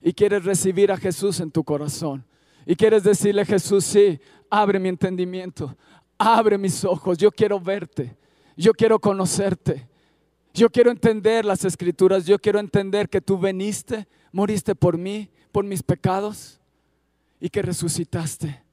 y 0.02 0.12
quieres 0.12 0.44
recibir 0.44 0.92
a 0.92 0.96
Jesús 0.96 1.40
en 1.40 1.50
tu 1.50 1.64
corazón. 1.64 2.24
Y 2.66 2.76
quieres 2.76 3.02
decirle, 3.02 3.46
Jesús, 3.46 3.84
sí, 3.84 4.20
abre 4.50 4.78
mi 4.78 4.88
entendimiento, 4.88 5.74
abre 6.18 6.58
mis 6.58 6.84
ojos, 6.84 7.18
yo 7.18 7.30
quiero 7.30 7.58
verte, 7.60 8.16
yo 8.56 8.72
quiero 8.72 8.98
conocerte, 8.98 9.86
yo 10.52 10.70
quiero 10.70 10.90
entender 10.90 11.44
las 11.44 11.64
escrituras, 11.64 12.24
yo 12.26 12.38
quiero 12.38 12.58
entender 12.58 13.08
que 13.08 13.20
tú 13.20 13.38
veniste, 13.38 14.06
moriste 14.32 14.74
por 14.74 14.96
mí, 14.96 15.30
por 15.52 15.64
mis 15.64 15.82
pecados 15.82 16.60
y 17.40 17.48
que 17.48 17.62
resucitaste. 17.62 18.63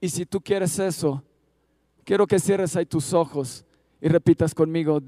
Y, 0.00 0.08
si 0.08 0.24
tú 0.24 0.40
quieres 0.40 0.78
eso, 0.78 1.22
quiero 2.04 2.26
que 2.26 2.38
cierres 2.38 2.74
ahí 2.74 2.86
tus 2.86 3.12
ojos 3.12 3.66
y 4.00 4.08
repitas 4.08 4.54
conmigo, 4.54 5.02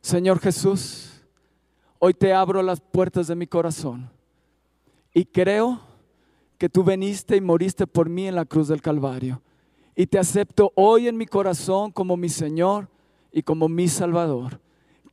Señor 0.00 0.40
Jesús, 0.40 1.22
hoy 2.00 2.14
te 2.14 2.32
abro 2.32 2.60
las 2.60 2.80
puertas 2.80 3.28
de 3.28 3.36
mi 3.36 3.46
corazón 3.46 4.10
y 5.14 5.24
creo 5.24 5.80
que 6.58 6.68
tú 6.68 6.82
veniste 6.82 7.36
y 7.36 7.40
moriste 7.40 7.86
por 7.86 8.08
mí 8.08 8.26
en 8.26 8.34
la 8.34 8.44
cruz 8.44 8.66
del 8.66 8.82
Calvario. 8.82 9.40
Y 9.94 10.06
te 10.08 10.18
acepto 10.18 10.72
hoy 10.74 11.06
en 11.06 11.16
mi 11.16 11.26
corazón 11.26 11.92
como 11.92 12.16
mi 12.16 12.28
Señor 12.28 12.88
y 13.30 13.42
como 13.42 13.68
mi 13.68 13.86
Salvador. 13.86 14.60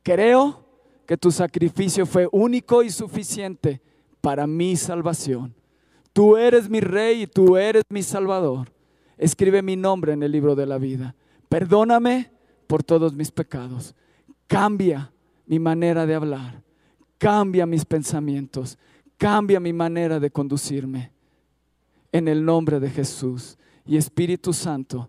Creo 0.02 0.64
que 1.06 1.16
tu 1.16 1.30
sacrificio 1.30 2.06
fue 2.06 2.28
único 2.32 2.82
y 2.82 2.90
suficiente 2.90 3.80
para 4.20 4.48
mi 4.48 4.74
salvación. 4.74 5.54
Tú 6.12 6.36
eres 6.36 6.68
mi 6.68 6.80
Rey 6.80 7.22
y 7.22 7.26
tú 7.28 7.56
eres 7.56 7.84
mi 7.88 8.02
Salvador. 8.02 8.75
Escribe 9.16 9.62
mi 9.62 9.76
nombre 9.76 10.12
en 10.12 10.22
el 10.22 10.32
libro 10.32 10.54
de 10.54 10.66
la 10.66 10.78
vida. 10.78 11.14
Perdóname 11.48 12.30
por 12.66 12.82
todos 12.82 13.14
mis 13.14 13.30
pecados. 13.30 13.94
Cambia 14.46 15.12
mi 15.46 15.58
manera 15.58 16.06
de 16.06 16.14
hablar. 16.14 16.62
Cambia 17.18 17.66
mis 17.66 17.84
pensamientos. 17.84 18.78
Cambia 19.16 19.60
mi 19.60 19.72
manera 19.72 20.20
de 20.20 20.30
conducirme 20.30 21.12
en 22.12 22.28
el 22.28 22.44
nombre 22.44 22.80
de 22.80 22.90
Jesús. 22.90 23.56
Y 23.86 23.96
Espíritu 23.96 24.52
Santo, 24.52 25.08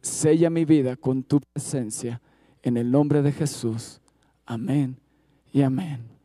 sella 0.00 0.48
mi 0.48 0.64
vida 0.64 0.96
con 0.96 1.22
tu 1.22 1.40
presencia 1.40 2.20
en 2.62 2.76
el 2.76 2.90
nombre 2.90 3.22
de 3.22 3.32
Jesús. 3.32 4.00
Amén 4.46 4.98
y 5.52 5.62
amén. 5.62 6.16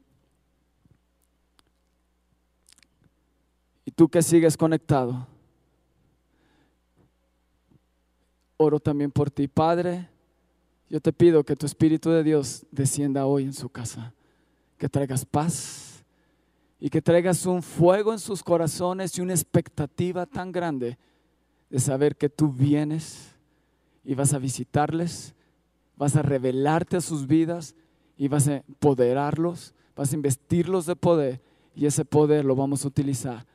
Y 3.84 3.92
tú 3.92 4.08
que 4.08 4.22
sigues 4.22 4.56
conectado, 4.56 5.28
oro 8.62 8.80
también 8.80 9.12
por 9.12 9.32
ti, 9.32 9.48
Padre. 9.48 10.08
Yo 10.90 11.00
te 11.00 11.12
pido 11.12 11.44
que 11.44 11.56
tu 11.56 11.66
Espíritu 11.66 12.10
de 12.10 12.24
Dios 12.24 12.66
descienda 12.72 13.26
hoy 13.26 13.44
en 13.44 13.54
su 13.54 13.70
casa, 13.70 14.14
que 14.78 14.90
traigas 14.90 15.26
paz 15.26 16.04
y 16.80 16.90
que 16.90 17.02
traigas 17.02 17.46
un 17.46 17.64
fuego 17.64 18.12
en 18.12 18.20
sus 18.20 18.44
corazones 18.44 19.18
y 19.18 19.22
una 19.22 19.34
expectativa 19.34 20.26
tan 20.26 20.52
grande 20.52 20.98
de 21.70 21.80
saber 21.80 22.16
que 22.16 22.30
tú 22.30 22.52
vienes 22.52 23.30
y 24.04 24.16
vas 24.16 24.34
a 24.34 24.40
visitarles, 24.40 25.34
vas 25.96 26.16
a 26.16 26.22
revelarte 26.22 26.98
a 26.98 27.02
sus 27.02 27.28
vidas 27.28 27.76
y 28.18 28.28
vas 28.28 28.48
a 28.48 28.58
empoderarlos, 28.68 29.74
vas 29.96 30.12
a 30.12 30.16
investirlos 30.16 30.86
de 30.86 30.96
poder 30.96 31.42
y 31.74 31.86
ese 31.86 32.04
poder 32.04 32.44
lo 32.44 32.56
vamos 32.56 32.84
a 32.84 32.90
utilizar 32.90 33.46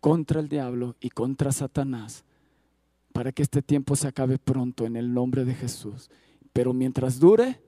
contra 0.00 0.40
el 0.40 0.48
diablo 0.48 0.96
y 1.00 1.10
contra 1.10 1.50
Satanás 1.52 2.24
para 3.12 3.32
que 3.32 3.42
este 3.42 3.62
tiempo 3.62 3.96
se 3.96 4.08
acabe 4.08 4.38
pronto 4.38 4.86
en 4.86 4.96
el 4.96 5.12
nombre 5.12 5.44
de 5.44 5.54
Jesús. 5.54 6.10
Pero 6.52 6.72
mientras 6.72 7.18
dure, 7.18 7.60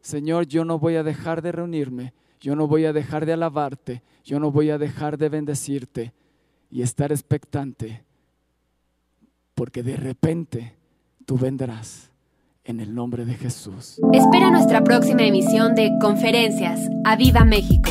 Señor, 0.00 0.46
yo 0.46 0.64
no 0.64 0.78
voy 0.78 0.96
a 0.96 1.02
dejar 1.02 1.42
de 1.42 1.52
reunirme 1.52 2.12
yo 2.40 2.54
no 2.54 2.66
voy 2.66 2.84
a 2.84 2.92
dejar 2.92 3.26
de 3.26 3.32
alabarte, 3.32 4.02
yo 4.24 4.38
no 4.38 4.50
voy 4.50 4.70
a 4.70 4.78
dejar 4.78 5.18
de 5.18 5.28
bendecirte 5.28 6.12
y 6.70 6.82
estar 6.82 7.12
expectante, 7.12 8.04
porque 9.54 9.82
de 9.82 9.96
repente 9.96 10.76
tú 11.26 11.36
vendrás 11.36 12.10
en 12.64 12.80
el 12.80 12.94
nombre 12.94 13.24
de 13.24 13.34
Jesús. 13.34 14.00
Espera 14.12 14.50
nuestra 14.50 14.84
próxima 14.84 15.22
emisión 15.22 15.74
de 15.74 15.90
Conferencias. 16.00 16.80
¡A 17.04 17.16
Viva 17.16 17.44
México! 17.44 17.90